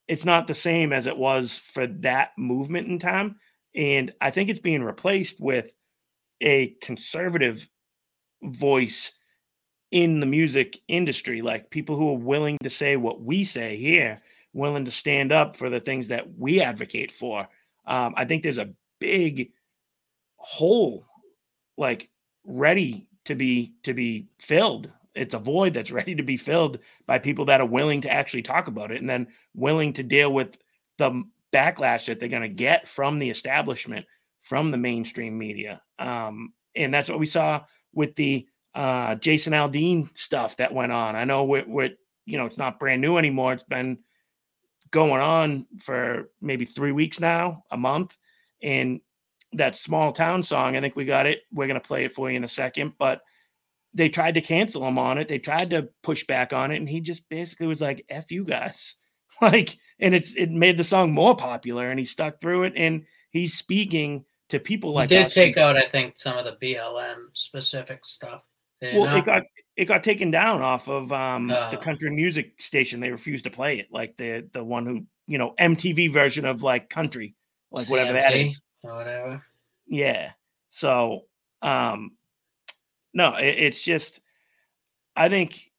it's 0.07 0.25
not 0.25 0.47
the 0.47 0.53
same 0.53 0.91
as 0.91 1.07
it 1.07 1.17
was 1.17 1.57
for 1.57 1.87
that 1.87 2.31
movement 2.37 2.87
in 2.87 2.99
time. 2.99 3.37
And 3.73 4.11
I 4.19 4.31
think 4.31 4.49
it's 4.49 4.59
being 4.59 4.83
replaced 4.83 5.39
with 5.39 5.73
a 6.41 6.75
conservative 6.81 7.69
voice 8.43 9.13
in 9.91 10.21
the 10.21 10.25
music 10.25 10.79
industry, 10.87 11.41
like 11.41 11.69
people 11.69 11.97
who 11.97 12.09
are 12.09 12.17
willing 12.17 12.57
to 12.63 12.69
say 12.69 12.95
what 12.95 13.21
we 13.21 13.43
say 13.43 13.77
here, 13.77 14.19
willing 14.53 14.85
to 14.85 14.91
stand 14.91 15.31
up 15.31 15.55
for 15.55 15.69
the 15.69 15.79
things 15.79 16.07
that 16.07 16.37
we 16.37 16.61
advocate 16.61 17.11
for. 17.11 17.47
Um, 17.85 18.13
I 18.15 18.25
think 18.25 18.41
there's 18.41 18.57
a 18.57 18.73
big 18.99 19.51
hole, 20.37 21.05
like 21.77 22.09
ready 22.45 23.07
to 23.25 23.35
be 23.35 23.73
to 23.83 23.93
be 23.93 24.27
filled. 24.39 24.89
It's 25.13 25.35
a 25.35 25.39
void 25.39 25.73
that's 25.73 25.91
ready 25.99 26.15
to 26.15 26.23
be 26.23 26.37
filled 26.37 26.79
by 27.05 27.19
people 27.19 27.45
that 27.45 27.61
are 27.61 27.67
willing 27.67 28.01
to 28.01 28.11
actually 28.11 28.43
talk 28.43 28.67
about 28.67 28.91
it 28.91 29.01
and 29.01 29.09
then 29.09 29.27
willing 29.53 29.93
to 29.93 30.03
deal 30.03 30.31
with 30.31 30.57
the 30.97 31.23
backlash 31.53 32.05
that 32.05 32.19
they're 32.19 32.29
going 32.29 32.41
to 32.43 32.47
get 32.47 32.87
from 32.87 33.19
the 33.19 33.29
establishment, 33.29 34.05
from 34.41 34.71
the 34.71 34.77
mainstream 34.77 35.37
media. 35.37 35.81
Um, 35.99 36.53
and 36.75 36.93
that's 36.93 37.09
what 37.09 37.19
we 37.19 37.25
saw 37.25 37.61
with 37.93 38.15
the 38.15 38.47
uh, 38.73 39.15
Jason 39.15 39.53
Aldean 39.53 40.15
stuff 40.17 40.57
that 40.57 40.73
went 40.73 40.91
on. 40.91 41.15
I 41.15 41.23
know 41.23 41.43
with, 41.43 41.67
with 41.67 41.93
you 42.25 42.37
know 42.37 42.45
it's 42.45 42.57
not 42.57 42.79
brand 42.79 43.01
new 43.01 43.17
anymore. 43.17 43.53
It's 43.53 43.63
been 43.63 43.99
going 44.91 45.21
on 45.21 45.65
for 45.79 46.29
maybe 46.41 46.65
three 46.65 46.91
weeks 46.91 47.19
now, 47.19 47.63
a 47.71 47.77
month, 47.77 48.15
and 48.61 49.01
that 49.53 49.77
small 49.77 50.13
town 50.13 50.43
song. 50.43 50.75
I 50.75 50.81
think 50.81 50.95
we 50.95 51.05
got 51.05 51.25
it. 51.25 51.41
We're 51.51 51.67
gonna 51.67 51.79
play 51.79 52.05
it 52.05 52.13
for 52.13 52.29
you 52.29 52.37
in 52.37 52.43
a 52.43 52.49
second, 52.49 52.93
but 52.97 53.21
they 53.93 54.07
tried 54.07 54.35
to 54.35 54.41
cancel 54.41 54.87
him 54.87 54.97
on 54.97 55.17
it. 55.17 55.27
They 55.27 55.39
tried 55.39 55.69
to 55.71 55.89
push 56.01 56.25
back 56.25 56.53
on 56.53 56.71
it, 56.71 56.77
and 56.77 56.87
he 56.87 57.01
just 57.01 57.27
basically 57.29 57.67
was 57.67 57.81
like, 57.81 58.05
"F 58.09 58.31
you 58.31 58.43
guys." 58.43 58.95
Like, 59.41 59.79
and 59.99 60.13
it's 60.13 60.35
it 60.35 60.51
made 60.51 60.77
the 60.77 60.83
song 60.83 61.13
more 61.13 61.35
popular, 61.35 61.89
and 61.89 61.97
he 61.97 62.05
stuck 62.05 62.39
through 62.39 62.65
it, 62.65 62.73
and 62.75 63.05
he's 63.31 63.57
speaking 63.57 64.23
to 64.49 64.59
people 64.59 64.91
like 64.91 65.09
he 65.09 65.15
did 65.15 65.25
us 65.27 65.33
take 65.33 65.57
out, 65.57 65.77
I 65.77 65.81
think, 65.81 66.15
some 66.15 66.37
of 66.37 66.45
the 66.45 66.57
BLM 66.61 67.27
specific 67.33 68.05
stuff. 68.05 68.43
Well, 68.81 69.15
it 69.15 69.25
got 69.25 69.43
it 69.77 69.85
got 69.85 70.03
taken 70.03 70.31
down 70.31 70.61
off 70.61 70.87
of 70.89 71.11
um, 71.13 71.47
the 71.49 71.77
Oh. 71.77 71.77
country 71.77 72.09
music 72.11 72.59
station. 72.61 72.99
They 72.99 73.11
refused 73.11 73.43
to 73.45 73.49
play 73.49 73.79
it, 73.79 73.87
like 73.91 74.17
the 74.17 74.47
the 74.53 74.63
one 74.63 74.85
who 74.85 75.05
you 75.27 75.37
know 75.37 75.53
MTV 75.59 76.11
version 76.11 76.45
of 76.45 76.63
like 76.63 76.89
country, 76.89 77.35
like 77.71 77.87
whatever 77.89 78.13
that 78.13 78.31
CMT 78.33 78.45
is. 78.45 78.61
whatever. 78.81 79.45
Yeah. 79.87 80.31
So, 80.69 81.25
um, 81.61 82.11
no, 83.13 83.35
it, 83.35 83.55
it's 83.59 83.81
just, 83.81 84.19
I 85.15 85.27
think 85.29 85.69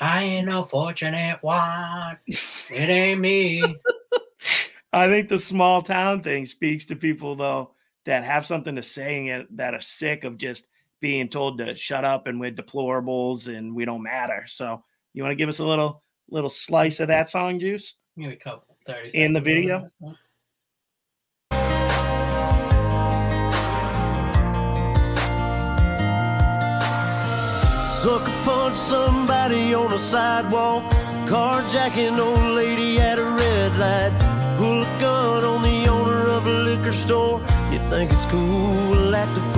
I 0.00 0.22
ain't 0.22 0.46
no 0.46 0.62
fortunate 0.62 1.42
one. 1.42 2.18
It 2.26 2.88
ain't 2.88 3.20
me. 3.20 3.62
I 4.92 5.08
think 5.08 5.28
the 5.28 5.38
small 5.38 5.82
town 5.82 6.22
thing 6.22 6.46
speaks 6.46 6.86
to 6.86 6.96
people 6.96 7.36
though 7.36 7.72
that 8.06 8.24
have 8.24 8.46
something 8.46 8.76
to 8.76 8.82
say 8.82 9.28
and 9.28 9.46
that 9.50 9.74
are 9.74 9.80
sick 9.82 10.24
of 10.24 10.38
just 10.38 10.66
being 11.00 11.28
told 11.28 11.58
to 11.58 11.76
shut 11.76 12.04
up 12.04 12.26
and 12.26 12.40
we're 12.40 12.50
deplorables 12.52 13.48
and 13.48 13.74
we 13.74 13.84
don't 13.84 14.02
matter. 14.02 14.44
So, 14.46 14.82
you 15.14 15.22
want 15.22 15.32
to 15.32 15.36
give 15.36 15.48
us 15.48 15.58
a 15.58 15.64
little 15.64 16.02
little 16.30 16.50
slice 16.50 17.00
of 17.00 17.08
that 17.08 17.30
song, 17.30 17.58
Juice? 17.60 17.94
Give 18.16 18.28
me 18.28 18.34
a 18.34 18.36
couple, 18.36 18.76
thirty. 18.86 19.10
In 19.10 19.32
the 19.32 19.40
seconds. 19.40 19.46
video? 19.46 19.90
Sucker 28.02 28.32
punch 28.44 28.78
somebody 28.78 29.74
on 29.74 29.92
a 29.92 29.98
sidewalk. 29.98 30.84
Carjacking 31.26 32.18
old 32.18 32.54
lady 32.54 33.00
at 33.00 33.18
a 33.18 33.24
red 33.24 33.76
light. 33.76 34.56
Pull 34.56 34.82
a 34.82 35.00
gun 35.00 35.44
on 35.44 35.62
the 35.62 35.88
owner 35.90 36.28
of 36.30 36.46
a 36.46 36.50
liquor 36.62 36.92
store. 36.92 37.40
You 37.72 37.78
think 37.90 38.12
it's 38.12 38.24
cool, 38.26 39.14
act 39.14 39.36
a 39.36 39.40
fool 39.52 39.57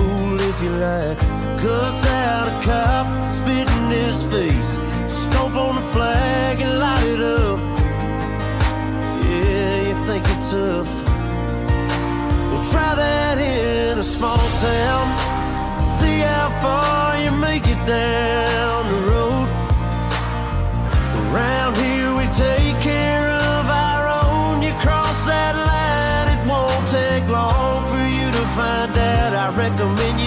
you 0.63 0.69
like. 0.69 1.17
Cuss 1.61 2.05
out 2.05 2.47
a 2.49 2.65
cop, 2.65 3.07
spit 3.39 3.67
in 3.67 3.89
his 3.89 4.23
face. 4.25 4.71
Stomp 5.23 5.55
on 5.55 5.75
the 5.75 5.87
flag 5.93 6.59
and 6.61 6.79
light 6.79 7.07
it 7.07 7.21
up. 7.21 7.59
Yeah, 9.25 9.87
you 9.87 9.95
think 10.05 10.27
you're 10.27 10.45
tough. 10.53 10.91
Well, 12.49 12.71
try 12.71 12.95
that 12.95 13.37
in 13.39 13.97
a 13.97 14.03
small 14.03 14.45
town. 14.69 15.05
See 15.99 16.19
how 16.19 16.49
far 16.61 17.23
you 17.23 17.31
make 17.31 17.65
it 17.65 17.81
down 17.85 18.79
the 18.93 18.99
road. 19.11 19.49
Around 21.21 21.73
here 21.77 22.15
we 22.19 22.25
take 22.45 22.77
care 22.81 23.29
of 23.29 23.65
our 23.85 24.03
own. 24.23 24.61
You 24.61 24.73
cross 24.85 25.25
that 25.25 25.55
line, 25.71 26.27
it 26.35 26.41
won't 26.51 26.87
take 26.99 27.25
long 27.29 27.79
for 27.91 28.05
you 28.17 28.27
to 28.37 28.43
find 28.57 28.97
out. 28.97 29.33
I 29.33 29.47
recommend. 29.57 30.20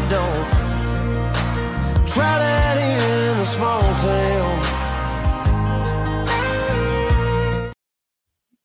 Try 2.14 2.38
that 2.38 2.78
in 2.78 3.40
a 3.40 3.46
small 3.46 3.82
town. 3.82 4.60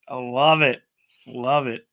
I 0.08 0.16
love 0.16 0.62
it. 0.62 0.84
Love 1.26 1.66
it. 1.66 1.88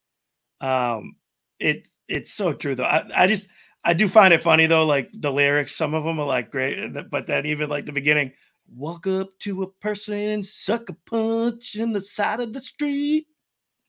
Um, 0.60 1.16
it 1.58 1.88
it's 2.08 2.30
so 2.30 2.52
true 2.52 2.74
though. 2.74 2.84
I, 2.84 3.04
I 3.14 3.26
just 3.26 3.48
I 3.82 3.94
do 3.94 4.06
find 4.06 4.34
it 4.34 4.42
funny 4.42 4.66
though, 4.66 4.84
like 4.84 5.08
the 5.14 5.32
lyrics, 5.32 5.74
some 5.74 5.94
of 5.94 6.04
them 6.04 6.20
are 6.20 6.26
like 6.26 6.50
great, 6.50 6.92
but 7.10 7.26
then 7.26 7.46
even 7.46 7.70
like 7.70 7.86
the 7.86 7.92
beginning, 7.92 8.32
walk 8.68 9.06
up 9.06 9.30
to 9.40 9.62
a 9.62 9.70
person, 9.70 10.44
suck 10.44 10.90
a 10.90 10.96
punch 11.08 11.76
in 11.76 11.92
the 11.94 12.02
side 12.02 12.40
of 12.40 12.52
the 12.52 12.60
street. 12.60 13.28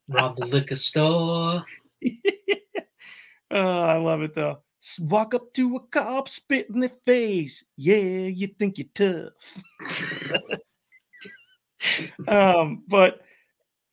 Rob 0.08 0.38
the 0.38 0.46
liquor 0.46 0.78
store. 0.78 1.66
Oh, 3.50 3.80
I 3.80 3.96
love 3.98 4.22
it 4.24 4.34
though. 4.34 4.62
Walk 5.00 5.34
up 5.34 5.54
to 5.54 5.76
a 5.76 5.80
cop, 5.80 6.30
spit 6.30 6.70
in 6.70 6.80
their 6.80 6.92
face. 7.06 7.64
Yeah, 7.76 7.96
you 7.96 8.48
think 8.48 8.78
you're 8.78 8.88
tough. 8.94 9.62
um, 12.28 12.84
but 12.88 13.22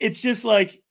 it's 0.00 0.20
just 0.20 0.44
like 0.44 0.82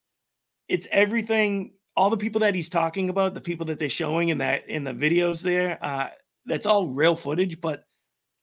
it's 0.67 0.87
everything. 0.91 1.73
All 1.95 2.09
the 2.09 2.17
people 2.17 2.41
that 2.41 2.55
he's 2.55 2.69
talking 2.69 3.09
about, 3.09 3.35
the 3.35 3.41
people 3.41 3.67
that 3.67 3.77
they're 3.77 3.89
showing 3.89 4.29
in 4.29 4.39
that 4.39 4.67
in 4.67 4.83
the 4.83 4.93
videos 4.93 5.41
there, 5.41 5.77
uh, 5.83 6.09
that's 6.45 6.65
all 6.65 6.87
real 6.87 7.15
footage. 7.15 7.61
But 7.61 7.85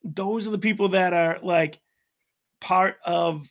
those 0.04 0.46
are 0.46 0.50
the 0.50 0.58
people 0.58 0.90
that 0.90 1.12
are 1.12 1.38
like 1.42 1.80
part 2.60 2.98
of 3.04 3.48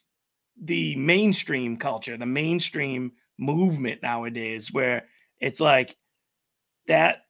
the 0.62 0.96
mainstream 0.96 1.78
culture, 1.78 2.18
the 2.18 2.26
mainstream 2.26 3.12
movement 3.38 4.02
nowadays, 4.02 4.72
where 4.72 5.06
it's 5.40 5.60
like 5.60 5.98
that 6.88 7.24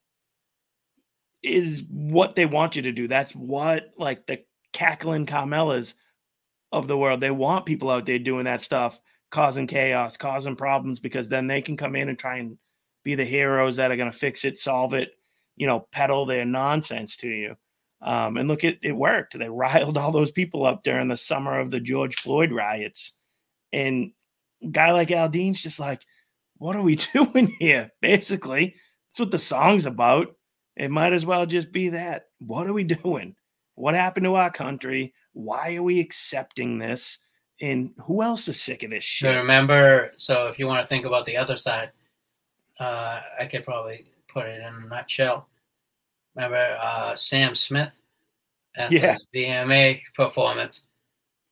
is 1.42 1.84
what 1.88 2.34
they 2.34 2.46
want 2.46 2.76
you 2.76 2.82
to 2.82 2.92
do. 2.92 3.08
That's 3.08 3.34
what 3.34 3.90
like 3.96 4.26
the 4.26 4.42
cackling 4.72 5.26
Kamalas 5.26 5.94
of 6.72 6.88
the 6.88 6.96
world. 6.96 7.20
They 7.20 7.30
want 7.30 7.66
people 7.66 7.90
out 7.90 8.06
there 8.06 8.18
doing 8.18 8.44
that 8.44 8.62
stuff, 8.62 9.00
causing 9.30 9.66
chaos, 9.66 10.16
causing 10.16 10.56
problems, 10.56 11.00
because 11.00 11.28
then 11.28 11.46
they 11.46 11.62
can 11.62 11.76
come 11.76 11.96
in 11.96 12.08
and 12.08 12.18
try 12.18 12.38
and 12.38 12.58
be 13.04 13.14
the 13.14 13.24
heroes 13.24 13.76
that 13.76 13.90
are 13.90 13.96
going 13.96 14.12
to 14.12 14.18
fix 14.18 14.44
it, 14.44 14.58
solve 14.58 14.94
it, 14.94 15.12
you 15.56 15.66
know, 15.66 15.86
peddle 15.92 16.26
their 16.26 16.44
nonsense 16.44 17.16
to 17.16 17.28
you. 17.28 17.56
Um, 18.02 18.36
and 18.36 18.48
look, 18.48 18.64
it 18.64 18.78
it 18.82 18.92
worked. 18.92 19.38
They 19.38 19.48
riled 19.48 19.98
all 19.98 20.12
those 20.12 20.30
people 20.30 20.66
up 20.66 20.84
during 20.84 21.08
the 21.08 21.16
summer 21.16 21.58
of 21.58 21.70
the 21.70 21.80
George 21.80 22.16
Floyd 22.16 22.52
riots. 22.52 23.12
And 23.72 24.12
guy 24.70 24.92
like 24.92 25.08
Aldean's 25.08 25.62
just 25.62 25.80
like, 25.80 26.02
what 26.58 26.76
are 26.76 26.82
we 26.82 26.96
doing 27.14 27.54
here? 27.58 27.90
Basically, 28.00 28.74
that's 29.12 29.20
what 29.20 29.30
the 29.30 29.38
song's 29.38 29.86
about. 29.86 30.28
It 30.80 30.90
might 30.90 31.12
as 31.12 31.26
well 31.26 31.44
just 31.44 31.72
be 31.72 31.90
that. 31.90 32.28
What 32.38 32.66
are 32.66 32.72
we 32.72 32.84
doing? 33.04 33.36
What 33.74 33.94
happened 33.94 34.24
to 34.24 34.34
our 34.36 34.50
country? 34.50 35.12
Why 35.34 35.74
are 35.76 35.82
we 35.82 36.00
accepting 36.00 36.78
this? 36.78 37.18
And 37.60 37.90
who 37.98 38.22
else 38.22 38.48
is 38.48 38.58
sick 38.58 38.82
of 38.82 38.90
this 38.90 39.04
So 39.04 39.28
shit? 39.28 39.36
remember, 39.36 40.12
so 40.16 40.46
if 40.48 40.58
you 40.58 40.66
want 40.66 40.80
to 40.80 40.86
think 40.86 41.04
about 41.04 41.26
the 41.26 41.36
other 41.36 41.56
side, 41.56 41.90
uh, 42.78 43.20
I 43.38 43.44
could 43.44 43.64
probably 43.64 44.06
put 44.26 44.46
it 44.46 44.60
in 44.60 44.84
a 44.84 44.88
nutshell. 44.88 45.48
Remember 46.34 46.78
uh, 46.80 47.14
Sam 47.14 47.54
Smith 47.54 47.94
at 48.76 48.90
Yeah. 48.90 49.12
his 49.14 49.26
VMA 49.34 50.00
performance 50.14 50.86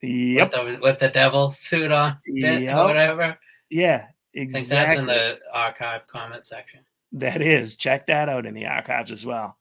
Yep. 0.00 0.54
with, 0.54 0.74
the, 0.76 0.80
with 0.80 0.98
the 1.00 1.08
devil 1.08 1.50
suit 1.50 1.92
on, 1.92 2.16
Yep. 2.26 2.74
or 2.74 2.84
whatever. 2.86 3.38
Yeah, 3.68 4.06
I 4.34 4.46
think 4.46 4.68
that's 4.68 4.98
in 4.98 5.04
the 5.04 5.38
archive 5.52 6.06
comment 6.06 6.46
section. 6.46 6.80
That 7.12 7.42
is. 7.42 7.76
Check 7.76 8.06
that 8.08 8.28
out 8.28 8.46
in 8.46 8.54
the 8.54 8.66
archives 8.66 9.12
as 9.12 9.24
well. 9.24 9.56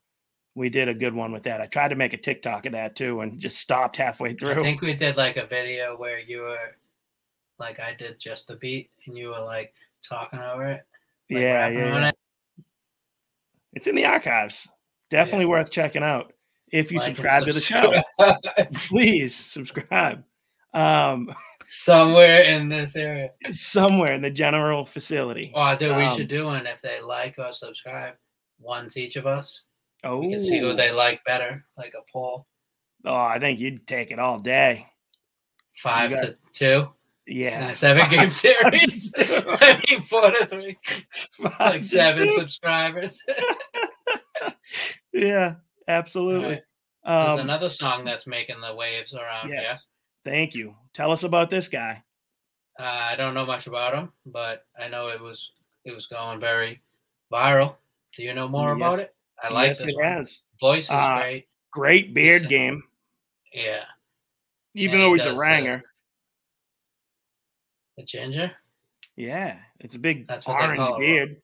we 0.54 0.68
did 0.68 0.88
a 0.88 0.94
good 0.94 1.14
one 1.14 1.32
with 1.32 1.44
that. 1.44 1.60
I 1.60 1.66
tried 1.66 1.88
to 1.88 1.94
make 1.94 2.12
a 2.12 2.18
TikTok 2.18 2.66
of 2.66 2.72
that 2.72 2.96
too, 2.96 3.20
and 3.20 3.38
just 3.38 3.58
stopped 3.58 3.96
halfway 3.96 4.34
through. 4.34 4.50
I 4.50 4.54
think 4.56 4.80
we 4.80 4.94
did 4.94 5.16
like 5.16 5.36
a 5.36 5.46
video 5.46 5.96
where 5.96 6.18
you 6.18 6.40
were 6.40 6.76
like 7.58 7.80
I 7.80 7.94
did 7.94 8.18
just 8.18 8.48
the 8.48 8.56
beat 8.56 8.90
and 9.06 9.16
you 9.16 9.28
were 9.28 9.40
like 9.40 9.72
talking 10.02 10.40
over 10.40 10.66
it. 10.66 10.86
like, 11.30 11.42
yeah, 11.42 11.68
yeah, 11.68 12.08
it. 12.08 12.16
It's 13.74 13.86
in 13.86 13.94
the 13.94 14.06
archives. 14.06 14.68
Definitely 15.10 15.46
worth 15.46 15.70
checking 15.70 16.02
out. 16.02 16.32
If 16.70 16.92
you 16.92 16.98
Like 16.98 17.08
and 17.08 17.16
subscribe 17.16 17.46
to 17.46 17.52
the 17.52 17.60
show, 17.60 18.02
please 18.88 19.34
subscribe. 19.34 20.22
Um, 20.74 21.34
Somewhere 21.70 22.42
in 22.42 22.68
this 22.68 22.96
area. 22.96 23.30
somewhere 23.52 24.14
in 24.14 24.22
the 24.22 24.30
general 24.30 24.84
facility. 24.86 25.52
Oh, 25.54 25.76
dude, 25.76 25.96
we 25.96 26.04
Um, 26.04 26.16
should 26.16 26.28
do 26.28 26.46
one 26.46 26.66
if 26.66 26.80
they 26.80 27.00
like 27.00 27.38
or 27.38 27.52
subscribe. 27.52 28.14
One's 28.58 28.96
each 28.96 29.16
of 29.16 29.26
us. 29.26 29.64
Oh, 30.02 30.18
We 30.18 30.30
can 30.30 30.40
see 30.40 30.58
who 30.60 30.72
they 30.74 30.90
like 30.90 31.22
better, 31.24 31.64
like 31.76 31.92
a 31.98 32.02
poll. 32.10 32.46
Oh, 33.04 33.14
I 33.14 33.38
think 33.38 33.60
you'd 33.60 33.86
take 33.86 34.10
it 34.10 34.18
all 34.18 34.38
day. 34.38 34.86
Five 35.82 36.10
got- 36.12 36.22
to 36.24 36.36
two. 36.52 36.88
Yeah, 37.26 37.64
In 37.64 37.70
a 37.70 37.74
seven 37.74 38.08
game 38.10 38.30
series. 38.30 39.12
I 39.18 39.82
mean, 39.90 40.00
four 40.00 40.30
to 40.30 40.46
three. 40.46 40.78
Five 41.32 41.58
Like 41.60 41.84
seven 41.84 42.28
two. 42.28 42.34
subscribers. 42.34 43.22
Yeah, 45.12 45.56
absolutely. 45.88 46.62
There's 47.04 47.28
Um, 47.30 47.40
another 47.40 47.70
song 47.70 48.04
that's 48.04 48.26
making 48.26 48.60
the 48.60 48.74
waves 48.74 49.14
around 49.14 49.48
yes. 49.50 49.88
Thank 50.28 50.54
you. 50.54 50.74
Tell 50.94 51.10
us 51.10 51.22
about 51.22 51.48
this 51.48 51.68
guy. 51.68 52.02
Uh, 52.78 52.82
I 52.84 53.16
don't 53.16 53.32
know 53.34 53.46
much 53.46 53.66
about 53.66 53.94
him, 53.94 54.12
but 54.26 54.64
I 54.78 54.88
know 54.88 55.08
it 55.08 55.20
was 55.20 55.52
it 55.84 55.94
was 55.94 56.06
going 56.06 56.38
very 56.38 56.82
viral. 57.32 57.76
Do 58.16 58.22
you 58.22 58.34
know 58.34 58.46
more 58.48 58.72
about 58.72 58.98
it? 58.98 59.14
I 59.42 59.50
like 59.52 59.68
yes, 59.68 59.78
this 59.78 59.88
it 59.88 59.94
one. 59.96 60.04
has. 60.04 60.40
Voice 60.60 60.84
is 60.84 60.90
Uh, 60.90 61.16
great. 61.18 61.48
Great 61.70 62.14
beard 62.14 62.48
game. 62.48 62.82
Yeah. 63.54 63.84
Even 64.74 64.96
And 64.96 65.02
though 65.04 65.14
he 65.14 65.20
he's 65.22 65.36
a 65.36 65.40
ranger. 65.40 65.82
The 67.96 68.04
ginger 68.04 68.52
Yeah, 69.16 69.58
it's 69.80 69.94
a 69.94 69.98
big 69.98 70.26
That's 70.26 70.46
orange 70.46 70.98
beard. 70.98 71.40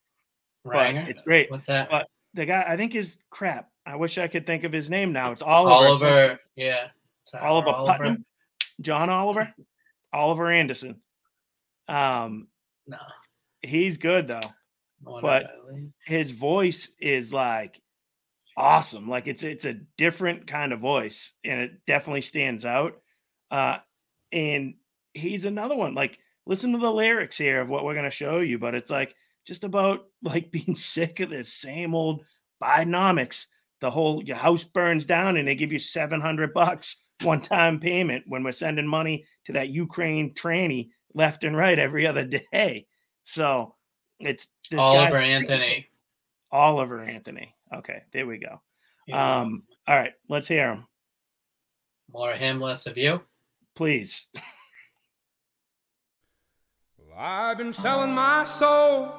ranger. 0.63 1.05
It's 1.09 1.21
great. 1.21 1.49
What's 1.51 1.67
that? 1.67 1.89
But 1.89 2.07
the 2.33 2.45
guy, 2.45 2.63
I 2.67 2.77
think 2.77 2.95
is 2.95 3.17
crap. 3.29 3.71
I 3.85 3.95
wish 3.95 4.17
I 4.17 4.27
could 4.27 4.45
think 4.45 4.63
of 4.63 4.71
his 4.71 4.89
name 4.89 5.11
now. 5.11 5.31
It's 5.31 5.41
Oliver. 5.41 5.73
Oliver. 5.73 6.39
Yeah. 6.55 6.87
Oliver, 7.41 7.69
Oliver. 7.69 7.97
Putnam, 7.97 8.25
John 8.81 9.09
Oliver, 9.09 9.53
Oliver 10.13 10.51
Anderson. 10.51 11.01
Um, 11.87 12.47
No. 12.87 12.97
he's 13.61 13.97
good 13.97 14.27
though, 14.27 14.39
but 15.21 15.45
his 16.05 16.31
voice 16.31 16.89
is 16.99 17.31
like 17.33 17.79
awesome. 18.57 19.09
Like 19.09 19.27
it's 19.27 19.43
it's 19.43 19.65
a 19.65 19.79
different 19.97 20.47
kind 20.47 20.73
of 20.73 20.79
voice, 20.79 21.33
and 21.43 21.61
it 21.61 21.85
definitely 21.85 22.21
stands 22.21 22.65
out. 22.65 23.01
Uh, 23.51 23.77
and 24.31 24.75
he's 25.13 25.45
another 25.45 25.75
one. 25.75 25.93
Like 25.95 26.17
listen 26.45 26.71
to 26.73 26.77
the 26.77 26.91
lyrics 26.91 27.37
here 27.37 27.61
of 27.61 27.69
what 27.69 27.85
we're 27.85 27.95
gonna 27.95 28.09
show 28.11 28.39
you, 28.39 28.57
but 28.59 28.75
it's 28.75 28.89
like 28.91 29.15
just 29.45 29.63
about 29.63 30.05
like 30.23 30.51
being 30.51 30.75
sick 30.75 31.19
of 31.19 31.29
this 31.29 31.53
same 31.53 31.93
old 31.95 32.23
Bidenomics. 32.61 33.45
The 33.81 33.91
whole 33.91 34.23
your 34.23 34.37
house 34.37 34.63
burns 34.63 35.05
down 35.05 35.37
and 35.37 35.47
they 35.47 35.53
give 35.55 35.71
you 35.73 35.79
700 35.79 36.53
bucks 36.53 37.03
one 37.21 37.41
time 37.41 37.79
payment 37.79 38.25
when 38.27 38.43
we're 38.43 38.51
sending 38.51 38.87
money 38.87 39.25
to 39.45 39.53
that 39.53 39.69
Ukraine 39.69 40.33
tranny 40.33 40.89
left 41.13 41.43
and 41.43 41.55
right 41.55 41.77
every 41.79 42.05
other 42.05 42.25
day. 42.51 42.87
So 43.23 43.75
it's 44.19 44.47
this 44.69 44.79
Oliver 44.79 45.17
Anthony. 45.17 45.87
Oliver 46.51 46.99
Anthony. 46.99 47.55
Okay, 47.73 48.01
there 48.13 48.27
we 48.27 48.37
go. 48.37 48.61
Yeah. 49.07 49.41
Um, 49.41 49.63
all 49.87 49.95
right, 49.97 50.13
let's 50.29 50.47
hear 50.47 50.71
him, 50.71 50.85
More 52.11 52.31
of 52.31 52.37
him, 52.37 52.59
less 52.59 52.85
of 52.85 52.97
you. 52.97 53.21
please. 53.75 54.27
I've 57.17 57.57
been 57.57 57.71
selling 57.73 58.13
my 58.13 58.43
soul, 58.45 59.13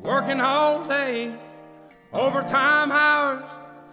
working 0.00 0.40
all 0.40 0.86
day, 0.88 1.34
overtime 2.12 2.90
hours 2.90 3.44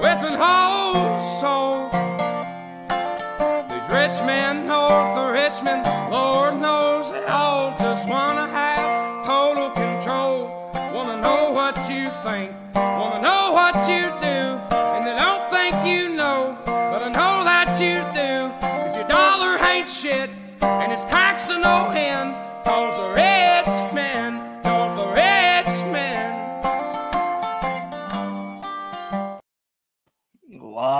with 0.00 0.22
an 0.22 0.34
whole 0.38 1.40
soul. 1.40 1.88
These 3.68 3.88
rich 3.90 4.16
men 4.26 4.66
north 4.66 5.18
of 5.18 5.32
Richmond 5.32 5.87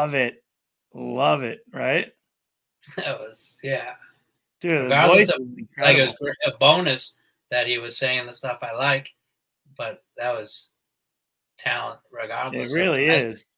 Love 0.08 0.14
it, 0.14 0.42
love 0.94 1.42
it. 1.42 1.60
Right, 1.70 2.12
That 2.96 3.18
was 3.20 3.58
yeah. 3.62 3.92
dude. 4.62 4.78
The 4.78 4.82
Regardless 4.84 5.28
voice 5.28 5.36
of 5.36 5.42
like 5.78 5.96
it 5.98 6.14
was 6.18 6.34
a 6.46 6.52
bonus 6.58 7.12
that 7.50 7.66
he 7.66 7.76
was 7.76 7.98
saying 7.98 8.24
the 8.26 8.32
stuff 8.32 8.58
I 8.62 8.72
like, 8.72 9.10
but 9.76 10.02
that 10.16 10.32
was 10.32 10.70
talent 11.58 12.00
regardless. 12.10 12.72
It 12.72 12.74
really 12.74 13.04
is. 13.04 13.54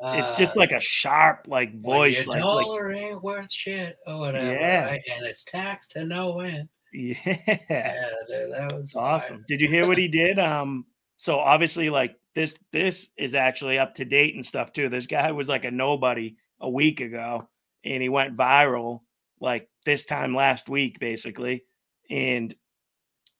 it's 0.00 0.38
just 0.38 0.56
uh, 0.56 0.60
like 0.60 0.70
a 0.70 0.78
sharp, 0.78 1.46
like 1.48 1.80
voice, 1.80 2.24
your 2.24 2.36
like, 2.36 2.44
like 2.44 2.64
dollar 2.64 2.92
ain't 2.92 3.20
worth 3.20 3.52
shit 3.52 3.96
or 4.06 4.18
whatever, 4.20 4.52
Yeah. 4.52 4.84
right? 4.86 5.02
And 5.12 5.26
it's 5.26 5.42
taxed 5.42 5.90
to 5.92 6.04
no 6.04 6.38
end. 6.38 6.68
yeah. 6.92 7.16
Yeah, 7.26 8.10
dude, 8.28 8.52
that 8.52 8.72
was 8.76 8.94
awesome. 8.94 9.44
Did 9.48 9.60
you 9.60 9.66
hear 9.66 9.88
what 9.88 9.98
he 9.98 10.06
did? 10.06 10.38
Um, 10.38 10.86
so 11.16 11.40
obviously, 11.40 11.90
like 11.90 12.14
this, 12.34 12.58
this 12.72 13.10
is 13.16 13.34
actually 13.34 13.78
up 13.78 13.94
to 13.96 14.04
date 14.04 14.34
and 14.34 14.44
stuff 14.44 14.72
too. 14.72 14.88
This 14.88 15.06
guy 15.06 15.32
was 15.32 15.48
like 15.48 15.64
a 15.64 15.70
nobody 15.70 16.36
a 16.60 16.68
week 16.68 17.00
ago, 17.00 17.48
and 17.84 18.02
he 18.02 18.08
went 18.08 18.36
viral 18.36 19.00
like 19.40 19.68
this 19.84 20.04
time 20.04 20.34
last 20.34 20.68
week, 20.68 20.98
basically. 20.98 21.64
And 22.10 22.54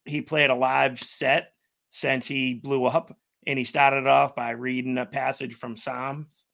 he 0.05 0.21
played 0.21 0.51
a 0.51 0.55
live 0.55 1.01
set 1.01 1.53
since 1.91 2.27
he 2.27 2.55
blew 2.55 2.85
up, 2.85 3.17
and 3.47 3.59
he 3.59 3.65
started 3.65 4.07
off 4.07 4.35
by 4.35 4.51
reading 4.51 4.99
a 4.99 5.07
passage 5.07 5.55
from 5.55 5.77
Psalms. 5.77 6.45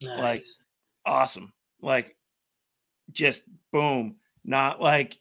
Like 0.00 0.44
awesome, 1.06 1.52
like 1.80 2.16
just 3.12 3.44
boom, 3.72 4.16
not 4.44 4.80
like 4.80 5.18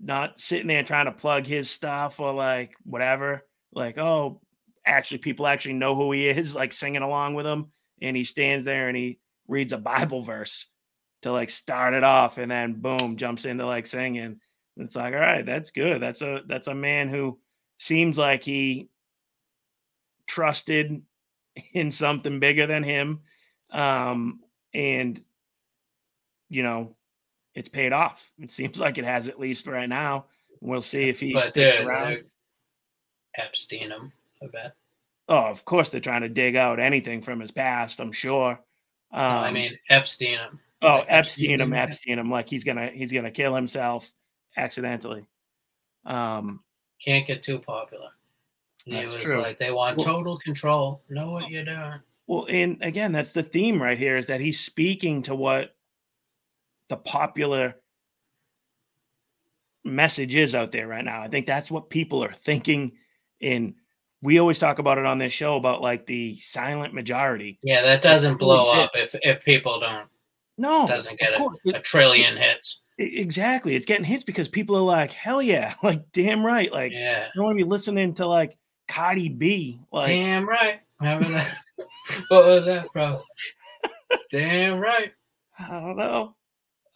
not 0.00 0.40
sitting 0.40 0.66
there 0.66 0.82
trying 0.82 1.06
to 1.06 1.12
plug 1.12 1.46
his 1.46 1.70
stuff 1.70 2.20
or 2.20 2.32
like 2.32 2.72
whatever. 2.84 3.46
Like, 3.72 3.98
oh, 3.98 4.40
actually, 4.86 5.18
people 5.18 5.46
actually 5.46 5.74
know 5.74 5.94
who 5.94 6.12
he 6.12 6.28
is, 6.28 6.54
like 6.54 6.72
singing 6.72 7.02
along 7.02 7.34
with 7.34 7.46
him. 7.46 7.66
And 8.02 8.16
he 8.16 8.24
stands 8.24 8.64
there 8.64 8.88
and 8.88 8.96
he 8.96 9.18
reads 9.48 9.72
a 9.72 9.78
Bible 9.78 10.22
verse 10.22 10.66
to 11.22 11.32
like 11.32 11.48
start 11.48 11.94
it 11.94 12.04
off, 12.04 12.38
and 12.38 12.50
then 12.50 12.74
boom, 12.74 13.16
jumps 13.16 13.44
into 13.44 13.64
like 13.64 13.86
singing. 13.86 14.40
It's 14.76 14.96
like, 14.96 15.14
all 15.14 15.20
right, 15.20 15.46
that's 15.46 15.70
good. 15.70 16.02
That's 16.02 16.20
a 16.20 16.42
that's 16.46 16.68
a 16.68 16.74
man 16.74 17.08
who 17.08 17.38
seems 17.78 18.18
like 18.18 18.42
he 18.44 18.88
trusted 20.26 21.02
in 21.72 21.90
something 21.90 22.40
bigger 22.40 22.66
than 22.66 22.82
him. 22.82 23.20
Um, 23.70 24.40
and 24.74 25.20
you 26.50 26.62
know, 26.62 26.96
it's 27.54 27.68
paid 27.68 27.92
off. 27.92 28.20
It 28.38 28.52
seems 28.52 28.78
like 28.78 28.98
it 28.98 29.04
has 29.04 29.28
at 29.28 29.40
least 29.40 29.66
right 29.66 29.88
now. 29.88 30.26
We'll 30.60 30.82
see 30.82 31.08
if 31.08 31.20
he 31.20 31.32
But 31.32 31.44
sticks 31.44 31.76
they're, 31.76 31.88
around. 31.88 32.24
Epstein 33.36 33.90
him, 33.90 34.12
I 34.44 34.48
bet. 34.48 34.74
Oh, 35.28 35.36
of 35.46 35.64
course 35.64 35.88
they're 35.88 36.00
trying 36.00 36.20
to 36.22 36.28
dig 36.28 36.54
out 36.56 36.78
anything 36.78 37.22
from 37.22 37.40
his 37.40 37.50
past. 37.50 37.98
I'm 38.00 38.12
sure. 38.12 38.50
Um, 39.12 39.20
No, 39.20 39.26
I 39.38 39.50
mean 39.52 39.78
Epstein 39.88 40.38
him. 40.38 40.60
oh, 40.82 40.86
like 40.98 41.06
Epstein 41.08 41.60
him, 41.60 41.72
Epstein 41.72 42.18
him. 42.18 42.30
Like 42.30 42.48
he's 42.48 42.64
gonna 42.64 42.90
he's 42.92 43.12
gonna 43.12 43.30
kill 43.30 43.54
himself 43.54 44.12
accidentally. 44.56 45.26
Um, 46.04 46.62
Can't 47.02 47.26
get 47.26 47.40
too 47.42 47.58
popular. 47.58 48.10
That's 48.86 49.14
was 49.14 49.24
true. 49.24 49.38
like, 49.40 49.56
they 49.56 49.70
want 49.70 49.96
Well- 49.96 50.06
total 50.06 50.38
control. 50.38 51.02
Know 51.08 51.30
what 51.30 51.48
you're 51.50 51.64
doing. 51.64 52.00
Well, 52.26 52.46
and 52.50 52.76
again, 52.82 53.12
that's 53.12 53.32
the 53.32 53.42
theme 53.42 53.80
right 53.82 53.96
here 53.98 54.16
is 54.18 54.26
that 54.26 54.40
he's 54.42 54.60
speaking 54.60 55.22
to 55.22 55.34
what 55.34 55.74
the 56.90 56.96
popular 56.98 57.76
message 59.84 60.34
is 60.34 60.54
out 60.54 60.72
there 60.72 60.86
right 60.88 61.04
now. 61.04 61.22
I 61.22 61.28
think 61.28 61.46
that's 61.46 61.70
what 61.70 61.90
people 61.90 62.22
are 62.24 62.32
thinking. 62.32 62.92
And 63.40 63.74
we 64.24 64.38
always 64.38 64.58
talk 64.58 64.78
about 64.78 64.96
it 64.96 65.04
on 65.04 65.18
this 65.18 65.34
show 65.34 65.56
about 65.56 65.82
like 65.82 66.06
the 66.06 66.40
silent 66.40 66.94
majority. 66.94 67.58
Yeah, 67.62 67.82
that 67.82 68.00
doesn't 68.00 68.38
blow 68.38 68.72
up 68.72 68.92
if 68.94 69.14
if 69.22 69.44
people 69.44 69.78
don't. 69.78 70.08
No, 70.56 70.88
doesn't 70.88 71.18
get 71.18 71.34
a, 71.34 71.50
a 71.74 71.80
trillion 71.80 72.36
hits. 72.36 72.80
Exactly. 72.96 73.76
It's 73.76 73.84
getting 73.84 74.04
hits 74.04 74.24
because 74.24 74.48
people 74.48 74.76
are 74.76 74.82
like, 74.82 75.12
hell 75.12 75.42
yeah, 75.42 75.74
like 75.82 76.10
damn 76.12 76.44
right. 76.44 76.72
Like 76.72 76.92
Yeah. 76.92 77.26
I 77.28 77.30
don't 77.34 77.44
want 77.44 77.58
to 77.58 77.64
be 77.64 77.68
listening 77.68 78.14
to 78.14 78.26
like 78.26 78.56
Cardi 78.88 79.28
B. 79.28 79.80
Like 79.92 80.06
Damn 80.06 80.48
right. 80.48 80.80
Remember 81.00 81.28
that? 81.28 81.58
what 82.28 82.46
was 82.46 82.64
that, 82.64 82.86
bro? 82.94 83.20
Damn 84.30 84.80
right. 84.80 85.12
I 85.58 85.80
don't 85.80 85.96
know. 85.96 86.34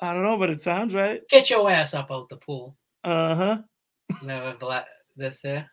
I 0.01 0.15
don't 0.15 0.23
know, 0.23 0.39
but 0.39 0.51
it 0.51 0.63
sounds 0.63 0.95
right. 0.95 1.21
Get 1.29 1.51
your 1.51 1.71
ass 1.71 1.93
up 1.93 2.11
out 2.11 2.31
the 2.31 2.37
pool. 2.37 2.75
Uh-huh. 3.05 3.59
Never 4.23 4.55
bla- 4.55 4.87
this 5.17 5.41
there. 5.43 5.69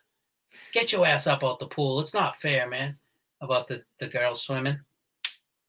Get 0.72 0.92
your 0.92 1.06
ass 1.06 1.26
up 1.26 1.44
out 1.44 1.58
the 1.58 1.66
pool. 1.66 2.00
It's 2.00 2.14
not 2.14 2.40
fair, 2.40 2.68
man. 2.68 2.96
About 3.40 3.68
the 3.68 3.82
the 3.98 4.08
girls 4.08 4.42
swimming. 4.42 4.78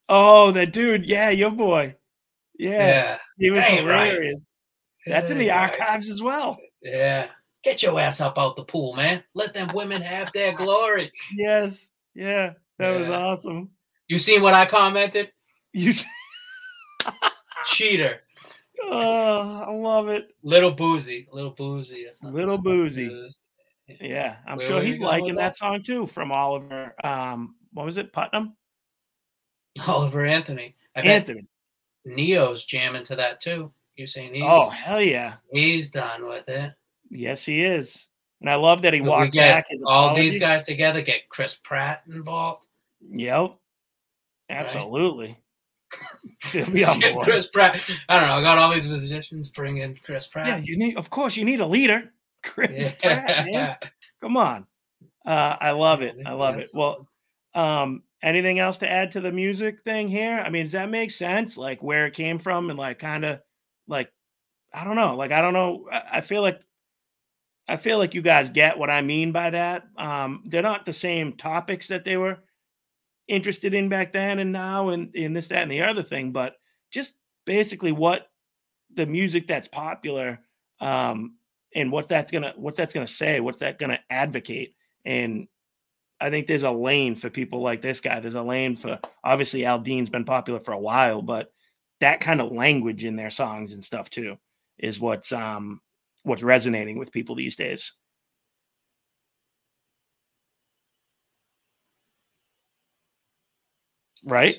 Oh, 0.09 0.51
that 0.51 0.71
dude. 0.73 1.05
Yeah, 1.05 1.29
your 1.29 1.51
boy. 1.51 1.95
Yeah. 2.57 2.87
Yeah. 2.87 3.17
He 3.37 3.51
was 3.51 3.61
right. 3.61 3.79
hilarious. 3.79 4.55
That's 5.05 5.31
in 5.31 5.37
the 5.37 5.51
archives 5.51 6.09
as 6.09 6.21
well. 6.21 6.57
Yeah. 6.81 7.27
Get 7.63 7.83
your 7.83 7.99
ass 7.99 8.21
up 8.21 8.37
out 8.37 8.55
the 8.55 8.63
pool, 8.63 8.95
man. 8.95 9.23
Let 9.33 9.53
them 9.53 9.69
women 9.73 10.01
have 10.01 10.31
their 10.31 10.53
glory. 10.53 11.11
Yes. 11.33 11.89
Yeah. 12.15 12.53
That 12.79 12.97
was 12.97 13.07
awesome. 13.07 13.71
You 14.07 14.19
seen 14.19 14.41
what 14.41 14.53
I 14.53 14.65
commented? 14.65 15.31
You 15.73 15.93
Cheater. 17.65 18.21
oh, 18.83 19.63
I 19.67 19.71
love 19.71 20.07
it. 20.09 20.29
Little 20.43 20.71
boozy. 20.71 21.27
Little 21.31 21.51
boozy. 21.51 22.07
Little 22.23 22.57
boozy. 22.57 23.29
Yeah. 24.01 24.37
I'm 24.47 24.57
Where 24.57 24.67
sure 24.67 24.81
he's 24.81 25.01
liking 25.01 25.35
that? 25.35 25.41
that 25.41 25.57
song 25.57 25.83
too 25.83 26.07
from 26.07 26.31
Oliver. 26.31 26.93
Um, 27.03 27.55
what 27.73 27.85
was 27.85 27.97
it? 27.97 28.13
Putnam? 28.13 28.55
Oliver 29.87 30.25
Anthony. 30.25 30.75
I 30.95 31.01
Anthony. 31.01 31.47
Neo's 32.05 32.65
jamming 32.65 33.03
to 33.03 33.15
that 33.15 33.41
too. 33.41 33.71
You 33.95 34.07
saying 34.07 34.33
he's 34.33 34.43
Oh, 34.45 34.69
hell 34.69 35.01
yeah. 35.01 35.35
he's 35.51 35.89
done 35.89 36.27
with 36.27 36.47
it. 36.49 36.73
Yes, 37.09 37.45
he 37.45 37.63
is. 37.63 38.09
And 38.41 38.49
I 38.49 38.55
love 38.55 38.81
that 38.83 38.93
he 38.93 39.01
walked 39.01 39.35
back 39.35 39.67
his 39.69 39.83
all 39.85 40.13
these 40.15 40.37
guys 40.37 40.65
together, 40.65 41.01
get 41.01 41.27
Chris 41.29 41.55
Pratt 41.55 42.03
involved. 42.07 42.65
Yep. 43.09 43.55
Absolutely. 44.49 45.37
He'll 46.51 46.69
be 46.69 46.85
on 46.85 46.99
board. 46.99 47.25
Chris 47.25 47.47
Pratt. 47.47 47.79
I 48.09 48.19
don't 48.19 48.27
know. 48.27 48.35
I 48.35 48.41
got 48.41 48.57
all 48.57 48.73
these 48.73 48.87
musicians. 48.87 49.49
Bring 49.49 49.77
in 49.77 49.97
Chris 50.03 50.27
Pratt. 50.27 50.47
Yeah, 50.47 50.57
you 50.57 50.77
need 50.77 50.97
of 50.97 51.09
course 51.09 51.35
you 51.35 51.45
need 51.45 51.59
a 51.59 51.65
leader. 51.65 52.13
Chris 52.47 52.93
Pratt, 53.01 53.45
man. 53.45 53.77
Come 54.21 54.37
on. 54.37 54.65
Uh, 55.25 55.57
I 55.59 55.71
love 55.71 56.01
it. 56.01 56.15
I 56.25 56.33
love 56.33 56.57
it. 56.57 56.69
Well, 56.73 57.07
um, 57.53 58.03
anything 58.23 58.59
else 58.59 58.77
to 58.79 58.89
add 58.89 59.11
to 59.11 59.21
the 59.21 59.31
music 59.31 59.81
thing 59.81 60.07
here? 60.07 60.41
I 60.45 60.49
mean, 60.49 60.63
does 60.65 60.71
that 60.71 60.89
make 60.89 61.11
sense? 61.11 61.57
Like 61.57 61.83
where 61.83 62.05
it 62.07 62.13
came 62.13 62.39
from 62.39 62.69
and 62.69 62.79
like 62.79 62.99
kind 62.99 63.25
of 63.25 63.41
like 63.87 64.11
I 64.73 64.83
don't 64.83 64.95
know. 64.95 65.15
Like 65.15 65.31
I 65.31 65.41
don't 65.41 65.53
know. 65.53 65.87
I, 65.91 66.01
I 66.13 66.21
feel 66.21 66.41
like 66.41 66.61
I 67.67 67.77
feel 67.77 67.97
like 67.97 68.13
you 68.13 68.21
guys 68.21 68.49
get 68.49 68.77
what 68.77 68.89
I 68.89 69.01
mean 69.01 69.31
by 69.31 69.49
that. 69.49 69.87
Um, 69.97 70.43
they're 70.45 70.61
not 70.61 70.85
the 70.85 70.93
same 70.93 71.33
topics 71.33 71.87
that 71.89 72.05
they 72.05 72.15
were 72.15 72.37
interested 73.27 73.73
in 73.73 73.89
back 73.89 74.13
then 74.13 74.39
and 74.39 74.53
now 74.53 74.89
and 74.89 75.13
in 75.15 75.33
this, 75.33 75.49
that, 75.49 75.63
and 75.63 75.71
the 75.71 75.81
other 75.81 76.01
thing, 76.01 76.31
but 76.31 76.55
just 76.91 77.15
basically 77.45 77.91
what 77.91 78.29
the 78.93 79.05
music 79.05 79.47
that's 79.47 79.67
popular 79.67 80.39
um 80.79 81.36
and 81.75 81.91
what 81.91 82.07
that's 82.07 82.31
gonna 82.31 82.53
what's 82.55 82.77
that's 82.77 82.93
gonna 82.93 83.07
say, 83.07 83.39
what's 83.39 83.59
that 83.59 83.79
gonna 83.79 83.99
advocate. 84.09 84.75
And 85.05 85.47
I 86.19 86.29
think 86.29 86.47
there's 86.47 86.63
a 86.63 86.71
lane 86.71 87.15
for 87.15 87.29
people 87.29 87.61
like 87.61 87.81
this 87.81 88.01
guy. 88.01 88.19
There's 88.19 88.35
a 88.35 88.41
lane 88.41 88.75
for 88.75 88.99
obviously 89.23 89.61
Aldean's 89.61 90.09
been 90.09 90.25
popular 90.25 90.59
for 90.59 90.71
a 90.71 90.79
while, 90.79 91.21
but 91.21 91.51
that 91.99 92.21
kind 92.21 92.41
of 92.41 92.51
language 92.51 93.03
in 93.03 93.15
their 93.15 93.29
songs 93.29 93.73
and 93.73 93.83
stuff 93.83 94.09
too 94.09 94.37
is 94.77 94.99
what's 94.99 95.31
um 95.31 95.81
what's 96.23 96.43
resonating 96.43 96.97
with 96.97 97.11
people 97.11 97.35
these 97.35 97.55
days. 97.55 97.93
Right? 104.23 104.57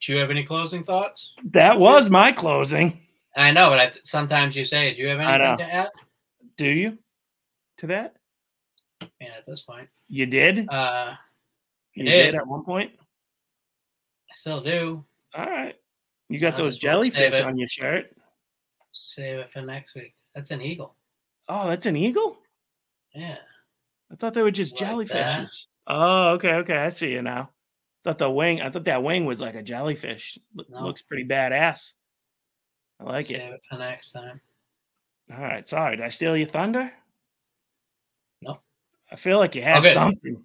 Do 0.00 0.12
you 0.12 0.18
have 0.18 0.30
any 0.30 0.44
closing 0.44 0.84
thoughts? 0.84 1.32
That 1.44 1.78
was 1.78 2.10
my 2.10 2.32
closing. 2.32 3.00
I 3.36 3.52
know, 3.52 3.70
but 3.70 3.78
I, 3.78 3.92
sometimes 4.04 4.56
you 4.56 4.64
say, 4.64 4.94
"Do 4.94 5.02
you 5.02 5.08
have 5.08 5.20
anything 5.20 5.58
to 5.58 5.74
add?" 5.74 5.90
Do 6.58 6.66
you 6.68 6.98
to 7.78 7.86
that? 7.86 8.16
And 9.00 9.30
at 9.36 9.46
this 9.46 9.60
point, 9.62 9.88
You 10.08 10.26
did? 10.26 10.68
uh, 10.68 11.14
you 11.94 12.04
did. 12.04 12.26
did 12.32 12.34
at 12.34 12.46
one 12.46 12.64
point? 12.64 12.92
I 13.00 14.34
still 14.34 14.60
do. 14.60 15.04
All 15.34 15.46
right. 15.46 15.74
You 16.28 16.38
got 16.38 16.54
Might 16.54 16.58
those 16.58 16.76
as 16.76 16.84
well 16.84 17.02
save 17.04 17.12
jellyfish 17.12 17.44
on 17.44 17.56
your 17.58 17.68
shirt. 17.68 18.06
Save 18.92 19.38
it 19.38 19.50
for 19.52 19.62
next 19.62 19.94
week. 19.94 20.14
That's 20.34 20.50
an 20.50 20.60
eagle. 20.60 20.94
Oh, 21.48 21.68
that's 21.68 21.86
an 21.86 21.96
eagle? 21.96 22.36
Yeah. 23.14 23.36
I 24.12 24.16
thought 24.16 24.34
they 24.34 24.42
were 24.42 24.50
just 24.50 24.78
Like 24.80 24.90
jellyfishes. 24.90 25.68
Oh, 25.86 26.30
okay, 26.32 26.54
okay. 26.56 26.76
I 26.76 26.88
see 26.90 27.12
you 27.12 27.22
now. 27.22 27.50
Thought 28.04 28.18
the 28.18 28.30
wing, 28.30 28.60
I 28.60 28.70
thought 28.70 28.84
that 28.84 29.02
wing 29.02 29.24
was 29.26 29.40
like 29.40 29.54
a 29.54 29.62
jellyfish. 29.62 30.38
Lo- 30.54 30.64
No. 30.68 30.84
Looks 30.86 31.02
pretty 31.02 31.24
badass. 31.24 31.94
I 33.00 33.04
like 33.04 33.26
Save 33.26 33.36
it. 33.36 33.52
it 33.54 33.60
for 33.70 33.78
next 33.78 34.10
time. 34.12 34.40
All 35.32 35.42
right. 35.42 35.68
Sorry. 35.68 35.96
Did 35.96 36.04
I 36.04 36.08
steal 36.08 36.36
your 36.36 36.48
thunder? 36.48 36.92
No. 38.42 38.60
I 39.10 39.16
feel 39.16 39.38
like 39.38 39.54
you 39.54 39.62
had 39.62 39.78
Okay. 39.84 39.94
something. 39.94 40.42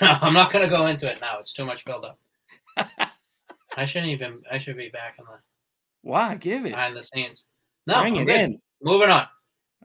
No, 0.00 0.06
I'm 0.22 0.34
not 0.34 0.52
gonna 0.52 0.68
go 0.68 0.86
into 0.86 1.10
it 1.10 1.20
now. 1.20 1.38
It's 1.40 1.52
too 1.52 1.64
much 1.64 1.84
buildup. 1.84 2.18
I 3.76 3.84
shouldn't 3.86 4.12
even. 4.12 4.42
I 4.50 4.58
should 4.58 4.76
be 4.76 4.88
back 4.88 5.16
in 5.18 5.24
the 5.24 5.38
Why? 6.02 6.34
Give 6.36 6.64
it. 6.66 6.70
behind 6.70 6.96
the 6.96 7.02
scenes. 7.02 7.44
No, 7.86 8.00
Bring 8.02 8.16
I'm 8.16 8.22
it 8.22 8.26
good. 8.26 8.40
in. 8.40 8.60
Moving 8.82 9.10
on. 9.10 9.26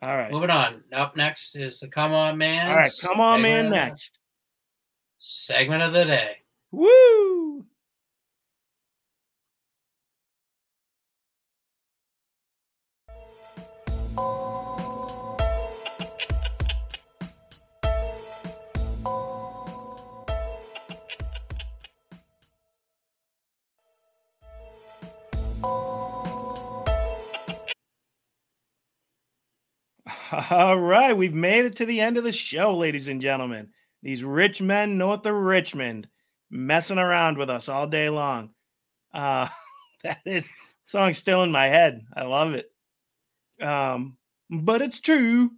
All 0.01 0.15
right. 0.15 0.32
Moving 0.32 0.49
on. 0.49 0.84
Up 0.91 1.15
next 1.15 1.55
is 1.55 1.80
the 1.80 1.88
Come 1.88 2.11
On 2.11 2.38
Man. 2.38 2.69
All 2.69 2.78
right. 2.78 2.91
Come 3.01 3.19
on, 3.21 3.41
man. 3.41 3.65
segment 3.65 3.67
of 3.67 3.71
the- 3.71 3.76
Next. 3.88 4.19
Segment 5.17 5.84
of 5.84 5.93
the 5.93 6.05
day. 6.05 6.36
Woo! 6.71 6.88
All 30.49 30.77
right, 30.77 31.15
we've 31.15 31.33
made 31.33 31.63
it 31.63 31.77
to 31.77 31.86
the 31.86 32.01
end 32.01 32.17
of 32.17 32.25
the 32.25 32.31
show, 32.33 32.73
ladies 32.75 33.07
and 33.07 33.21
gentlemen. 33.21 33.69
These 34.03 34.21
rich 34.21 34.61
men 34.61 34.97
north 34.97 35.25
of 35.25 35.33
Richmond 35.33 36.09
messing 36.49 36.97
around 36.97 37.38
with 37.38 37.49
us 37.49 37.69
all 37.69 37.88
day 37.88 38.09
long. 38.09 38.49
Uh, 39.13 39.47
that 40.03 40.19
is 40.25 40.49
song 40.86 41.13
still 41.13 41.43
in 41.43 41.51
my 41.51 41.67
head. 41.67 42.01
I 42.15 42.23
love 42.23 42.53
it. 42.53 42.69
Um, 43.61 44.17
but 44.49 44.81
it's 44.81 44.99
true. 44.99 45.51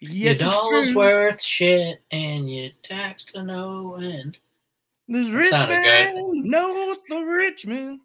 Yes, 0.00 0.12
your 0.12 0.30
it's 0.30 0.40
dollar's 0.40 0.92
true. 0.92 0.98
worth 0.98 1.42
shit, 1.42 2.02
and 2.12 2.48
your 2.48 2.70
tax 2.82 3.24
to 3.26 3.42
no 3.42 3.96
end. 3.96 4.38
This 5.08 5.28
rich 5.28 5.50
man 5.50 6.14
north 6.48 6.98
of 7.10 7.26
Richmond. 7.26 8.00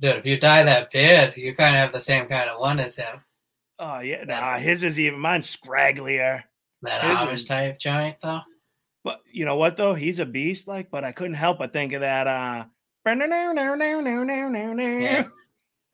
Dude, 0.00 0.16
if 0.16 0.26
you 0.26 0.38
dye 0.40 0.64
that 0.64 0.90
beard, 0.90 1.34
you 1.36 1.54
kind 1.54 1.76
of 1.76 1.80
have 1.80 1.92
the 1.92 2.00
same 2.00 2.26
kind 2.26 2.50
of 2.50 2.58
one 2.58 2.80
as 2.80 2.96
him. 2.96 3.22
Oh 3.84 3.98
yeah, 3.98 4.22
nah, 4.22 4.58
his 4.58 4.84
is 4.84 5.00
even 5.00 5.18
mine's 5.18 5.56
scragglier. 5.56 6.44
That 6.82 7.02
His 7.02 7.18
Amish 7.18 7.32
is- 7.34 7.44
type 7.46 7.80
joint, 7.80 8.14
though. 8.22 8.38
But 9.02 9.18
you 9.32 9.44
know 9.44 9.56
what 9.56 9.76
though? 9.76 9.94
He's 9.94 10.20
a 10.20 10.24
beast, 10.24 10.68
like, 10.68 10.88
but 10.88 11.02
I 11.02 11.10
couldn't 11.10 11.34
help 11.34 11.58
but 11.58 11.72
think 11.72 11.92
of 11.92 12.02
that 12.02 12.28
uh 12.28 12.64
Yeah. 13.04 15.24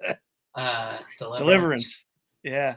Uh, 0.55 0.99
deliverance. 1.19 1.39
deliverance. 1.41 2.05
Yeah. 2.43 2.77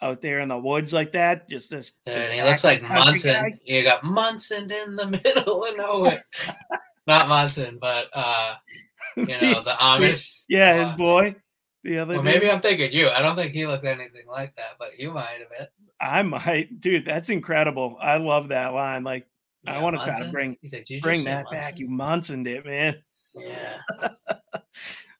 Out 0.00 0.20
there 0.22 0.38
in 0.38 0.48
the 0.48 0.58
woods 0.58 0.92
like 0.92 1.12
that. 1.12 1.48
Just 1.50 1.70
this. 1.70 1.90
Dude, 2.06 2.14
this 2.14 2.34
he 2.34 2.42
looks 2.42 2.62
like 2.62 2.80
Munson. 2.82 3.32
guy. 3.32 3.58
You 3.64 3.82
got 3.82 4.04
Munson 4.04 4.70
in 4.70 4.94
the 4.94 5.06
middle 5.24 5.64
of 5.64 5.76
nowhere. 5.76 6.22
Not 7.08 7.28
Munson, 7.28 7.78
but 7.80 8.06
uh, 8.14 8.54
you 9.16 9.26
know 9.26 9.62
the 9.62 9.74
Amish. 9.80 10.44
Yeah, 10.48 10.70
uh, 10.70 10.88
his 10.90 10.96
boy. 10.96 11.34
The 11.88 11.98
other 12.00 12.14
Well, 12.16 12.22
maybe 12.22 12.50
I'm 12.50 12.60
thinking 12.60 12.92
you. 12.92 13.08
I 13.08 13.22
don't 13.22 13.34
think 13.34 13.54
he 13.54 13.66
looks 13.66 13.82
anything 13.82 14.26
like 14.28 14.54
that, 14.56 14.72
but 14.78 14.98
you 14.98 15.10
might 15.10 15.38
have 15.38 15.58
it. 15.58 15.72
I 15.98 16.20
might, 16.22 16.82
dude. 16.82 17.06
That's 17.06 17.30
incredible. 17.30 17.96
I 17.98 18.18
love 18.18 18.48
that 18.48 18.74
line. 18.74 19.04
Like, 19.04 19.26
I 19.66 19.80
want 19.80 19.96
to 19.96 20.04
try 20.04 20.22
to 20.22 20.30
bring 20.30 20.58
bring 21.00 21.24
that 21.24 21.44
Munson?" 21.44 21.50
back. 21.50 21.78
You 21.78 21.88
Munson 21.88 22.46
it, 22.46 22.66
man. 22.66 23.02
Yeah. 23.34 23.78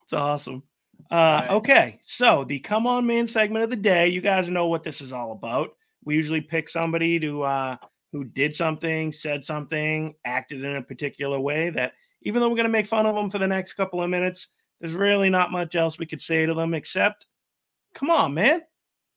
It's 0.05 0.15
awesome. 0.15 0.63
Uh, 1.11 1.47
Okay, 1.51 2.01
so 2.03 2.45
the 2.45 2.59
come 2.61 2.87
on 2.87 3.07
man 3.07 3.27
segment 3.27 3.65
of 3.65 3.69
the 3.69 3.77
day. 3.77 4.09
You 4.09 4.23
guys 4.23 4.49
know 4.49 4.69
what 4.69 4.83
this 4.83 5.03
is 5.03 5.13
all 5.13 5.33
about. 5.33 5.71
We 6.05 6.15
usually 6.17 6.41
pick 6.41 6.71
somebody 6.71 7.21
to 7.21 7.43
uh, 7.43 7.77
who 8.13 8.25
did 8.25 8.55
something, 8.55 9.13
said 9.13 9.45
something, 9.45 10.15
acted 10.25 10.65
in 10.65 10.77
a 10.77 10.83
particular 10.83 11.39
way 11.39 11.69
that 11.71 11.93
even 12.23 12.41
though 12.41 12.49
we're 12.49 12.57
going 12.57 12.65
to 12.65 12.71
make 12.71 12.87
fun 12.87 13.05
of 13.05 13.15
them 13.15 13.31
for 13.31 13.39
the 13.39 13.47
next 13.47 13.75
couple 13.75 14.03
of 14.03 14.09
minutes, 14.09 14.49
there's 14.81 14.95
really 14.95 15.31
not 15.31 15.53
much 15.53 15.75
else 15.75 15.99
we 15.99 16.07
could 16.07 16.21
say 16.21 16.47
to 16.47 16.55
them 16.55 16.75
except, 16.75 17.27
come 17.95 18.11
on, 18.11 18.35
man. 18.35 18.63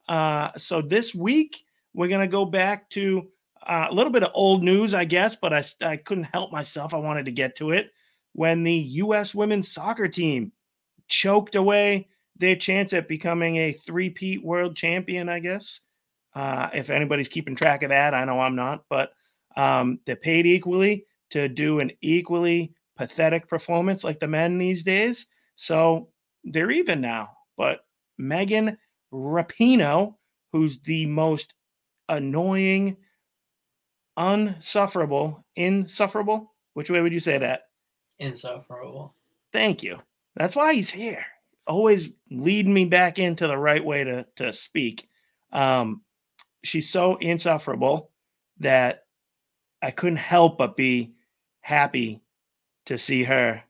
Uh, 0.08 0.52
so 0.58 0.82
this 0.82 1.14
week, 1.14 1.64
we're 1.94 2.08
going 2.08 2.22
to 2.22 2.32
go 2.32 2.46
back 2.46 2.90
to 2.92 3.28
uh, 3.68 3.88
a 3.90 3.94
little 3.94 4.12
bit 4.12 4.24
of 4.24 4.32
old 4.34 4.64
news, 4.64 4.94
I 4.94 5.06
guess, 5.06 5.36
but 5.36 5.54
I, 5.54 5.64
I 5.82 5.98
couldn't 5.98 6.24
help 6.26 6.52
myself. 6.52 6.94
I 6.94 6.98
wanted 6.98 7.26
to 7.26 7.32
get 7.32 7.56
to 7.58 7.72
it 7.72 7.92
when 8.34 8.64
the 8.64 8.74
U.S. 8.74 9.36
women's 9.36 9.72
soccer 9.72 10.08
team 10.08 10.52
choked 11.08 11.56
away 11.56 12.08
their 12.38 12.56
chance 12.56 12.94
at 12.94 13.08
becoming 13.08 13.58
a 13.58 13.74
three-peat 13.74 14.44
world 14.44 14.76
champion, 14.76 15.30
I 15.30 15.40
guess. 15.40 15.82
Uh, 16.34 16.70
if 16.74 16.90
anybody's 16.90 17.28
keeping 17.28 17.56
track 17.56 17.84
of 17.84 17.90
that, 17.90 18.14
I 18.14 18.24
know 18.24 18.40
I'm 18.40 18.56
not, 18.56 18.86
but 18.90 19.12
um, 19.58 20.00
they're 20.06 20.16
paid 20.16 20.46
equally 20.46 21.06
to 21.32 21.48
do 21.48 21.82
an 21.82 21.92
equally 22.02 22.74
pathetic 22.98 23.48
performance 23.48 24.04
like 24.04 24.20
the 24.20 24.28
men 24.28 24.58
these 24.58 24.84
days. 24.84 25.28
So 25.62 26.08
they're 26.44 26.72
even 26.72 27.02
now. 27.02 27.38
But 27.56 27.82
Megan 28.18 28.80
Rapinoe, 29.14 30.16
who's 30.52 30.80
the 30.80 31.06
most 31.06 31.54
annoying, 32.10 32.98
unsufferable, 34.18 35.46
insufferable, 35.56 36.52
which 36.74 36.90
way 36.90 37.00
would 37.00 37.14
you 37.14 37.20
say 37.20 37.38
that? 37.38 37.66
Insufferable. 38.18 39.14
Thank 39.54 39.84
you. 39.84 40.00
That's 40.36 40.56
why 40.56 40.74
he's 40.74 40.90
here. 40.90 41.24
Always 41.68 42.10
leading 42.32 42.74
me 42.74 42.86
back 42.86 43.20
into 43.20 43.46
the 43.46 43.58
right 43.58 43.86
way 43.86 44.04
to 44.04 44.26
to 44.38 44.54
speak. 44.54 45.10
Um, 45.54 46.02
she's 46.64 46.90
so 46.90 47.18
insufferable 47.18 48.10
that 48.62 49.04
I 49.84 49.92
couldn't 49.92 50.16
help 50.16 50.58
but 50.58 50.76
be 50.76 51.14
happy 51.60 52.24
to 52.88 52.98
see 52.98 53.24
her 53.26 53.62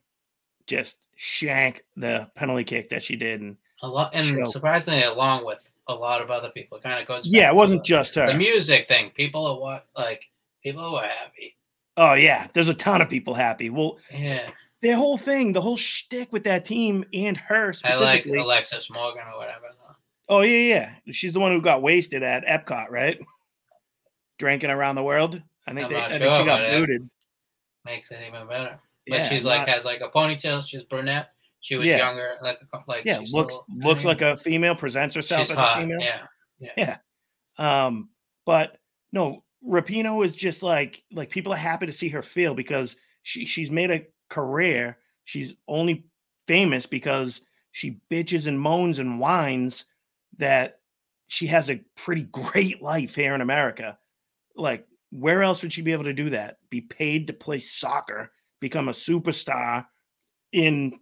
just 0.66 0.96
shank 1.24 1.84
the 1.96 2.28
penalty 2.34 2.64
kick 2.64 2.90
that 2.90 3.04
she 3.04 3.14
did. 3.14 3.40
And 3.40 3.56
A 3.82 3.88
lot, 3.88 4.10
and 4.12 4.26
Choke. 4.26 4.48
surprisingly, 4.48 5.02
along 5.04 5.46
with 5.46 5.70
a 5.86 5.94
lot 5.94 6.20
of 6.20 6.30
other 6.32 6.50
people, 6.50 6.78
it 6.78 6.82
kind 6.82 7.00
of 7.00 7.06
goes. 7.06 7.24
yeah, 7.26 7.48
it 7.48 7.54
wasn't 7.54 7.80
the, 7.82 7.84
just 7.84 8.16
her. 8.16 8.26
the 8.26 8.34
music 8.34 8.88
thing. 8.88 9.10
People 9.10 9.46
are 9.46 9.58
what 9.58 9.86
like 9.96 10.24
people 10.64 10.92
were 10.92 11.02
happy. 11.02 11.56
oh 11.96 12.14
yeah, 12.14 12.48
there's 12.54 12.68
a 12.68 12.74
ton 12.74 13.00
of 13.00 13.08
people 13.08 13.34
happy. 13.34 13.70
Well, 13.70 13.98
Yeah, 14.12 14.50
their 14.80 14.96
whole 14.96 15.16
thing, 15.16 15.52
the 15.52 15.60
whole 15.60 15.76
shtick 15.76 16.32
with 16.32 16.42
that 16.44 16.64
team 16.64 17.04
and 17.14 17.36
her 17.36 17.72
I 17.84 17.94
like 17.94 18.22
specifically. 18.22 18.38
Alexis 18.38 18.90
Morgan 18.90 19.22
or 19.32 19.38
whatever. 19.38 19.66
Though. 19.70 19.94
Oh 20.28 20.40
yeah, 20.40 20.74
yeah. 21.06 21.12
She's 21.12 21.34
the 21.34 21.40
one 21.40 21.52
who 21.52 21.60
got 21.60 21.82
wasted 21.82 22.24
at 22.24 22.44
Epcot, 22.46 22.90
right? 22.90 23.20
Drinking 24.38 24.70
around 24.70 24.96
the 24.96 25.04
world. 25.04 25.40
I 25.68 25.74
think 25.74 25.88
they, 25.88 25.96
I 25.96 26.08
think 26.18 26.22
she 26.24 26.44
got 26.44 26.68
booted. 26.72 27.08
Makes 27.84 28.10
it 28.10 28.18
even 28.26 28.48
better. 28.48 28.76
Yeah, 29.06 29.18
but 29.18 29.28
she's 29.28 29.44
like 29.44 29.60
not- 29.60 29.68
has 29.70 29.84
like 29.84 30.00
a 30.00 30.08
ponytail. 30.08 30.66
She's 30.66 30.84
brunette. 30.84 31.30
She 31.60 31.76
was 31.76 31.86
Yeah. 31.88 31.98
younger. 31.98 32.36
Like 32.42 32.58
a- 32.72 32.80
like 32.88 33.04
Yeah, 33.04 33.20
looks 33.30 33.54
I 33.54 33.86
looks 33.86 34.04
mean, 34.04 34.08
like 34.08 34.20
a 34.22 34.36
female. 34.36 34.74
Presents 34.74 35.14
herself 35.14 35.50
as 35.50 35.56
hot. 35.56 35.78
a 35.78 35.80
female. 35.82 36.00
Yeah, 36.00 36.26
yeah. 36.58 36.96
Yeah. 37.58 37.86
Um, 37.86 38.10
but 38.46 38.78
no, 39.12 39.44
Rapinoe 39.66 40.24
is 40.24 40.34
just 40.34 40.62
like 40.62 41.02
like 41.12 41.30
people 41.30 41.52
are 41.52 41.56
happy 41.56 41.86
to 41.86 41.92
see 41.92 42.08
her 42.08 42.22
feel 42.22 42.54
because 42.54 42.96
she 43.22 43.44
she's 43.46 43.70
made 43.70 43.90
a 43.90 44.06
career. 44.28 44.98
She's 45.24 45.54
only 45.68 46.06
famous 46.48 46.86
because 46.86 47.42
she 47.70 48.00
bitches 48.10 48.46
and 48.48 48.58
moans 48.60 48.98
and 48.98 49.20
whines 49.20 49.84
that 50.38 50.80
she 51.28 51.46
has 51.46 51.70
a 51.70 51.76
pretty 51.96 52.22
great 52.24 52.82
life 52.82 53.14
here 53.14 53.34
in 53.34 53.40
America. 53.40 53.96
Like, 54.56 54.86
where 55.10 55.42
else 55.42 55.62
would 55.62 55.72
she 55.72 55.80
be 55.82 55.92
able 55.92 56.04
to 56.04 56.12
do 56.12 56.30
that? 56.30 56.58
Be 56.70 56.80
paid 56.80 57.28
to 57.28 57.32
play 57.32 57.60
soccer, 57.60 58.32
become 58.62 58.88
a 58.88 58.92
superstar 58.92 59.84
in 60.52 60.98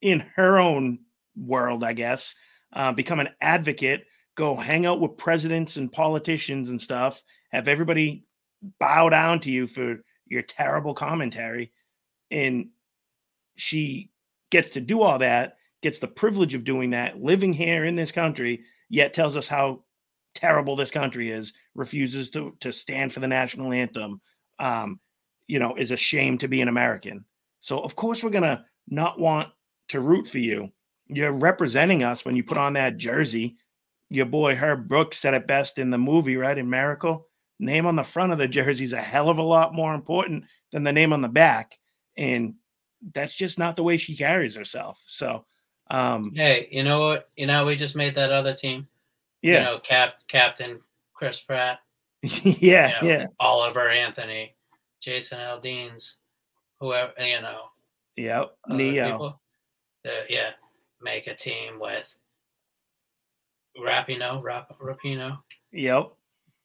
in 0.00 0.20
her 0.34 0.58
own 0.58 0.98
world, 1.36 1.84
I 1.84 1.92
guess. 1.92 2.34
Uh, 2.72 2.92
become 2.92 3.20
an 3.20 3.28
advocate, 3.40 4.04
go 4.34 4.56
hang 4.56 4.86
out 4.86 5.00
with 5.00 5.16
presidents 5.16 5.76
and 5.76 5.92
politicians 5.92 6.70
and 6.70 6.82
stuff. 6.82 7.22
Have 7.52 7.68
everybody 7.68 8.24
bow 8.80 9.08
down 9.08 9.40
to 9.40 9.50
you 9.50 9.66
for 9.66 10.02
your 10.26 10.42
terrible 10.42 10.94
commentary, 10.94 11.72
and 12.30 12.70
she 13.56 14.10
gets 14.50 14.70
to 14.70 14.80
do 14.80 15.02
all 15.02 15.18
that, 15.18 15.56
gets 15.82 16.00
the 16.00 16.08
privilege 16.08 16.54
of 16.54 16.64
doing 16.64 16.90
that, 16.90 17.22
living 17.22 17.52
here 17.52 17.84
in 17.84 17.94
this 17.94 18.12
country, 18.12 18.64
yet 18.88 19.14
tells 19.14 19.36
us 19.36 19.46
how 19.46 19.84
terrible 20.34 20.76
this 20.76 20.90
country 20.90 21.30
is, 21.30 21.52
refuses 21.74 22.30
to 22.30 22.56
to 22.60 22.72
stand 22.72 23.12
for 23.12 23.20
the 23.20 23.28
national 23.28 23.72
anthem, 23.72 24.20
um, 24.58 24.98
you 25.46 25.58
know, 25.58 25.74
is 25.76 25.90
ashamed 25.90 26.40
to 26.40 26.48
be 26.48 26.60
an 26.60 26.68
American. 26.68 27.24
So 27.60 27.80
of 27.80 27.96
course 27.96 28.22
we're 28.22 28.30
gonna 28.30 28.64
not 28.88 29.18
want 29.18 29.48
to 29.88 30.00
root 30.00 30.28
for 30.28 30.38
you. 30.38 30.70
You're 31.08 31.32
representing 31.32 32.02
us 32.02 32.24
when 32.24 32.36
you 32.36 32.42
put 32.42 32.58
on 32.58 32.72
that 32.74 32.96
jersey. 32.96 33.56
Your 34.10 34.26
boy 34.26 34.54
Herb 34.54 34.88
Brooks 34.88 35.18
said 35.18 35.34
it 35.34 35.46
best 35.46 35.78
in 35.78 35.90
the 35.90 35.98
movie, 35.98 36.36
right? 36.36 36.58
In 36.58 36.68
Miracle. 36.68 37.26
Name 37.58 37.86
on 37.86 37.96
the 37.96 38.04
front 38.04 38.32
of 38.32 38.38
the 38.38 38.48
jersey 38.48 38.84
is 38.84 38.92
a 38.92 39.00
hell 39.00 39.28
of 39.28 39.38
a 39.38 39.42
lot 39.42 39.74
more 39.74 39.94
important 39.94 40.44
than 40.72 40.84
the 40.84 40.92
name 40.92 41.12
on 41.12 41.22
the 41.22 41.28
back. 41.28 41.78
And 42.16 42.54
that's 43.14 43.34
just 43.34 43.58
not 43.58 43.76
the 43.76 43.82
way 43.82 43.96
she 43.96 44.16
carries 44.16 44.54
herself. 44.54 45.02
So 45.06 45.44
um 45.90 46.32
Hey, 46.34 46.68
you 46.70 46.82
know 46.82 47.06
what? 47.06 47.30
You 47.36 47.46
know 47.46 47.64
we 47.64 47.76
just 47.76 47.96
made 47.96 48.14
that 48.16 48.32
other 48.32 48.54
team. 48.54 48.88
Yeah. 49.42 49.58
You 49.58 49.60
know, 49.60 49.78
Cap 49.78 50.14
Captain 50.28 50.80
Chris 51.14 51.40
Pratt. 51.40 51.80
yeah, 52.22 53.00
you 53.00 53.08
know, 53.08 53.14
yeah. 53.14 53.26
Oliver 53.38 53.88
Anthony, 53.88 54.55
Jason 55.06 55.38
Aldean's, 55.38 56.16
whoever 56.80 57.12
you 57.20 57.40
know. 57.40 57.66
Yep. 58.16 58.56
Neo. 58.70 59.10
people. 59.12 59.40
The, 60.02 60.10
yeah, 60.28 60.50
make 61.00 61.28
a 61.28 61.34
team 61.34 61.78
with 61.78 62.16
Rapinoe, 63.80 64.42
Rap, 64.42 64.72
Rapinoe, 64.80 65.38
Yep. 65.70 66.10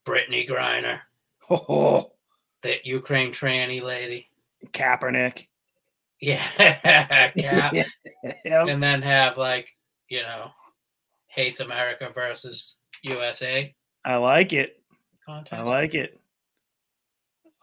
Brittney 0.07 0.49
Griner, 0.49 1.01
Oh, 1.51 2.13
that 2.63 2.83
Ukraine 2.83 3.31
tranny 3.31 3.79
lady. 3.79 4.27
Kaepernick. 4.67 5.45
Yeah, 6.19 6.41
Cap. 7.37 7.73
Yep. 8.45 8.67
and 8.69 8.81
then 8.81 9.03
have 9.03 9.37
like 9.37 9.75
you 10.09 10.21
know, 10.23 10.49
hates 11.27 11.59
America 11.59 12.09
versus 12.13 12.77
USA. 13.03 13.73
I 14.03 14.15
like 14.15 14.51
it. 14.51 14.81
I 15.27 15.61
like 15.61 15.93
it. 15.93 16.19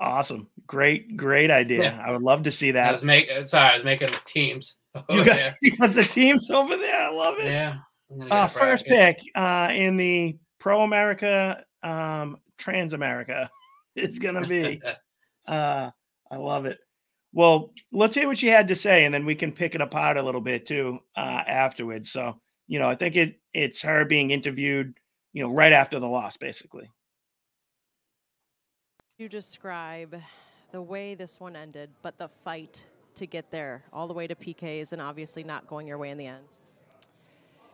Awesome. 0.00 0.48
Great, 0.68 1.16
great 1.16 1.50
idea. 1.50 2.00
I 2.06 2.10
would 2.12 2.22
love 2.22 2.42
to 2.44 2.52
see 2.52 2.68
I 2.68 2.72
that. 2.72 2.92
was 2.92 3.02
making 3.02 3.48
sorry, 3.48 3.70
I 3.70 3.74
was 3.76 3.84
making 3.84 4.10
the 4.12 4.20
teams. 4.26 4.76
You 5.10 5.24
got, 5.24 5.34
there. 5.36 5.56
you 5.62 5.76
got 5.76 5.92
the 5.94 6.02
teams 6.04 6.50
over 6.50 6.76
there. 6.76 7.00
I 7.00 7.10
love 7.10 7.36
it. 7.38 7.44
Yeah. 7.46 7.76
I'm 8.10 8.18
gonna 8.18 8.30
get 8.30 8.36
Uh, 8.36 8.46
first 8.48 8.86
bracket. 8.86 9.18
pick 9.22 9.32
uh, 9.36 9.68
in 9.72 9.96
the 9.96 10.36
Pro 10.58 10.80
America, 10.82 11.64
um, 11.82 12.38
Trans 12.58 12.94
America 12.94 13.48
is 13.96 14.18
going 14.18 14.34
to 14.42 14.48
be. 14.48 14.80
uh, 15.48 15.90
I 16.30 16.36
love 16.36 16.66
it. 16.66 16.78
Well, 17.32 17.72
let's 17.92 18.14
hear 18.14 18.26
what 18.26 18.42
you 18.42 18.50
had 18.50 18.66
to 18.68 18.74
say, 18.76 19.04
and 19.04 19.14
then 19.14 19.24
we 19.24 19.34
can 19.36 19.52
pick 19.52 19.74
it 19.74 19.80
apart 19.80 20.16
a 20.16 20.22
little 20.22 20.40
bit 20.40 20.66
too 20.66 20.98
uh, 21.16 21.20
afterwards. 21.46 22.10
So, 22.10 22.40
you 22.66 22.78
know, 22.80 22.88
I 22.90 22.96
think 22.96 23.14
it 23.16 23.38
it's 23.54 23.82
her 23.82 24.04
being 24.04 24.30
interviewed, 24.32 24.94
you 25.32 25.42
know, 25.44 25.50
right 25.50 25.72
after 25.72 26.00
the 26.00 26.08
loss, 26.08 26.36
basically. 26.38 26.90
you 29.18 29.28
describe 29.28 30.14
the 30.70 30.82
way 30.82 31.14
this 31.14 31.40
one 31.40 31.56
ended, 31.56 31.90
but 32.02 32.18
the 32.18 32.28
fight 32.28 32.86
to 33.14 33.26
get 33.26 33.50
there, 33.50 33.82
all 33.92 34.06
the 34.06 34.14
way 34.14 34.26
to 34.26 34.34
PKs, 34.34 34.92
and 34.92 35.02
obviously 35.02 35.42
not 35.42 35.66
going 35.66 35.86
your 35.86 35.98
way 35.98 36.10
in 36.10 36.18
the 36.18 36.26
end? 36.26 36.44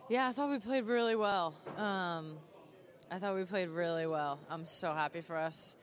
Yeah, 0.08 0.28
I 0.28 0.32
thought 0.32 0.50
we 0.50 0.58
played 0.58 0.84
really 0.84 1.16
well. 1.16 1.54
Um, 1.76 2.36
I 3.10 3.18
thought 3.18 3.34
we 3.34 3.44
played 3.44 3.68
really 3.68 4.06
well. 4.06 4.38
I'm 4.50 4.66
so 4.66 4.92
happy 4.92 5.20
for 5.20 5.36
us 5.36 5.76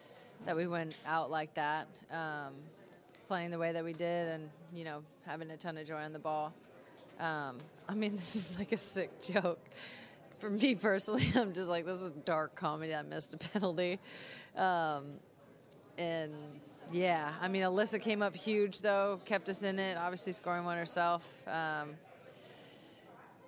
that 0.45 0.55
we 0.55 0.67
went 0.67 0.97
out 1.05 1.29
like 1.29 1.53
that, 1.55 1.87
um, 2.11 2.53
playing 3.27 3.51
the 3.51 3.57
way 3.57 3.71
that 3.71 3.83
we 3.83 3.93
did, 3.93 4.27
and 4.29 4.49
you 4.73 4.83
know 4.83 5.03
having 5.25 5.49
a 5.51 5.57
ton 5.57 5.77
of 5.77 5.87
joy 5.87 6.01
on 6.01 6.13
the 6.13 6.19
ball. 6.19 6.53
Um, 7.19 7.57
I 7.87 7.93
mean, 7.93 8.15
this 8.15 8.35
is 8.35 8.57
like 8.57 8.71
a 8.71 8.77
sick 8.77 9.21
joke. 9.21 9.59
For 10.39 10.49
me 10.49 10.75
personally, 10.75 11.31
I'm 11.35 11.53
just 11.53 11.69
like, 11.69 11.85
this 11.85 12.01
is 12.01 12.11
dark 12.25 12.55
comedy. 12.55 12.95
I 12.95 13.03
missed 13.03 13.33
a 13.33 13.37
penalty. 13.37 13.99
Um, 14.55 15.19
and 15.97 16.33
yeah, 16.91 17.33
I 17.41 17.47
mean, 17.47 17.63
Alyssa 17.63 18.01
came 18.01 18.21
up 18.21 18.35
huge, 18.35 18.81
though, 18.81 19.19
kept 19.25 19.49
us 19.49 19.63
in 19.63 19.79
it, 19.79 19.97
obviously 19.97 20.31
scoring 20.31 20.65
one 20.65 20.77
herself. 20.77 21.27
Um, 21.47 21.95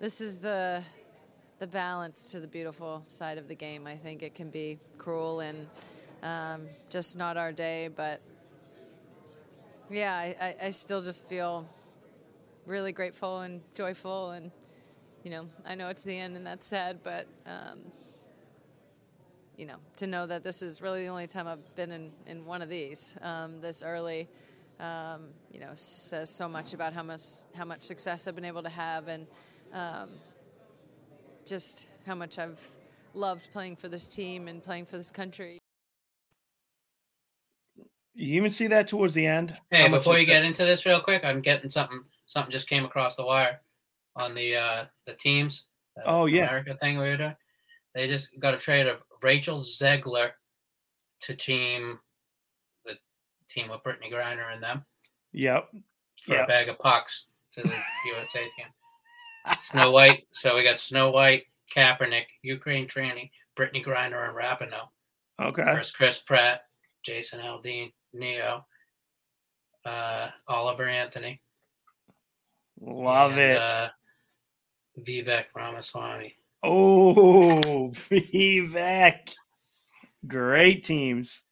this 0.00 0.20
is 0.20 0.38
the 0.38 0.82
the 1.60 1.66
balance 1.68 2.32
to 2.32 2.40
the 2.40 2.48
beautiful 2.48 3.04
side 3.06 3.38
of 3.38 3.46
the 3.46 3.54
game. 3.54 3.86
I 3.86 3.96
think 3.96 4.22
it 4.22 4.34
can 4.34 4.50
be 4.50 4.78
cruel 4.98 5.40
and 5.40 5.66
um, 6.22 6.66
just 6.90 7.16
not 7.16 7.36
our 7.36 7.52
day, 7.52 7.88
but 7.94 8.20
yeah, 9.90 10.14
I, 10.14 10.56
I, 10.60 10.70
still 10.70 11.00
just 11.00 11.26
feel 11.26 11.66
really 12.66 12.92
grateful 12.92 13.40
and 13.40 13.60
joyful, 13.74 14.30
and 14.30 14.50
you 15.22 15.30
know, 15.30 15.48
I 15.64 15.74
know 15.74 15.88
it's 15.88 16.02
the 16.02 16.18
end 16.18 16.36
and 16.36 16.46
that's 16.46 16.66
sad, 16.66 17.00
but 17.04 17.26
um, 17.46 17.80
you 19.56 19.66
know, 19.66 19.76
to 19.96 20.06
know 20.06 20.26
that 20.26 20.42
this 20.42 20.62
is 20.62 20.82
really 20.82 21.02
the 21.04 21.08
only 21.08 21.26
time 21.26 21.46
I've 21.46 21.74
been 21.76 21.90
in, 21.92 22.10
in 22.26 22.44
one 22.44 22.62
of 22.62 22.68
these 22.68 23.14
um, 23.22 23.60
this 23.60 23.82
early, 23.82 24.28
um, 24.80 25.28
you 25.52 25.60
know, 25.60 25.70
says 25.74 26.28
so 26.30 26.48
much 26.48 26.74
about 26.74 26.92
how 26.92 27.02
much 27.02 27.22
how 27.54 27.64
much 27.64 27.82
success 27.82 28.26
I've 28.26 28.34
been 28.34 28.44
able 28.44 28.62
to 28.62 28.68
have, 28.68 29.08
and 29.08 29.26
um, 29.72 30.10
just 31.44 31.86
how 32.06 32.14
much 32.14 32.38
I've 32.38 32.60
loved 33.14 33.52
playing 33.52 33.76
for 33.76 33.88
this 33.88 34.08
team 34.08 34.48
and 34.48 34.62
playing 34.64 34.86
for 34.86 34.96
this 34.96 35.10
country. 35.10 35.58
You 38.16 38.36
even 38.36 38.50
see 38.50 38.68
that 38.68 38.86
towards 38.88 39.14
the 39.14 39.26
end. 39.26 39.56
Hey, 39.70 39.82
How 39.88 39.96
before 39.96 40.14
is 40.14 40.20
you 40.20 40.26
that- 40.26 40.32
get 40.32 40.44
into 40.44 40.64
this 40.64 40.86
real 40.86 41.00
quick, 41.00 41.24
I'm 41.24 41.40
getting 41.40 41.70
something. 41.70 42.00
Something 42.26 42.52
just 42.52 42.68
came 42.68 42.84
across 42.84 43.16
the 43.16 43.24
wire 43.24 43.60
on 44.16 44.34
the 44.34 44.56
uh 44.56 44.84
the 45.06 45.14
teams. 45.14 45.66
that 45.96 46.04
Oh, 46.06 46.26
yeah. 46.26 46.44
America 46.46 46.74
thing 46.76 46.96
we 46.98 47.04
were 47.04 47.16
doing. 47.16 47.36
They 47.94 48.08
just 48.08 48.38
got 48.40 48.54
a 48.54 48.56
trade 48.56 48.86
of 48.86 48.98
Rachel 49.24 49.60
Zegler 49.60 50.32
to 51.22 51.34
team 51.34 51.98
the 52.84 52.98
team 53.48 53.70
with 53.70 53.82
Brittney 53.82 54.12
Griner 54.12 54.52
and 54.52 54.62
them 54.62 54.84
Yep. 55.32 55.70
for 56.22 56.34
Yep. 56.34 56.44
a 56.44 56.46
bag 56.46 56.68
of 56.68 56.78
pucks 56.78 57.24
to 57.54 57.62
the 57.62 57.74
USA 58.06 58.40
team. 58.56 58.66
Snow 59.60 59.90
White. 59.90 60.26
So 60.32 60.54
we 60.54 60.62
got 60.62 60.78
Snow 60.78 61.10
White, 61.10 61.44
Kaepernick, 61.74 62.26
Ukraine 62.42 62.86
Tranny, 62.86 63.30
Brittany 63.56 63.82
Griner, 63.82 64.28
and 64.28 64.36
Rapinoe. 64.36 64.88
Okay. 65.40 65.64
There's 65.64 65.90
Chris 65.90 66.18
Pratt, 66.20 66.60
Jason 67.02 67.40
Aldean, 67.40 67.92
Neo, 68.12 68.66
uh, 69.86 70.28
Oliver 70.48 70.84
Anthony. 70.84 71.40
Love 72.78 73.32
and, 73.32 73.40
it. 73.40 73.56
Uh, 73.56 73.88
Vivek 75.00 75.46
Ramaswamy. 75.56 76.36
Oh, 76.64 77.90
Vivek. 78.10 79.34
Great 80.26 80.84
teams. 80.84 81.42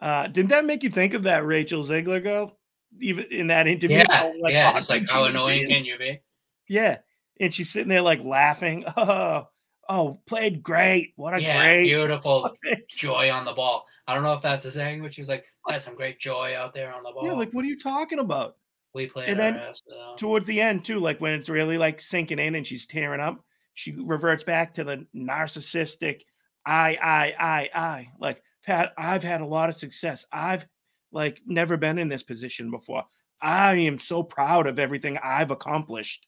Uh, 0.00 0.26
didn't 0.26 0.50
that 0.50 0.64
make 0.64 0.82
you 0.82 0.90
think 0.90 1.14
of 1.14 1.24
that 1.24 1.44
Rachel 1.44 1.82
Zegler 1.82 2.22
girl? 2.22 2.58
Even 3.00 3.26
in 3.30 3.46
that 3.48 3.66
interview? 3.66 3.98
Yeah, 3.98 4.06
how, 4.10 4.32
yeah. 4.48 4.76
It's 4.76 4.88
like 4.88 5.08
how 5.08 5.24
annoying 5.24 5.66
can 5.66 5.84
you 5.84 5.98
be? 5.98 6.20
Yeah. 6.68 6.98
And 7.40 7.52
she's 7.52 7.70
sitting 7.70 7.88
there 7.88 8.02
like 8.02 8.22
laughing. 8.24 8.84
Oh, 8.96 9.48
oh, 9.88 10.20
played 10.26 10.62
great. 10.62 11.12
What 11.16 11.34
a 11.34 11.42
yeah, 11.42 11.60
great. 11.60 11.82
beautiful 11.84 12.50
joy 12.88 13.30
on 13.30 13.44
the 13.44 13.52
ball. 13.52 13.84
I 14.06 14.14
don't 14.14 14.22
know 14.22 14.32
if 14.32 14.40
that's 14.40 14.64
a 14.64 14.70
saying, 14.70 15.02
but 15.02 15.12
she 15.12 15.20
was 15.20 15.28
like, 15.28 15.44
"Had 15.68 15.82
some 15.82 15.94
great 15.94 16.18
joy 16.18 16.56
out 16.56 16.72
there 16.72 16.90
on 16.94 17.02
the 17.02 17.10
ball." 17.10 17.26
Yeah, 17.26 17.32
like 17.32 17.50
what 17.50 17.66
are 17.66 17.68
you 17.68 17.78
talking 17.78 18.18
about? 18.18 18.56
we 18.94 19.06
played 19.06 19.28
and 19.28 19.38
then 19.38 19.56
ass 19.56 19.82
towards 20.16 20.46
the 20.46 20.60
end 20.60 20.84
too, 20.84 21.00
like 21.00 21.20
when 21.20 21.34
it's 21.34 21.48
really 21.48 21.76
like 21.76 22.00
sinking 22.00 22.38
in 22.38 22.54
and 22.54 22.66
she's 22.66 22.86
tearing 22.86 23.20
up, 23.20 23.44
she 23.74 23.92
reverts 23.92 24.44
back 24.44 24.74
to 24.74 24.84
the 24.84 25.06
narcissistic 25.14 26.22
I, 26.66 26.98
I, 27.02 27.34
I, 27.38 27.70
I. 27.74 28.08
Like 28.18 28.42
Pat, 28.64 28.94
I've 28.96 29.22
had 29.22 29.40
a 29.40 29.46
lot 29.46 29.68
of 29.68 29.76
success. 29.76 30.24
I've 30.32 30.66
like 31.12 31.40
never 31.46 31.76
been 31.76 31.98
in 31.98 32.08
this 32.08 32.22
position 32.22 32.70
before. 32.70 33.04
I 33.40 33.74
am 33.74 33.98
so 33.98 34.22
proud 34.22 34.66
of 34.66 34.78
everything 34.78 35.18
I've 35.22 35.50
accomplished. 35.50 36.26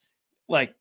Like, 0.49 0.75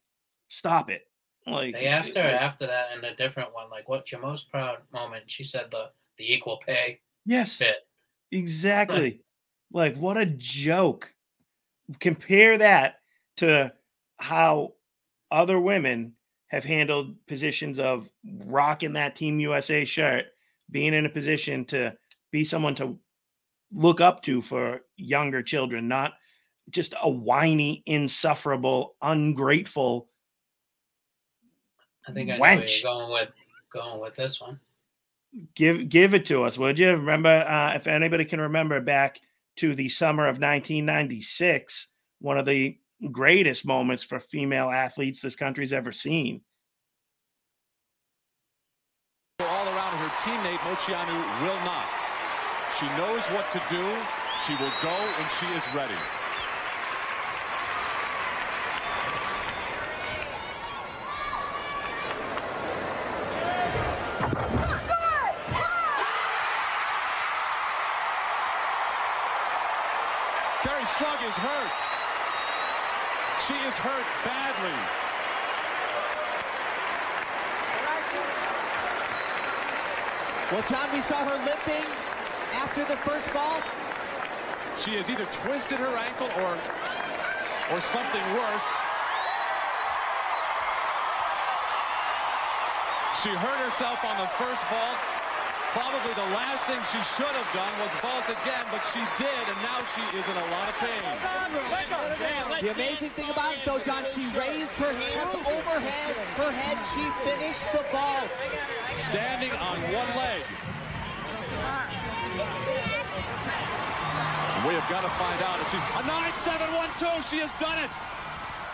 stop 0.49 0.89
it. 0.89 1.03
Like 1.47 1.73
They 1.73 1.87
asked 1.87 2.15
her 2.15 2.21
after 2.21 2.67
that 2.67 2.97
in 2.97 3.03
a 3.05 3.15
different 3.15 3.53
one, 3.53 3.69
like, 3.69 3.87
"What's 3.87 4.11
your 4.11 4.19
most 4.21 4.51
proud 4.51 4.79
moment?" 4.91 5.29
She 5.29 5.43
said 5.43 5.71
the 5.71 5.91
the 6.17 6.33
equal 6.33 6.57
pay 6.57 7.01
Yes. 7.25 7.57
fit. 7.57 7.87
Exactly. 8.31 9.21
like 9.71 9.95
what 9.97 10.17
a 10.17 10.25
joke. 10.25 11.13
Compare 11.99 12.57
that 12.57 12.99
to 13.37 13.71
how 14.17 14.73
other 15.31 15.59
women 15.59 16.14
have 16.47 16.63
handled 16.63 17.15
positions 17.27 17.79
of 17.79 18.09
rocking 18.45 18.93
that 18.93 19.15
team 19.15 19.39
USA 19.39 19.85
shirt, 19.85 20.25
being 20.71 20.93
in 20.93 21.05
a 21.05 21.09
position 21.09 21.65
to 21.65 21.93
be 22.31 22.43
someone 22.43 22.75
to 22.75 22.97
look 23.73 24.01
up 24.01 24.21
to 24.23 24.41
for 24.41 24.81
younger 24.97 25.41
children, 25.41 25.87
not 25.87 26.13
just 26.69 26.93
a 27.01 27.09
whiny, 27.09 27.83
insufferable, 27.85 28.95
ungrateful 29.01 30.09
I 32.07 32.11
think 32.11 32.29
I 32.29 32.37
know 32.37 32.43
wench. 32.43 32.83
you're 32.83 32.91
going 32.91 33.11
with 33.11 33.33
going 33.73 33.99
with 33.99 34.15
this 34.15 34.39
one. 34.39 34.59
give 35.55 35.89
give 35.89 36.13
it 36.13 36.25
to 36.25 36.43
us 36.43 36.57
would 36.57 36.79
you 36.79 36.91
remember 36.91 37.29
uh, 37.29 37.73
if 37.75 37.87
anybody 37.87 38.25
can 38.25 38.39
remember 38.39 38.79
back 38.79 39.19
to 39.57 39.75
the 39.75 39.89
summer 39.89 40.23
of 40.23 40.35
1996 40.35 41.87
one 42.19 42.37
of 42.37 42.45
the 42.45 42.77
greatest 43.11 43.65
moments 43.65 44.03
for 44.03 44.19
female 44.19 44.69
athletes 44.69 45.21
this 45.21 45.35
country's 45.35 45.73
ever 45.73 45.91
seen 45.91 46.41
all 49.65 49.67
around 49.67 49.97
her 49.97 50.09
teammate 50.23 50.59
Moceanu 50.59 51.17
will 51.41 51.59
not. 51.65 51.89
She 52.79 52.85
knows 52.97 53.25
what 53.27 53.51
to 53.51 53.61
do. 53.69 53.83
She 54.45 54.53
will 54.55 54.71
go 54.81 54.95
and 54.95 55.27
she 55.39 55.45
is 55.47 55.63
ready. 55.73 55.93
Kerri 70.63 70.85
Strug 70.85 71.29
is 71.29 71.35
hurt. 71.35 71.94
She 73.47 73.53
is 73.53 73.77
hurt 73.77 74.05
badly. 74.25 74.73
Well, 80.51 80.65
John, 80.67 80.91
we 80.91 80.99
saw 81.01 81.21
her 81.29 81.37
limping 81.45 81.85
after 82.53 82.85
the 82.85 82.97
first 82.97 83.31
ball. 83.31 83.61
She 84.81 84.95
has 84.95 85.11
either 85.11 85.25
twisted 85.25 85.77
her 85.77 85.93
ankle 85.95 86.29
or 86.41 86.57
or 87.73 87.81
something 87.81 88.25
worse. 88.33 88.69
She 93.21 93.29
hurt 93.29 93.61
herself 93.61 94.03
on 94.05 94.17
the 94.17 94.29
first 94.41 94.61
vault. 94.73 95.24
Probably 95.75 96.13
the 96.15 96.31
last 96.31 96.63
thing 96.71 96.79
she 96.87 97.03
should 97.19 97.35
have 97.35 97.51
done 97.51 97.73
was 97.83 97.91
vault 97.99 98.23
again, 98.31 98.63
but 98.71 98.79
she 98.95 99.03
did, 99.19 99.43
and 99.51 99.59
now 99.59 99.83
she 99.91 100.03
is 100.15 100.23
in 100.23 100.37
a 100.39 100.47
lot 100.55 100.71
of 100.71 100.75
pain. 100.79 101.03
The 102.63 102.71
amazing 102.71 103.09
thing 103.11 103.29
about 103.29 103.53
it, 103.53 103.59
though, 103.65 103.79
John, 103.79 104.07
she 104.07 104.23
raised 104.31 104.71
her 104.79 104.93
hands 104.95 105.35
overhead. 105.35 106.15
Her 106.39 106.51
head, 106.55 106.79
she 106.95 107.03
finished 107.27 107.67
the 107.75 107.83
ball. 107.91 108.23
Standing 109.11 109.51
on 109.51 109.75
one 109.91 110.11
leg. 110.15 110.47
We 114.65 114.73
have 114.79 114.87
got 114.89 115.03
to 115.03 115.11
find 115.19 115.41
out 115.43 115.59
if 115.59 115.67
she's 115.75 115.83
a 115.91 116.03
9-7-1-2. 116.07 117.29
She 117.29 117.39
has 117.43 117.51
done 117.59 117.77
it. 117.83 117.91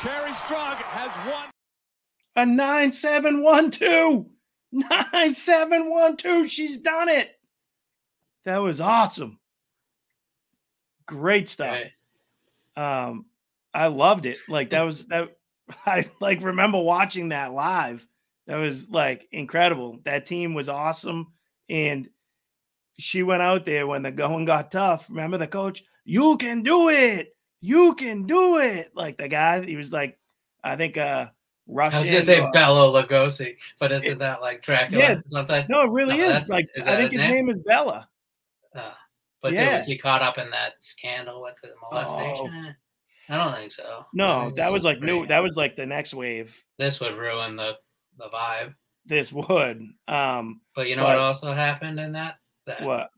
Kerri 0.05 0.33
Strug 0.37 0.77
has 0.93 1.11
won. 1.25 1.49
a 2.35 2.45
9712 2.45 4.25
9712 4.72 6.49
she's 6.49 6.78
done 6.78 7.09
it. 7.09 7.38
That 8.45 8.57
was 8.57 8.80
awesome. 8.82 9.39
Great 11.05 11.49
stuff. 11.49 11.80
Um 12.76 13.26
i 13.74 13.88
loved 13.88 14.26
it. 14.26 14.38
Like 14.47 14.69
that 14.72 14.82
was 14.82 15.07
that 15.07 15.38
i 15.86 16.09
like 16.19 16.41
remember 16.41 16.80
watching 16.80 17.30
that 17.30 17.53
live. 17.53 18.05
That 18.47 18.57
was 18.57 18.89
like 18.89 19.28
incredible. 19.32 19.99
That 20.03 20.26
team 20.26 20.53
was 20.53 20.69
awesome. 20.69 21.34
And 21.69 22.09
she 22.97 23.24
went 23.24 23.41
out 23.41 23.65
there 23.65 23.88
when 23.88 24.03
the 24.03 24.11
going 24.11 24.45
got 24.45 24.72
tough. 24.72 25.09
Remember 25.09 25.38
the 25.38 25.47
coach 25.47 25.84
you 26.03 26.38
can 26.38 26.63
do 26.63 26.89
it. 26.89 27.36
You 27.61 27.93
can 27.95 28.24
do 28.24 28.57
it. 28.57 28.91
Like 28.95 29.17
the 29.17 29.28
guy 29.28 29.61
he 29.63 29.76
was 29.76 29.91
like 29.91 30.17
i 30.63 30.76
think 30.76 30.97
uh 30.97 31.28
Russian 31.72 31.97
I 31.97 32.01
was 32.01 32.09
gonna 32.09 32.22
say 32.22 32.41
or- 32.41 32.51
Bela 32.51 33.03
Lugosi, 33.03 33.55
but 33.80 33.91
isn't 33.91 34.19
that 34.19 34.41
like 34.41 34.61
Dracula 34.61 35.01
Yeah. 35.01 35.13
or 35.15 35.24
something? 35.28 35.65
No, 35.69 35.82
it 35.82 35.89
really 35.89 36.17
No, 36.17 36.30
is. 36.32 36.49
Like 36.49 36.67
is 36.76 36.86
I 36.86 36.97
think 36.97 37.13
his 37.13 37.22
name 37.22 37.49
is 37.49 37.59
Bela. 37.59 38.09
Uh, 38.76 38.91
but 39.41 39.53
Yeah. 39.53 39.76
was 39.78 39.86
he 39.86 39.97
caught 39.97 40.22
up 40.22 40.38
in 40.38 40.49
that 40.51 40.74
scandal 40.80 41.41
with 41.41 41.55
the 41.63 41.74
molestation? 41.82 42.65
Eh, 42.67 42.74
I 43.34 43.38
don't 43.38 43.55
think 43.55 43.72
so. 43.72 44.05
No, 44.13 44.43
think 44.45 44.55
that 44.57 44.72
was 44.72 44.84
like 44.84 44.99
new. 44.99 45.26
That 45.28 45.41
was 45.41 45.55
like 45.55 45.76
the 45.76 45.86
next 45.86 46.13
wave. 46.13 46.55
This 46.78 46.99
would 46.99 47.15
ruin 47.15 47.55
the 47.55 47.78
the 48.17 48.30
vibe. 48.30 48.76
This 49.05 49.32
would. 49.32 49.88
Um, 50.07 50.61
But 50.76 50.89
you 50.89 50.95
know 50.95 51.05
what 51.05 51.15
also 51.17 51.53
happened 51.53 51.99
in 51.99 52.11
that? 52.11 52.38
That 52.67 52.82
What? 52.84 53.09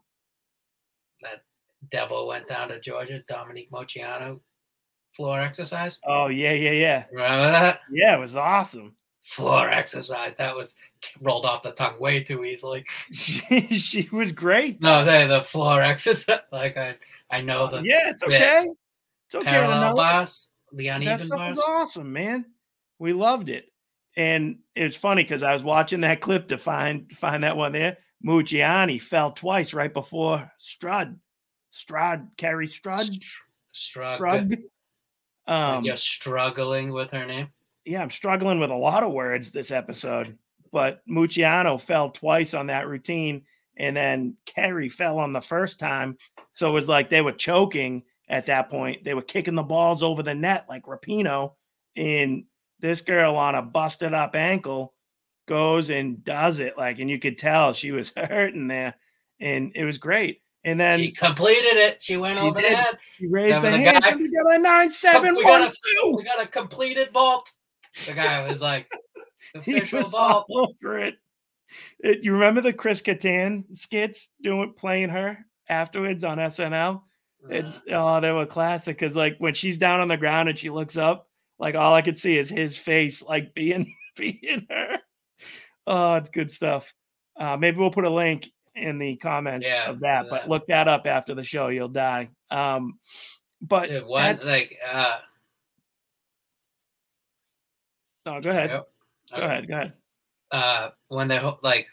that 1.21 1.41
devil 1.89 2.27
went 2.27 2.47
down 2.47 2.69
to 2.69 2.79
Georgia, 2.79 3.21
Dominique 3.27 3.71
Moceanu 3.71 4.39
floor 5.13 5.39
exercise. 5.39 5.99
Oh 6.05 6.27
yeah, 6.27 6.53
yeah, 6.53 6.71
yeah. 6.71 7.05
Remember 7.11 7.51
that? 7.51 7.81
Yeah, 7.91 8.17
it 8.17 8.19
was 8.19 8.35
awesome. 8.35 8.95
Floor 9.23 9.69
exercise. 9.69 10.35
That 10.37 10.55
was 10.55 10.75
rolled 11.21 11.45
off 11.45 11.63
the 11.63 11.71
tongue 11.71 11.99
way 11.99 12.21
too 12.21 12.43
easily. 12.43 12.85
She, 13.11 13.67
she 13.69 14.09
was 14.11 14.31
great. 14.31 14.81
No, 14.81 15.05
they 15.05 15.27
the 15.27 15.43
floor 15.43 15.81
exercise. 15.81 16.39
Like 16.51 16.77
I, 16.77 16.95
I 17.29 17.41
know 17.41 17.67
the 17.67 17.81
yeah, 17.83 18.09
it's 18.09 18.23
okay. 18.23 18.65
It's 19.27 19.35
okay. 19.35 19.45
Parallel 19.45 19.95
bars, 19.95 20.49
the 20.73 20.87
that 20.87 21.01
uneven 21.01 21.27
stuff 21.27 21.39
bars. 21.39 21.55
was 21.55 21.65
awesome, 21.67 22.11
man. 22.11 22.45
We 22.99 23.13
loved 23.13 23.49
it, 23.49 23.65
and 24.17 24.59
it's 24.75 24.95
funny 24.95 25.23
because 25.23 25.43
I 25.43 25.53
was 25.53 25.63
watching 25.63 26.01
that 26.01 26.21
clip 26.21 26.49
to 26.49 26.57
find 26.57 27.11
find 27.17 27.43
that 27.43 27.57
one 27.57 27.71
there. 27.71 27.97
Moceanu 28.25 29.01
fell 29.01 29.31
twice 29.31 29.73
right 29.73 29.93
before 29.93 30.49
Strud, 30.59 31.17
Strud, 31.73 32.27
Kerri 32.37 32.67
Strud, 32.67 33.21
Strug. 33.73 34.19
Strug. 34.19 34.63
Um, 35.47 35.83
You're 35.83 35.97
struggling 35.97 36.91
with 36.91 37.11
her 37.11 37.25
name. 37.25 37.49
yeah, 37.85 38.01
I'm 38.01 38.11
struggling 38.11 38.59
with 38.59 38.71
a 38.71 38.75
lot 38.75 39.03
of 39.03 39.11
words 39.11 39.51
this 39.51 39.71
episode, 39.71 40.37
but 40.71 41.01
Moceanu 41.07 41.79
fell 41.81 42.11
twice 42.11 42.53
on 42.53 42.67
that 42.67 42.87
routine, 42.87 43.43
and 43.77 43.95
then 43.95 44.37
Kerri 44.45 44.91
fell 44.91 45.19
on 45.19 45.33
the 45.33 45.41
first 45.41 45.79
time. 45.79 46.17
So 46.53 46.69
it 46.69 46.73
was 46.73 46.87
like 46.87 47.09
they 47.09 47.21
were 47.21 47.31
choking 47.33 48.03
at 48.29 48.45
that 48.45 48.69
point. 48.69 49.03
They 49.03 49.13
were 49.15 49.21
kicking 49.21 49.55
the 49.55 49.63
balls 49.63 50.01
over 50.03 50.23
the 50.23 50.33
net 50.35 50.65
like 50.69 50.83
Rapinoe, 50.85 51.53
and 51.95 52.45
this 52.79 53.01
girl 53.01 53.35
on 53.35 53.55
a 53.55 53.61
busted 53.61 54.13
up 54.13 54.35
ankle 54.35 54.93
goes 55.45 55.89
and 55.89 56.23
does 56.23 56.59
it 56.59 56.77
like, 56.77 56.99
and 56.99 57.09
you 57.09 57.19
could 57.19 57.37
tell 57.37 57.73
she 57.73 57.91
was 57.91 58.13
hurting 58.17 58.67
there, 58.67 58.95
and 59.41 59.71
it 59.75 59.83
was 59.83 59.97
great. 59.97 60.41
And 60.65 60.79
then 60.79 60.99
She 60.99 61.11
completed 61.11 61.75
it. 61.77 62.01
She 62.01 62.15
went 62.17 62.39
She 62.39 62.45
over 62.45 62.61
did. 62.61 62.71
the 62.71 62.75
head. 62.77 62.97
she 63.17 63.27
raised 63.27 63.57
the 63.61 63.69
the 63.69 63.77
hand 63.77 64.03
guy? 64.03 64.15
we 64.15 64.29
got 64.29 64.55
a 64.55 64.59
nine 64.59 64.91
seven 64.91 65.35
we 65.35 65.43
got 65.43 65.61
a, 65.73 66.15
we 66.15 66.23
got 66.23 66.41
a 66.41 66.47
completed 66.47 67.11
vault. 67.11 67.51
The 68.07 68.13
guy 68.13 68.49
was 68.49 68.61
like, 68.61 68.89
official 69.55 69.99
was 69.99 70.11
vault. 70.11 70.45
all 70.49 70.73
over 70.83 70.99
it. 70.99 71.15
It- 71.99 72.23
You 72.23 72.33
remember 72.33 72.61
the 72.61 72.71
Chris 72.73 73.01
Kattan 73.01 73.65
skits 73.75 74.29
doing 74.41 74.73
playing 74.77 75.09
her 75.09 75.45
afterwards 75.69 76.23
on 76.23 76.37
SNL? 76.37 77.01
It's 77.49 77.81
oh, 77.91 78.21
they 78.21 78.31
were 78.31 78.45
classic 78.45 78.97
because 78.97 79.17
like 79.17 79.35
when 79.39 79.53
she's 79.53 79.77
down 79.77 79.99
on 79.99 80.07
the 80.07 80.15
ground 80.15 80.47
and 80.47 80.57
she 80.57 80.69
looks 80.69 80.95
up, 80.95 81.27
like 81.59 81.75
all 81.75 81.93
I 81.93 82.01
could 82.01 82.17
see 82.17 82.37
is 82.37 82.49
his 82.49 82.77
face, 82.77 83.21
like 83.21 83.53
being 83.53 83.93
being 84.15 84.65
her. 84.69 84.97
Oh, 85.85 86.15
it's 86.15 86.29
good 86.29 86.51
stuff. 86.53 86.93
Uh, 87.37 87.57
maybe 87.57 87.77
we'll 87.77 87.91
put 87.91 88.05
a 88.05 88.09
link 88.09 88.47
in 88.75 88.97
the 88.97 89.15
comments 89.17 89.67
Yeah, 89.67 89.89
of 89.89 89.99
that, 90.01 90.25
but 90.29 90.41
that. 90.43 90.49
look 90.49 90.67
that 90.67 90.87
up 90.87 91.05
after 91.05 91.35
the 91.35 91.43
show. 91.43 91.67
You'll 91.67 91.87
die. 91.89 92.29
Um, 92.51 92.99
but 93.61 93.89
one 94.05 94.23
that's- 94.23 94.45
like 94.45 94.77
uh 94.91 95.19
no, 98.25 98.39
go 98.41 98.49
ahead. 98.49 98.69
Yep. 98.69 98.87
Go 99.35 99.41
ahead. 99.41 99.67
Go 99.67 99.73
ahead. 99.73 99.93
uh 100.51 100.89
when 101.09 101.27
they 101.27 101.39
like 101.61 101.87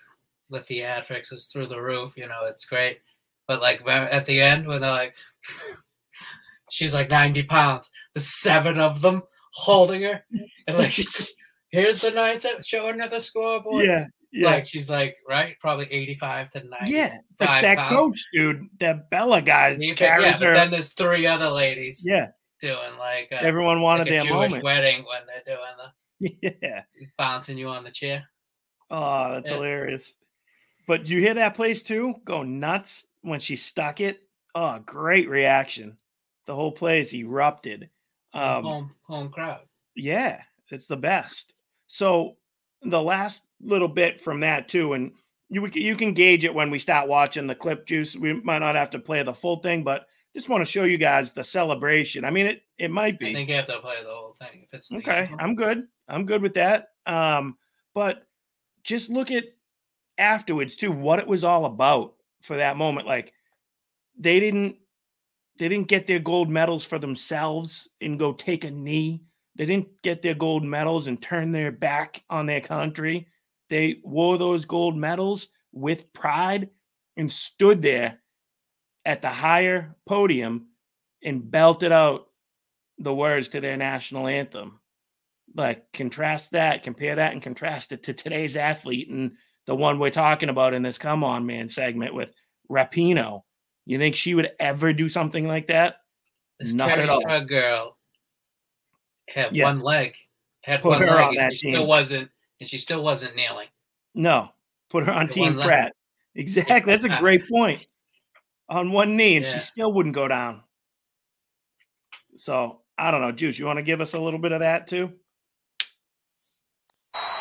the 0.50 0.58
theatrics 0.60 1.32
is 1.32 1.46
through 1.46 1.66
the 1.66 1.80
roof, 1.80 2.12
you 2.16 2.26
know, 2.26 2.44
it's 2.44 2.64
great. 2.64 3.00
But 3.46 3.60
like 3.60 3.86
at 3.88 4.26
the 4.26 4.40
end 4.40 4.66
when 4.66 4.80
they're 4.80 4.90
like 4.90 5.14
she's 6.70 6.94
like 6.94 7.10
90 7.10 7.42
pounds, 7.44 7.90
the 8.14 8.20
seven 8.20 8.78
of 8.78 9.00
them 9.00 9.22
holding 9.52 10.02
her, 10.02 10.24
and 10.66 10.78
like 10.78 10.92
here's 11.70 12.00
the 12.00 12.10
nine 12.12 12.38
showing 12.64 12.98
her 13.00 13.08
the 13.08 13.20
scoreboard. 13.20 13.84
Yeah, 13.86 14.06
yeah. 14.32 14.50
Like 14.50 14.66
she's 14.66 14.88
like, 14.90 15.16
right, 15.28 15.56
probably 15.60 15.86
85 15.92 16.50
to 16.50 16.64
90. 16.64 16.90
Yeah, 16.92 17.18
but 17.38 17.60
that 17.62 17.78
pounds. 17.78 17.94
coach 17.96 18.24
dude, 18.32 18.66
that 18.78 19.10
Bela 19.10 19.42
guy, 19.42 19.76
carries 19.96 20.40
yeah, 20.40 20.46
her. 20.46 20.54
then 20.54 20.70
there's 20.70 20.92
three 20.92 21.26
other 21.26 21.48
ladies 21.48 22.02
yeah, 22.04 22.28
doing 22.60 22.76
like 22.98 23.28
uh, 23.32 23.36
Everyone 23.40 23.80
wanted 23.80 24.04
like 24.04 24.08
a 24.08 24.10
their 24.12 24.20
Jewish 24.24 24.30
moment. 24.50 24.64
wedding 24.64 25.04
when 25.04 25.22
they're 25.26 25.56
doing 25.56 25.76
the 26.42 26.56
yeah. 26.62 26.82
bouncing 27.18 27.58
you 27.58 27.68
on 27.68 27.82
the 27.84 27.90
chair. 27.90 28.24
Oh, 28.90 29.32
that's 29.32 29.50
Yeah. 29.50 29.56
hilarious. 29.56 30.14
But 30.86 31.06
you 31.06 31.20
hear 31.20 31.34
that 31.34 31.54
place 31.54 31.82
too 31.82 32.14
go 32.24 32.42
nuts 32.42 33.04
when 33.22 33.40
she 33.40 33.56
stuck 33.56 34.00
it? 34.00 34.20
Oh, 34.54 34.78
great 34.84 35.28
reaction. 35.28 35.96
The 36.46 36.54
whole 36.54 36.72
place 36.72 37.14
erupted. 37.14 37.88
Um, 38.34 38.64
home 38.64 38.94
home 39.02 39.28
crowd. 39.30 39.62
yeah, 39.96 40.42
it's 40.70 40.86
the 40.86 40.96
best. 40.96 41.54
So 41.86 42.36
the 42.82 43.00
last 43.00 43.42
little 43.62 43.88
bit 43.88 44.20
from 44.20 44.40
that 44.40 44.68
too, 44.68 44.92
and 44.94 45.12
you 45.48 45.66
can- 45.68 45.82
you 45.82 45.96
can 45.96 46.14
gauge 46.14 46.44
it 46.44 46.54
when 46.54 46.70
we 46.70 46.78
start 46.78 47.08
watching 47.08 47.46
the 47.46 47.54
clip 47.54 47.86
juice. 47.86 48.16
We 48.16 48.34
might 48.34 48.60
not 48.60 48.76
have 48.76 48.90
to 48.90 48.98
play 48.98 49.22
the 49.22 49.34
full 49.34 49.56
thing, 49.56 49.82
but 49.82 50.06
just 50.34 50.48
want 50.48 50.64
to 50.64 50.70
show 50.70 50.84
you 50.84 50.96
guys 50.98 51.32
the 51.32 51.42
celebration. 51.44 52.24
I 52.24 52.30
mean, 52.30 52.46
it 52.46 52.62
it 52.78 52.90
might 52.90 53.18
be 53.18 53.30
I 53.30 53.34
think 53.34 53.48
you 53.48 53.56
have 53.56 53.66
to 53.66 53.80
play 53.80 53.96
the 54.02 54.08
whole 54.08 54.34
thing. 54.40 54.62
If 54.64 54.74
it's 54.74 54.92
Okay, 54.92 55.22
anthem. 55.22 55.40
I'm 55.40 55.54
good. 55.54 55.88
I'm 56.08 56.24
good 56.24 56.40
with 56.42 56.54
that. 56.54 56.90
Um, 57.06 57.58
but 57.94 58.26
just 58.84 59.10
look 59.10 59.30
at 59.30 59.44
afterwards 60.18 60.76
too 60.76 60.92
what 60.92 61.18
it 61.18 61.26
was 61.26 61.44
all 61.44 61.64
about 61.64 62.14
for 62.42 62.56
that 62.56 62.76
moment. 62.76 63.06
Like 63.06 63.32
they 64.18 64.40
didn't 64.40 64.76
they 65.58 65.68
didn't 65.68 65.88
get 65.88 66.06
their 66.06 66.18
gold 66.20 66.48
medals 66.48 66.84
for 66.84 66.98
themselves 66.98 67.88
and 68.00 68.18
go 68.18 68.32
take 68.32 68.64
a 68.64 68.70
knee. 68.70 69.22
They 69.56 69.66
didn't 69.66 69.88
get 70.02 70.22
their 70.22 70.34
gold 70.34 70.64
medals 70.64 71.06
and 71.06 71.20
turn 71.20 71.50
their 71.50 71.70
back 71.70 72.22
on 72.30 72.46
their 72.46 72.60
country. 72.62 73.26
They 73.70 74.00
wore 74.02 74.36
those 74.36 74.64
gold 74.66 74.96
medals 74.96 75.48
with 75.72 76.12
pride 76.12 76.68
and 77.16 77.30
stood 77.30 77.80
there 77.80 78.20
at 79.04 79.22
the 79.22 79.28
higher 79.30 79.96
podium 80.06 80.66
and 81.22 81.50
belted 81.50 81.92
out 81.92 82.26
the 82.98 83.14
words 83.14 83.48
to 83.48 83.60
their 83.60 83.76
national 83.76 84.26
anthem. 84.26 84.80
Like 85.54 85.90
contrast 85.92 86.50
that, 86.52 86.82
compare 86.82 87.16
that, 87.16 87.32
and 87.32 87.42
contrast 87.42 87.92
it 87.92 88.02
to 88.04 88.12
today's 88.12 88.56
athlete 88.56 89.08
and 89.08 89.32
the 89.66 89.74
one 89.74 89.98
we're 89.98 90.10
talking 90.10 90.48
about 90.48 90.74
in 90.74 90.82
this 90.82 90.98
"Come 90.98 91.24
On 91.24 91.46
Man" 91.46 91.68
segment 91.68 92.14
with 92.14 92.32
Rapinoe. 92.70 93.42
You 93.86 93.98
think 93.98 94.14
she 94.16 94.34
would 94.34 94.50
ever 94.60 94.92
do 94.92 95.08
something 95.08 95.46
like 95.46 95.66
that? 95.68 95.96
This 96.58 96.72
Not 96.72 96.90
Kerri 96.90 97.02
at 97.04 97.08
all. 97.08 97.44
Girl 97.46 97.98
had 99.28 99.54
Yes. 99.56 99.64
one 99.76 99.84
leg, 99.84 100.14
had 100.62 100.82
Put 100.82 100.90
one 100.90 101.00
leg, 101.00 101.10
on 101.10 101.38
and 101.38 101.52
she 101.52 101.70
still 101.72 101.86
wasn't, 101.86 102.30
and 102.60 102.68
she 102.68 102.78
still 102.78 103.02
wasn't 103.02 103.34
nailing. 103.36 103.68
No, 104.14 104.50
put 104.90 105.04
her 105.06 105.12
on 105.12 105.26
The 105.26 105.32
Team 105.32 105.44
one 105.44 105.56
left. 105.56 105.68
Pratt. 105.68 105.92
Exactly. 106.36 106.92
That's 106.92 107.04
a 107.04 107.18
great 107.18 107.42
point. 107.48 107.84
On 108.68 108.92
one 108.92 109.16
knee, 109.16 109.36
and 109.36 109.44
Yeah. 109.44 109.54
she 109.54 109.58
still 109.58 109.92
wouldn't 109.92 110.14
go 110.14 110.28
down. 110.28 110.62
So 112.36 112.82
I 112.96 113.10
don't 113.10 113.20
know, 113.20 113.32
Juice. 113.32 113.58
You 113.58 113.66
want 113.66 113.78
to 113.78 113.82
give 113.82 114.00
us 114.00 114.14
a 114.14 114.18
little 114.18 114.38
bit 114.38 114.52
of 114.52 114.60
that 114.60 114.86
too? 114.86 115.12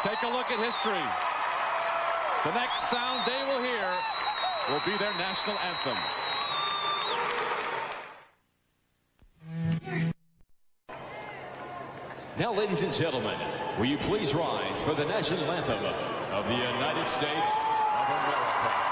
Take 0.01 0.22
a 0.24 0.28
look 0.28 0.49
at 0.49 0.57
history. 0.59 1.05
The 2.43 2.53
next 2.57 2.89
sound 2.89 3.22
they 3.28 3.45
will 3.45 3.61
hear 3.61 3.93
will 4.70 4.82
be 4.86 4.97
their 4.97 5.13
national 5.13 5.57
anthem. 5.59 5.97
Now, 12.38 12.53
ladies 12.53 12.84
and 12.84 12.93
gentlemen, 12.93 13.36
Will 13.78 13.86
you 13.86 13.97
please 13.97 14.34
rise 14.34 14.82
for 14.82 14.93
the 14.93 15.05
national 15.05 15.43
anthem 15.51 15.86
of 16.32 16.45
the 16.45 16.55
United 16.55 17.09
States 17.09 17.53
of 17.93 18.07
America? 18.07 18.89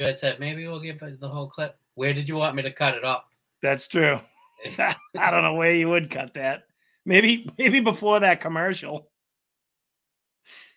Had 0.00 0.18
said 0.18 0.40
maybe 0.40 0.66
we'll 0.66 0.80
give 0.80 0.98
the 0.98 1.28
whole 1.28 1.48
clip. 1.48 1.76
Where 1.94 2.14
did 2.14 2.28
you 2.28 2.36
want 2.36 2.56
me 2.56 2.62
to 2.62 2.72
cut 2.72 2.94
it 2.94 3.04
off? 3.04 3.24
That's 3.62 3.86
true. 3.86 4.18
I 4.78 5.30
don't 5.30 5.42
know 5.42 5.54
where 5.54 5.72
you 5.72 5.88
would 5.88 6.10
cut 6.10 6.34
that. 6.34 6.64
Maybe 7.04 7.48
maybe 7.58 7.80
before 7.80 8.20
that 8.20 8.40
commercial. 8.40 9.10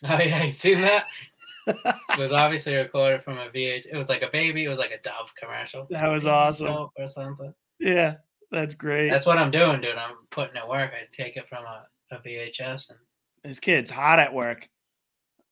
Oh 0.03 0.19
yeah, 0.19 0.43
you 0.43 0.51
seen 0.51 0.81
that? 0.81 1.05
it 1.67 2.17
was 2.17 2.31
obviously 2.33 2.75
recorded 2.75 3.23
from 3.23 3.37
a 3.37 3.47
VH. 3.47 3.85
It 3.89 3.95
was 3.95 4.09
like 4.09 4.21
a 4.21 4.29
baby. 4.29 4.65
It 4.65 4.69
was 4.69 4.79
like 4.79 4.91
a 4.91 5.01
Dove 5.01 5.33
commercial. 5.35 5.87
That 5.89 6.09
was 6.09 6.25
awesome. 6.25 6.89
Or 6.97 7.07
something. 7.07 7.53
Yeah, 7.79 8.15
that's 8.51 8.75
great. 8.75 9.09
That's 9.09 9.25
what 9.25 9.37
I'm 9.37 9.51
doing, 9.51 9.79
dude. 9.79 9.95
I'm 9.95 10.15
putting 10.29 10.57
it 10.57 10.67
work. 10.67 10.91
I 10.93 11.07
take 11.11 11.37
it 11.37 11.47
from 11.47 11.63
a, 11.63 11.87
a 12.11 12.17
VHS 12.17 12.89
and 12.89 12.99
This 13.43 13.59
kid's 13.59 13.89
hot 13.89 14.19
at 14.19 14.33
work. 14.33 14.67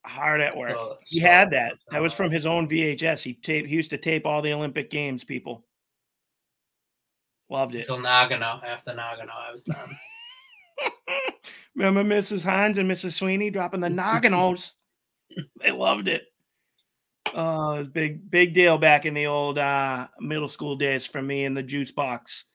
Hard 0.05 0.41
at 0.41 0.55
work. 0.57 0.71
So- 0.71 0.97
he 1.05 1.19
had 1.19 1.51
that. 1.51 1.73
That 1.91 2.01
was 2.01 2.13
from 2.13 2.31
his 2.31 2.45
own 2.45 2.67
VHS. 2.67 3.23
He 3.23 3.33
tape. 3.35 3.67
He 3.67 3.75
used 3.75 3.91
to 3.91 3.97
tape 3.97 4.25
all 4.25 4.41
the 4.41 4.53
Olympic 4.53 4.89
games. 4.89 5.23
People 5.23 5.65
loved 7.49 7.75
it. 7.75 7.79
until 7.79 7.97
Nagano. 7.97 8.63
After 8.63 8.91
Nagano, 8.91 9.31
I 9.31 9.51
was 9.51 9.63
done. 9.63 9.97
Remember 11.75 12.03
Mrs. 12.03 12.43
Hines 12.43 12.77
and 12.77 12.89
Mrs. 12.89 13.13
Sweeney 13.13 13.49
dropping 13.49 13.79
the 13.79 13.87
Naganos? 13.87 14.73
they 15.61 15.71
loved 15.71 16.07
it. 16.07 16.25
Oh, 17.33 17.75
it 17.75 17.79
was 17.79 17.87
big, 17.87 18.29
big 18.29 18.53
deal 18.53 18.77
back 18.77 19.05
in 19.05 19.13
the 19.13 19.27
old 19.27 19.57
uh, 19.57 20.07
middle 20.19 20.49
school 20.49 20.75
days 20.75 21.05
for 21.05 21.21
me 21.21 21.45
in 21.45 21.53
the 21.53 21.63
juice 21.63 21.91
box. 21.91 22.45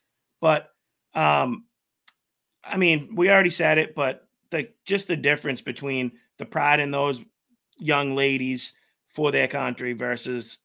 But 0.41 0.69
um, 1.15 1.65
I 2.63 2.77
mean, 2.77 3.15
we 3.15 3.31
already 3.31 3.51
said 3.51 3.79
it, 3.79 3.95
but 3.95 4.29
the 4.51 4.69
just 4.85 5.09
the 5.09 5.17
difference 5.17 5.63
between 5.63 6.13
the 6.39 6.45
pride 6.45 6.81
in 6.81 6.91
those 6.91 7.21
young 7.77 8.15
ladies 8.15 8.73
for 9.09 9.31
their 9.31 9.49
country 9.49 9.93
versus 9.93 10.59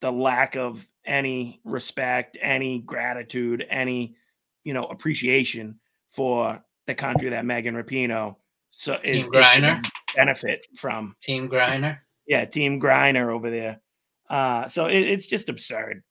the 0.00 0.10
lack 0.10 0.56
of 0.56 0.86
any 1.04 1.60
respect, 1.64 2.36
any 2.40 2.80
gratitude, 2.80 3.64
any 3.70 4.16
you 4.64 4.74
know 4.74 4.84
appreciation 4.86 5.78
for 6.10 6.62
the 6.86 6.94
country 6.94 7.30
that 7.30 7.44
Megan 7.44 7.74
Rapinoe 7.74 8.36
so 8.70 8.98
is 9.02 9.24
Team 9.24 9.32
Griner? 9.32 9.86
benefit 10.14 10.66
from. 10.76 11.16
Team 11.22 11.48
Griner. 11.48 11.98
Yeah, 12.26 12.44
Team 12.44 12.78
Griner 12.78 13.32
over 13.32 13.50
there. 13.50 13.80
Uh, 14.28 14.68
so 14.68 14.86
it, 14.86 15.00
it's 15.00 15.24
just 15.24 15.48
absurd. 15.48 16.02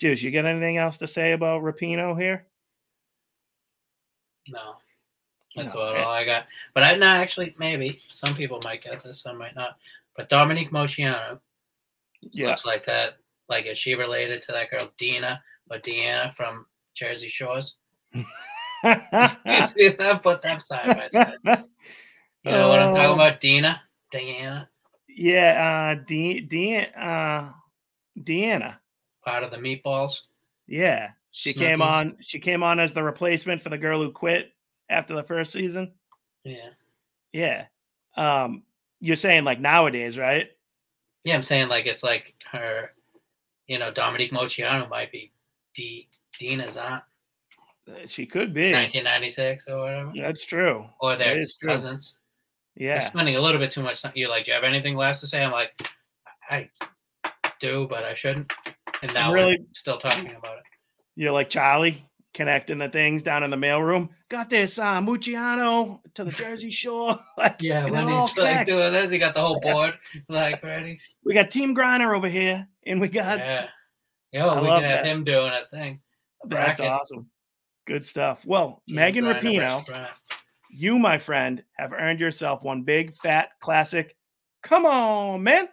Juice, 0.00 0.22
you 0.22 0.30
got 0.30 0.46
anything 0.46 0.78
else 0.78 0.96
to 0.98 1.06
say 1.06 1.32
about 1.32 1.62
Rapinoe 1.62 2.18
here? 2.18 2.46
No, 4.48 4.76
that's 5.56 5.74
about 5.74 5.96
all 5.96 6.10
I 6.12 6.24
got. 6.24 6.46
But 6.74 6.82
I 6.84 6.94
no, 6.96 7.06
actually, 7.06 7.54
maybe 7.58 8.00
some 8.12 8.34
people 8.34 8.60
might 8.64 8.82
get 8.82 9.02
this, 9.02 9.20
some 9.22 9.38
might 9.38 9.54
not. 9.54 9.76
But 10.16 10.28
Dominique 10.28 10.70
Moceanu 10.70 11.38
Yeah. 12.32 12.48
looks 12.48 12.64
like 12.64 12.84
that. 12.86 13.18
Like, 13.48 13.66
is 13.66 13.76
she 13.78 13.94
related 13.94 14.40
to 14.42 14.52
that 14.52 14.70
girl 14.70 14.90
Dina 14.96 15.42
or 15.70 15.78
Deanna 15.78 16.34
from 16.34 16.66
Jersey 16.94 17.28
Shores? 17.28 17.76
you 18.14 18.24
see 18.84 19.88
that? 19.88 20.20
Put 20.22 20.40
them 20.42 20.60
side 20.60 20.96
by 20.96 21.08
side. 21.08 21.34
You 22.44 22.50
know 22.52 22.68
what 22.68 22.80
I'm 22.80 22.94
talking 22.94 23.10
Oh. 23.10 23.14
about? 23.14 23.40
Dina, 23.40 23.82
Deanna, 24.12 24.68
Yeah, 25.08 25.96
uh, 25.98 26.04
De- 26.06 26.40
De- 26.40 26.86
uh, 26.98 27.50
Deanna. 28.18 28.76
part 29.24 29.42
of 29.42 29.50
the 29.50 29.56
Meatballs. 29.58 30.22
Yeah, 30.66 31.10
she 31.30 31.52
came 31.52 31.82
on. 31.82 32.16
She 32.20 32.38
came 32.38 32.62
on 32.62 32.80
as 32.80 32.94
the 32.94 33.02
replacement 33.02 33.60
for 33.62 33.68
the 33.68 33.76
girl 33.78 34.00
who 34.00 34.10
quit 34.12 34.53
after 34.88 35.14
the 35.14 35.22
first 35.22 35.52
season. 35.52 35.92
Yeah, 36.44 36.70
Yeah. 37.32 37.66
Um, 38.16 38.62
you're 39.00 39.16
saying 39.16 39.44
like 39.44 39.60
nowadays, 39.60 40.16
right? 40.18 40.50
yeah. 41.24 41.34
I'm 41.34 41.42
saying 41.42 41.68
like 41.68 41.86
it's 41.86 42.02
like 42.02 42.34
her. 42.52 42.90
You 43.66 43.78
know, 43.78 43.90
Dominique 43.90 44.30
Moceanu 44.32 44.88
might 44.90 45.10
be 45.10 45.32
D 45.74 46.08
Dina's 46.38 46.76
aunt, 46.76 47.02
Uh, 47.88 48.06
She 48.06 48.26
could 48.26 48.52
be. 48.52 48.72
1996 48.72 49.68
or 49.68 49.78
whatever, 49.78 50.12
That's 50.16 50.44
true. 50.44 50.86
or 51.00 51.16
their 51.16 51.40
is 51.40 51.56
true. 51.56 51.70
cousins. 51.70 52.18
I'm 52.78 52.84
Yeah. 52.84 53.00
spending 53.00 53.36
a 53.36 53.40
little 53.40 53.58
bit 53.60 53.70
too 53.72 53.82
much 53.82 54.02
time. 54.02 54.12
You're 54.14 54.28
like, 54.28 54.44
do 54.44 54.50
you 54.50 54.54
have 54.54 54.64
anything 54.64 54.96
last 54.96 55.20
to 55.20 55.26
say? 55.26 55.42
I'm 55.44 55.50
like, 55.52 55.72
I 56.50 56.68
do, 57.58 57.86
but 57.88 58.02
I 58.04 58.12
shouldn't. 58.14 58.52
And 59.02 59.14
now 59.14 59.32
really- 59.32 59.58
we're 59.58 59.66
still 59.74 59.96
talking 59.98 60.34
about 60.34 60.58
it. 60.58 60.64
You're 61.16 61.32
like 61.32 61.48
Charlie 61.48 62.04
connecting 62.34 62.78
the 62.78 62.88
things 62.88 63.22
down 63.22 63.42
in 63.42 63.50
the 63.50 63.56
mailroom. 63.56 64.10
Got 64.28 64.50
this 64.50 64.78
uh 64.78 65.00
Moceanu 65.00 66.00
to 66.14 66.24
the 66.24 66.32
Jersey 66.32 66.70
Shore. 66.70 67.18
like 67.38 67.62
Yeah, 67.62 67.86
when 67.86 68.08
he's 68.08 68.36
like 68.36 68.66
doing 68.66 68.92
this, 68.92 69.10
he 69.10 69.18
got 69.18 69.34
the 69.34 69.40
whole 69.40 69.60
board 69.62 69.94
like 70.28 70.62
ready. 70.62 70.98
We 71.24 71.32
got 71.32 71.50
Team 71.50 71.74
Griner 71.74 72.14
over 72.14 72.28
here, 72.28 72.68
and 72.86 73.00
we 73.00 73.08
got 73.08 73.38
Yeah. 73.38 73.68
Yo, 74.32 74.48
I 74.48 74.60
we 74.60 74.66
can 74.66 74.82
have 74.82 74.90
that. 74.90 75.06
him 75.06 75.24
doing 75.24 75.52
a 75.52 75.64
thing. 75.74 76.00
A 76.44 76.48
that's 76.48 76.80
awesome. 76.80 77.30
Good 77.86 78.04
stuff. 78.04 78.44
Well, 78.44 78.82
Team 78.88 78.96
Megan 78.96 79.24
Griner 79.24 79.40
Rapinoe, 79.84 80.08
you, 80.70 80.98
my 80.98 81.18
friend, 81.18 81.62
have 81.78 81.92
earned 81.92 82.18
yourself 82.18 82.64
one 82.64 82.82
big 82.82 83.14
fat 83.14 83.50
classic. 83.60 84.16
Come 84.62 84.86
on, 84.86 85.42
man. 85.44 85.68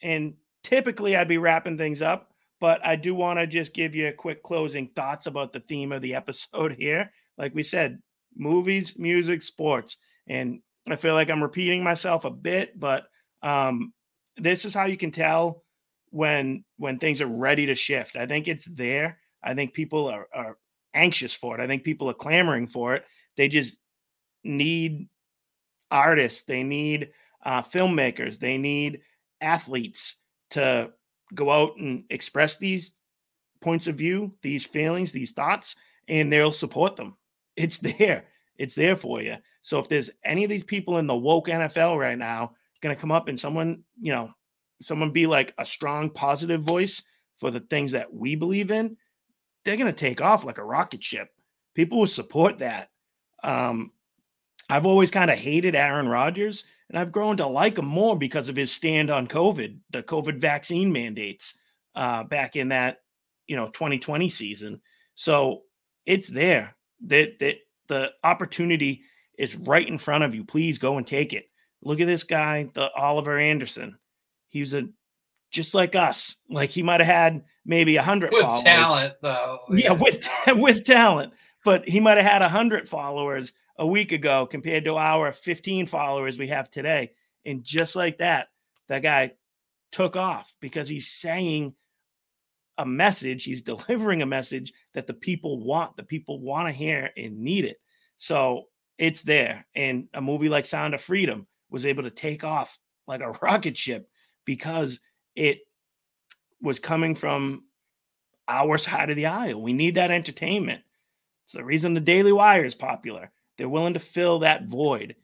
And 0.00 0.34
typically 0.64 1.16
I'd 1.16 1.28
be 1.28 1.36
wrapping 1.38 1.76
things 1.76 2.00
up, 2.00 2.27
but 2.60 2.84
I 2.84 2.96
do 2.96 3.14
want 3.14 3.38
to 3.38 3.46
just 3.46 3.74
give 3.74 3.94
you 3.94 4.08
a 4.08 4.12
quick 4.12 4.42
closing 4.42 4.88
thoughts 4.94 5.26
about 5.26 5.52
the 5.52 5.60
theme 5.60 5.92
of 5.92 6.02
the 6.02 6.14
episode 6.22 6.76
here. 6.78 7.12
Like 7.36 7.54
we 7.54 7.62
said, 7.62 8.00
movies, 8.36 8.94
music, 8.96 9.42
sports. 9.42 9.96
And 10.26 10.60
I 10.88 10.96
feel 10.96 11.14
like 11.14 11.30
I'm 11.30 11.42
repeating 11.42 11.82
myself 11.82 12.24
a 12.24 12.30
bit, 12.30 12.78
but 12.78 13.04
um, 13.42 13.92
this 14.36 14.64
is 14.64 14.74
how 14.74 14.86
you 14.86 14.96
can 14.96 15.10
tell 15.10 15.62
when 16.10 16.64
when 16.78 16.98
things 16.98 17.20
are 17.20 17.26
ready 17.26 17.66
to 17.66 17.74
shift. 17.74 18.16
I 18.16 18.26
think 18.26 18.48
it's 18.48 18.66
there. 18.66 19.18
I 19.42 19.54
think 19.54 19.74
people 19.74 20.08
are, 20.08 20.26
are 20.34 20.56
anxious 20.94 21.32
for 21.32 21.58
it. 21.58 21.62
I 21.62 21.66
think 21.66 21.84
people 21.84 22.10
are 22.10 22.14
clamoring 22.14 22.66
for 22.66 22.94
it. 22.94 23.04
They 23.36 23.48
just 23.48 23.78
need 24.44 25.08
artists, 25.90 26.42
they 26.42 26.62
need 26.62 27.10
uh, 27.44 27.62
filmmakers, 27.62 28.38
they 28.38 28.58
need 28.58 29.00
athletes 29.40 30.16
to 30.50 30.90
go 31.34 31.50
out 31.50 31.76
and 31.76 32.04
express 32.10 32.56
these 32.56 32.92
points 33.60 33.86
of 33.86 33.96
view, 33.96 34.32
these 34.42 34.64
feelings, 34.64 35.12
these 35.12 35.32
thoughts, 35.32 35.76
and 36.08 36.32
they'll 36.32 36.52
support 36.52 36.96
them. 36.96 37.16
It's 37.56 37.78
there. 37.78 38.26
It's 38.56 38.76
there 38.76 38.94
for 38.94 39.20
you. 39.20 39.34
So 39.62 39.80
if 39.80 39.88
there's 39.88 40.10
any 40.24 40.44
of 40.44 40.50
these 40.50 40.62
people 40.62 40.98
in 40.98 41.08
the 41.08 41.16
woke 41.16 41.48
NFL 41.48 41.98
right 41.98 42.16
now 42.16 42.52
going 42.80 42.94
to 42.94 43.00
come 43.00 43.10
up 43.10 43.26
and 43.26 43.38
someone, 43.38 43.82
you 44.00 44.12
know, 44.12 44.30
someone 44.80 45.10
be 45.10 45.26
like 45.26 45.54
a 45.58 45.66
strong 45.66 46.08
positive 46.10 46.62
voice 46.62 47.02
for 47.38 47.50
the 47.50 47.58
things 47.58 47.90
that 47.92 48.14
we 48.14 48.36
believe 48.36 48.70
in, 48.70 48.96
they're 49.64 49.76
going 49.76 49.92
to 49.92 49.92
take 49.92 50.20
off 50.20 50.44
like 50.44 50.58
a 50.58 50.64
rocket 50.64 51.02
ship. 51.02 51.28
People 51.74 51.98
will 51.98 52.06
support 52.06 52.60
that. 52.60 52.90
Um, 53.42 53.90
I've 54.70 54.86
always 54.86 55.10
kind 55.10 55.30
of 55.30 55.38
hated 55.38 55.74
Aaron 55.74 56.08
Rodgers, 56.08 56.64
and 56.88 56.98
I've 56.98 57.12
grown 57.12 57.36
to 57.38 57.46
like 57.46 57.78
him 57.78 57.86
more 57.86 58.16
because 58.16 58.48
of 58.48 58.56
his 58.56 58.72
stand 58.72 59.10
on 59.10 59.26
COVID, 59.26 59.78
the 59.90 60.02
COVID 60.02 60.38
vaccine 60.38 60.90
mandates 60.92 61.54
uh, 61.94 62.24
back 62.24 62.56
in 62.56 62.68
that 62.68 62.98
you 63.46 63.56
know 63.56 63.66
2020 63.68 64.28
season. 64.28 64.80
So 65.14 65.62
it's 66.06 66.28
there. 66.28 66.74
That 67.06 67.38
that 67.40 67.56
the 67.88 68.10
opportunity 68.24 69.02
is 69.38 69.56
right 69.56 69.86
in 69.86 69.98
front 69.98 70.24
of 70.24 70.34
you. 70.34 70.44
Please 70.44 70.78
go 70.78 70.98
and 70.98 71.06
take 71.06 71.32
it. 71.32 71.46
Look 71.82 72.00
at 72.00 72.06
this 72.06 72.24
guy, 72.24 72.68
the 72.74 72.88
Oliver 72.96 73.38
Anderson. 73.38 73.98
He 74.48 74.60
was 74.60 74.74
a 74.74 74.88
just 75.50 75.74
like 75.74 75.94
us. 75.94 76.36
Like 76.50 76.70
he 76.70 76.82
might 76.82 77.00
have 77.00 77.14
had 77.14 77.44
maybe 77.64 77.96
a 77.96 78.02
hundred 78.02 78.32
With 78.32 78.42
followers. 78.42 78.62
talent, 78.62 79.14
though. 79.22 79.60
Yeah, 79.70 79.92
with 79.92 80.26
with 80.48 80.84
talent, 80.84 81.32
but 81.64 81.88
he 81.88 82.00
might 82.00 82.16
have 82.16 82.26
had 82.26 82.42
a 82.42 82.48
hundred 82.48 82.88
followers 82.88 83.52
a 83.78 83.86
week 83.86 84.12
ago 84.12 84.46
compared 84.46 84.84
to 84.84 84.96
our 84.96 85.32
15 85.32 85.86
followers 85.86 86.38
we 86.38 86.48
have 86.48 86.68
today. 86.68 87.12
And 87.46 87.62
just 87.62 87.96
like 87.96 88.18
that, 88.18 88.48
that 88.88 89.02
guy 89.02 89.32
took 89.92 90.16
off 90.16 90.52
because 90.60 90.88
he's 90.88 91.08
saying 91.08 91.74
a 92.76 92.84
message, 92.84 93.44
he's 93.44 93.62
delivering 93.88 94.22
a 94.22 94.26
message 94.26 94.72
that 94.94 95.06
the 95.06 95.14
people 95.14 95.60
want, 95.60 95.96
the 95.96 96.02
people 96.02 96.40
want 96.40 96.68
to 96.68 96.72
hear 96.72 97.10
and 97.16 97.38
need 97.38 97.64
it. 97.64 97.80
So 98.18 98.64
it's 98.98 99.22
there. 99.22 99.66
And 99.74 100.08
a 100.14 100.20
movie 100.20 100.48
like 100.48 100.66
Sound 100.66 100.94
of 100.94 101.00
Freedom 101.00 101.46
was 101.70 101.86
able 101.86 102.02
to 102.02 102.10
take 102.10 102.44
off 102.44 102.78
like 103.06 103.20
a 103.20 103.30
rocket 103.42 103.76
ship 103.76 104.08
because 104.44 105.00
it 105.36 105.58
was 106.60 106.80
coming 106.80 107.14
from 107.14 107.64
our 108.48 108.78
side 108.78 109.10
of 109.10 109.16
the 109.16 109.26
aisle. 109.26 109.62
We 109.62 109.72
need 109.72 109.94
that 109.94 110.10
entertainment. 110.10 110.82
It's 111.44 111.52
the 111.52 111.64
reason 111.64 111.94
the 111.94 112.00
Daily 112.00 112.32
Wire 112.32 112.64
is 112.64 112.74
popular. 112.74 113.30
They're 113.58 113.68
willing 113.68 113.94
to 113.94 114.00
fill 114.00 114.40
that 114.40 114.66
void. 114.66 115.16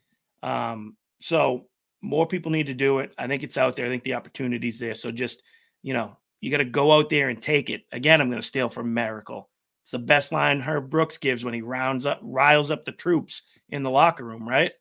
Um, 0.43 0.95
so 1.21 1.67
more 2.01 2.27
people 2.27 2.51
need 2.51 2.67
to 2.67 2.73
do 2.73 2.99
it. 2.99 3.13
I 3.17 3.27
think 3.27 3.43
it's 3.43 3.57
out 3.57 3.75
there. 3.75 3.85
I 3.85 3.89
think 3.89 4.03
the 4.03 4.13
opportunity's 4.13 4.77
there. 4.77 4.95
So 4.95 5.11
just, 5.11 5.41
you 5.81 5.93
know, 5.93 6.17
you 6.41 6.51
got 6.51 6.57
to 6.57 6.65
go 6.65 6.91
out 6.91 7.09
there 7.09 7.29
and 7.29 7.41
take 7.41 7.69
it. 7.69 7.83
Again, 7.91 8.21
I'm 8.21 8.29
going 8.29 8.41
to 8.41 8.47
steal 8.47 8.69
from 8.69 8.93
Miracle. 8.93 9.49
It's 9.83 9.91
the 9.91 9.99
best 9.99 10.31
line 10.31 10.59
Herb 10.59 10.89
Brooks 10.89 11.17
gives 11.17 11.43
when 11.43 11.53
he 11.53 11.61
rounds 11.61 12.05
up, 12.05 12.19
riles 12.21 12.71
up 12.71 12.85
the 12.85 12.91
troops 12.91 13.43
in 13.69 13.83
the 13.83 13.89
locker 13.89 14.23
room, 14.23 14.47
right? 14.47 14.71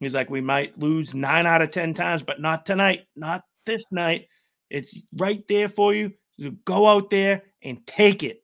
He's 0.00 0.14
like, 0.14 0.30
we 0.30 0.40
might 0.40 0.78
lose 0.78 1.14
nine 1.14 1.46
out 1.46 1.62
of 1.62 1.70
10 1.70 1.94
times, 1.94 2.22
but 2.22 2.40
not 2.40 2.64
tonight, 2.64 3.02
not 3.14 3.42
this 3.66 3.92
night. 3.92 4.26
It's 4.70 4.96
right 5.16 5.46
there 5.48 5.68
for 5.68 5.94
you. 5.94 6.12
So 6.40 6.50
go 6.64 6.86
out 6.86 7.10
there 7.10 7.42
and 7.62 7.86
take 7.86 8.22
it. 8.22 8.42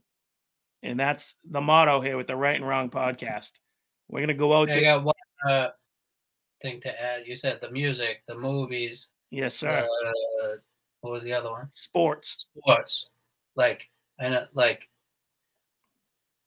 And 0.82 1.00
that's 1.00 1.34
the 1.48 1.60
motto 1.60 2.00
here 2.00 2.16
with 2.16 2.26
the 2.26 2.36
Right 2.36 2.56
and 2.56 2.66
Wrong 2.66 2.90
podcast. 2.90 3.52
We're 4.08 4.20
gonna 4.20 4.34
go 4.34 4.54
out 4.54 4.70
I 4.70 4.74
there. 4.74 4.82
got 4.82 5.04
one 5.04 5.14
uh, 5.48 5.68
thing 6.62 6.80
to 6.82 7.02
add. 7.02 7.26
You 7.26 7.36
said 7.36 7.60
the 7.60 7.70
music, 7.70 8.22
the 8.26 8.36
movies. 8.36 9.08
Yes, 9.30 9.54
sir. 9.56 9.86
Uh, 10.04 10.48
what 11.00 11.12
was 11.12 11.24
the 11.24 11.32
other 11.32 11.50
one? 11.50 11.68
Sports. 11.72 12.46
Sports. 12.58 13.08
Like 13.56 13.88
I 14.20 14.28
know, 14.28 14.46
like 14.54 14.88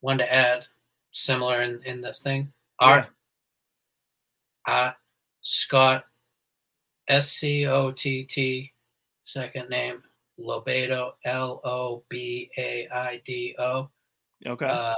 one 0.01 0.17
to 0.17 0.33
add, 0.33 0.65
similar 1.11 1.61
in 1.61 1.81
in 1.83 2.01
this 2.01 2.21
thing. 2.21 2.51
Art. 2.79 3.07
Uh, 4.65 4.91
Scott. 5.41 6.05
S 7.07 7.31
C 7.31 7.65
O 7.65 7.91
T 7.91 8.23
T. 8.23 8.71
Second 9.23 9.69
name 9.69 10.03
LoBaido. 10.39 11.13
L 11.25 11.59
O 11.63 12.03
B 12.07 12.49
A 12.57 12.87
I 12.87 13.21
D 13.25 13.55
O. 13.57 13.89
Okay. 14.45 14.67
Uh, 14.67 14.93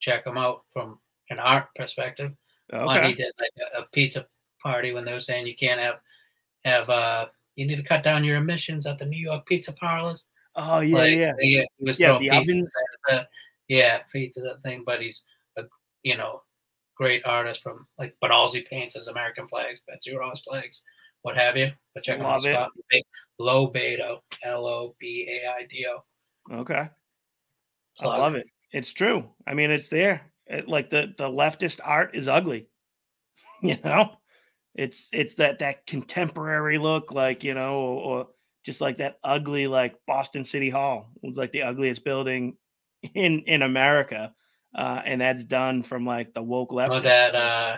check 0.00 0.24
them 0.24 0.38
out 0.38 0.64
from 0.72 0.98
an 1.30 1.38
art 1.38 1.66
perspective. 1.76 2.32
Okay. 2.72 3.08
he 3.08 3.14
did 3.14 3.32
like 3.40 3.50
a, 3.74 3.80
a 3.82 3.86
pizza 3.92 4.26
party 4.62 4.92
when 4.92 5.04
they 5.04 5.12
were 5.12 5.20
saying 5.20 5.46
you 5.46 5.54
can't 5.56 5.80
have 5.80 5.96
have 6.64 6.88
uh 6.88 7.26
you 7.56 7.66
need 7.66 7.76
to 7.76 7.82
cut 7.82 8.02
down 8.02 8.24
your 8.24 8.36
emissions 8.36 8.86
at 8.86 8.98
the 8.98 9.06
New 9.06 9.18
York 9.18 9.46
pizza 9.46 9.72
parlors. 9.72 10.26
Oh 10.56 10.80
yeah, 10.80 10.96
Like, 10.96 11.16
yeah. 11.16 11.32
He, 11.40 11.66
he 11.78 11.84
was 11.84 11.98
Yeah, 12.00 12.18
the 12.18 12.30
ovens. 12.30 12.72
the- 13.08 13.26
yeah, 13.68 14.00
pizza 14.12 14.40
that 14.40 14.62
thing, 14.62 14.82
but 14.84 15.00
he's 15.00 15.24
a 15.56 15.62
you 16.02 16.16
know 16.16 16.42
great 16.96 17.22
artist 17.26 17.62
from 17.62 17.86
like 17.98 18.14
but 18.20 18.30
all 18.30 18.50
he 18.52 18.60
paints 18.62 18.96
is 18.96 19.08
American 19.08 19.46
flags, 19.46 19.80
Betsy 19.86 20.16
Ross 20.16 20.40
flags, 20.40 20.82
what 21.22 21.36
have 21.36 21.56
you. 21.56 21.70
But 21.94 22.04
check 22.04 22.18
him 22.18 22.26
out. 22.26 22.42
Scott 22.42 22.70
LoBaido, 23.40 24.20
L 24.44 24.66
O 24.66 24.94
B 24.98 25.28
A 25.30 25.48
I 25.48 25.66
D 25.70 25.86
O. 25.88 26.04
Okay. 26.60 26.88
I 28.00 28.04
love 28.06 28.34
it. 28.34 28.46
It's 28.72 28.92
true. 28.92 29.28
I 29.46 29.54
mean, 29.54 29.70
it's 29.70 29.88
there. 29.88 30.22
It, 30.46 30.68
like 30.68 30.90
the 30.90 31.14
the 31.16 31.28
leftist 31.28 31.80
art 31.82 32.14
is 32.14 32.28
ugly. 32.28 32.68
You 33.62 33.78
know, 33.82 34.10
it's 34.74 35.08
it's 35.10 35.36
that 35.36 35.60
that 35.60 35.86
contemporary 35.86 36.76
look, 36.76 37.12
like 37.12 37.42
you 37.44 37.54
know, 37.54 37.80
or, 37.80 38.02
or 38.02 38.28
just 38.64 38.82
like 38.82 38.98
that 38.98 39.18
ugly, 39.24 39.66
like 39.66 39.94
Boston 40.06 40.44
City 40.44 40.68
Hall 40.68 41.08
was 41.22 41.38
like 41.38 41.52
the 41.52 41.62
ugliest 41.62 42.04
building 42.04 42.58
in 43.14 43.40
in 43.46 43.62
America, 43.62 44.34
uh, 44.74 45.00
and 45.04 45.20
that's 45.20 45.44
done 45.44 45.82
from 45.82 46.04
like 46.04 46.34
the 46.34 46.42
woke 46.42 46.72
left. 46.72 46.92
Oh, 46.92 47.00
that 47.00 47.34
uh 47.34 47.76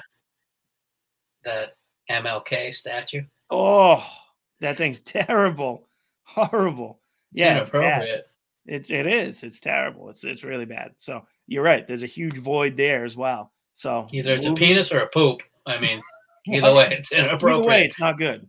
that 1.44 1.76
MLK 2.10 2.72
statue. 2.74 3.22
Oh, 3.50 4.04
that 4.60 4.76
thing's 4.76 5.00
terrible, 5.02 5.88
horrible. 6.24 7.00
It's 7.32 7.42
yeah, 7.42 7.58
inappropriate. 7.58 8.26
It's 8.66 8.90
it 8.90 9.06
is. 9.06 9.42
It's 9.42 9.60
terrible. 9.60 10.08
It's 10.10 10.24
it's 10.24 10.44
really 10.44 10.64
bad. 10.64 10.92
So 10.98 11.24
you're 11.46 11.62
right. 11.62 11.86
There's 11.86 12.02
a 12.02 12.08
huge 12.08 12.38
void 12.38 12.76
there 12.76 13.04
as 13.04 13.16
well. 13.16 13.52
So 13.74 14.06
Either 14.12 14.34
it's 14.34 14.46
a 14.46 14.54
penis 14.54 14.90
or 14.90 14.98
a 14.98 15.08
poop. 15.08 15.42
I 15.66 15.78
mean, 15.78 16.00
either 16.46 16.74
way, 16.74 16.88
it's 16.90 17.12
inappropriate. 17.12 17.58
Either 17.58 17.68
way, 17.68 17.84
it's 17.86 18.00
not 18.00 18.18
good. 18.18 18.48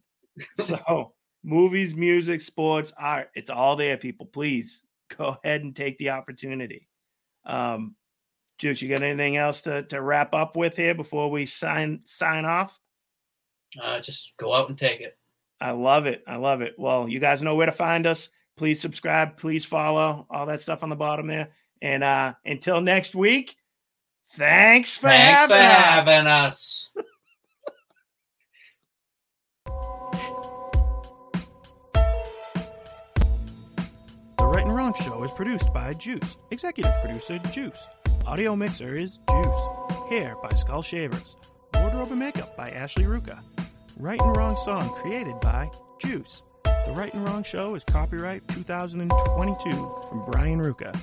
So 0.63 1.13
movies, 1.43 1.95
music, 1.95 2.41
sports, 2.41 2.93
art, 2.97 3.29
it's 3.35 3.49
all 3.49 3.75
there, 3.75 3.97
people. 3.97 4.25
Please 4.25 4.83
go 5.17 5.37
ahead 5.43 5.61
and 5.61 5.75
take 5.75 5.97
the 5.97 6.11
opportunity. 6.11 6.87
Um, 7.45 7.95
Juice, 8.57 8.81
you 8.81 8.89
got 8.89 9.03
anything 9.03 9.37
else 9.37 9.61
to, 9.61 9.83
to 9.83 10.01
wrap 10.01 10.33
up 10.33 10.55
with 10.55 10.75
here 10.75 10.95
before 10.95 11.29
we 11.29 11.45
sign 11.45 12.01
sign 12.05 12.45
off? 12.45 12.79
Uh, 13.81 13.99
just 13.99 14.33
go 14.37 14.53
out 14.53 14.69
and 14.69 14.77
take 14.77 15.01
it. 15.01 15.17
I 15.61 15.71
love 15.71 16.05
it. 16.05 16.23
I 16.27 16.35
love 16.37 16.61
it. 16.61 16.75
Well, 16.77 17.07
you 17.07 17.19
guys 17.19 17.41
know 17.41 17.55
where 17.55 17.65
to 17.65 17.71
find 17.71 18.07
us. 18.07 18.29
Please 18.57 18.81
subscribe, 18.81 19.37
please 19.37 19.65
follow, 19.65 20.25
all 20.31 20.45
that 20.47 20.61
stuff 20.61 20.81
on 20.81 20.89
the 20.89 20.95
bottom 20.95 21.27
there. 21.27 21.49
And 21.81 22.03
uh 22.03 22.33
until 22.45 22.81
next 22.81 23.15
week, 23.15 23.55
thanks 24.33 24.97
for 24.97 25.07
Thanks 25.09 25.45
for 25.47 25.53
having 25.55 26.25
having 26.25 26.27
us. 26.27 26.89
us. 26.95 27.03
The 34.37 34.45
Right 34.45 34.65
and 34.65 34.75
Wrong 34.75 34.93
Show 34.93 35.23
is 35.23 35.31
produced 35.31 35.73
by 35.73 35.93
Juice. 35.93 36.37
Executive 36.51 36.93
producer 37.01 37.39
Juice. 37.51 37.87
Audio 38.25 38.55
mixer 38.55 38.93
is 38.95 39.19
Juice. 39.29 39.67
Hair 40.09 40.35
by 40.41 40.49
Skull 40.55 40.81
Shavers. 40.81 41.35
Wardrobe 41.73 42.11
and 42.11 42.19
makeup 42.19 42.55
by 42.55 42.69
Ashley 42.69 43.03
Ruka. 43.05 43.39
Right 43.97 44.19
and 44.21 44.37
Wrong 44.37 44.55
song 44.57 44.89
created 44.95 45.39
by 45.41 45.69
Juice. 45.99 46.43
The 46.63 46.93
Right 46.93 47.13
and 47.13 47.27
Wrong 47.27 47.43
Show 47.43 47.75
is 47.75 47.83
copyright 47.83 48.47
2022 48.49 49.71
from 50.09 50.25
Brian 50.29 50.59
Ruka. 50.61 50.97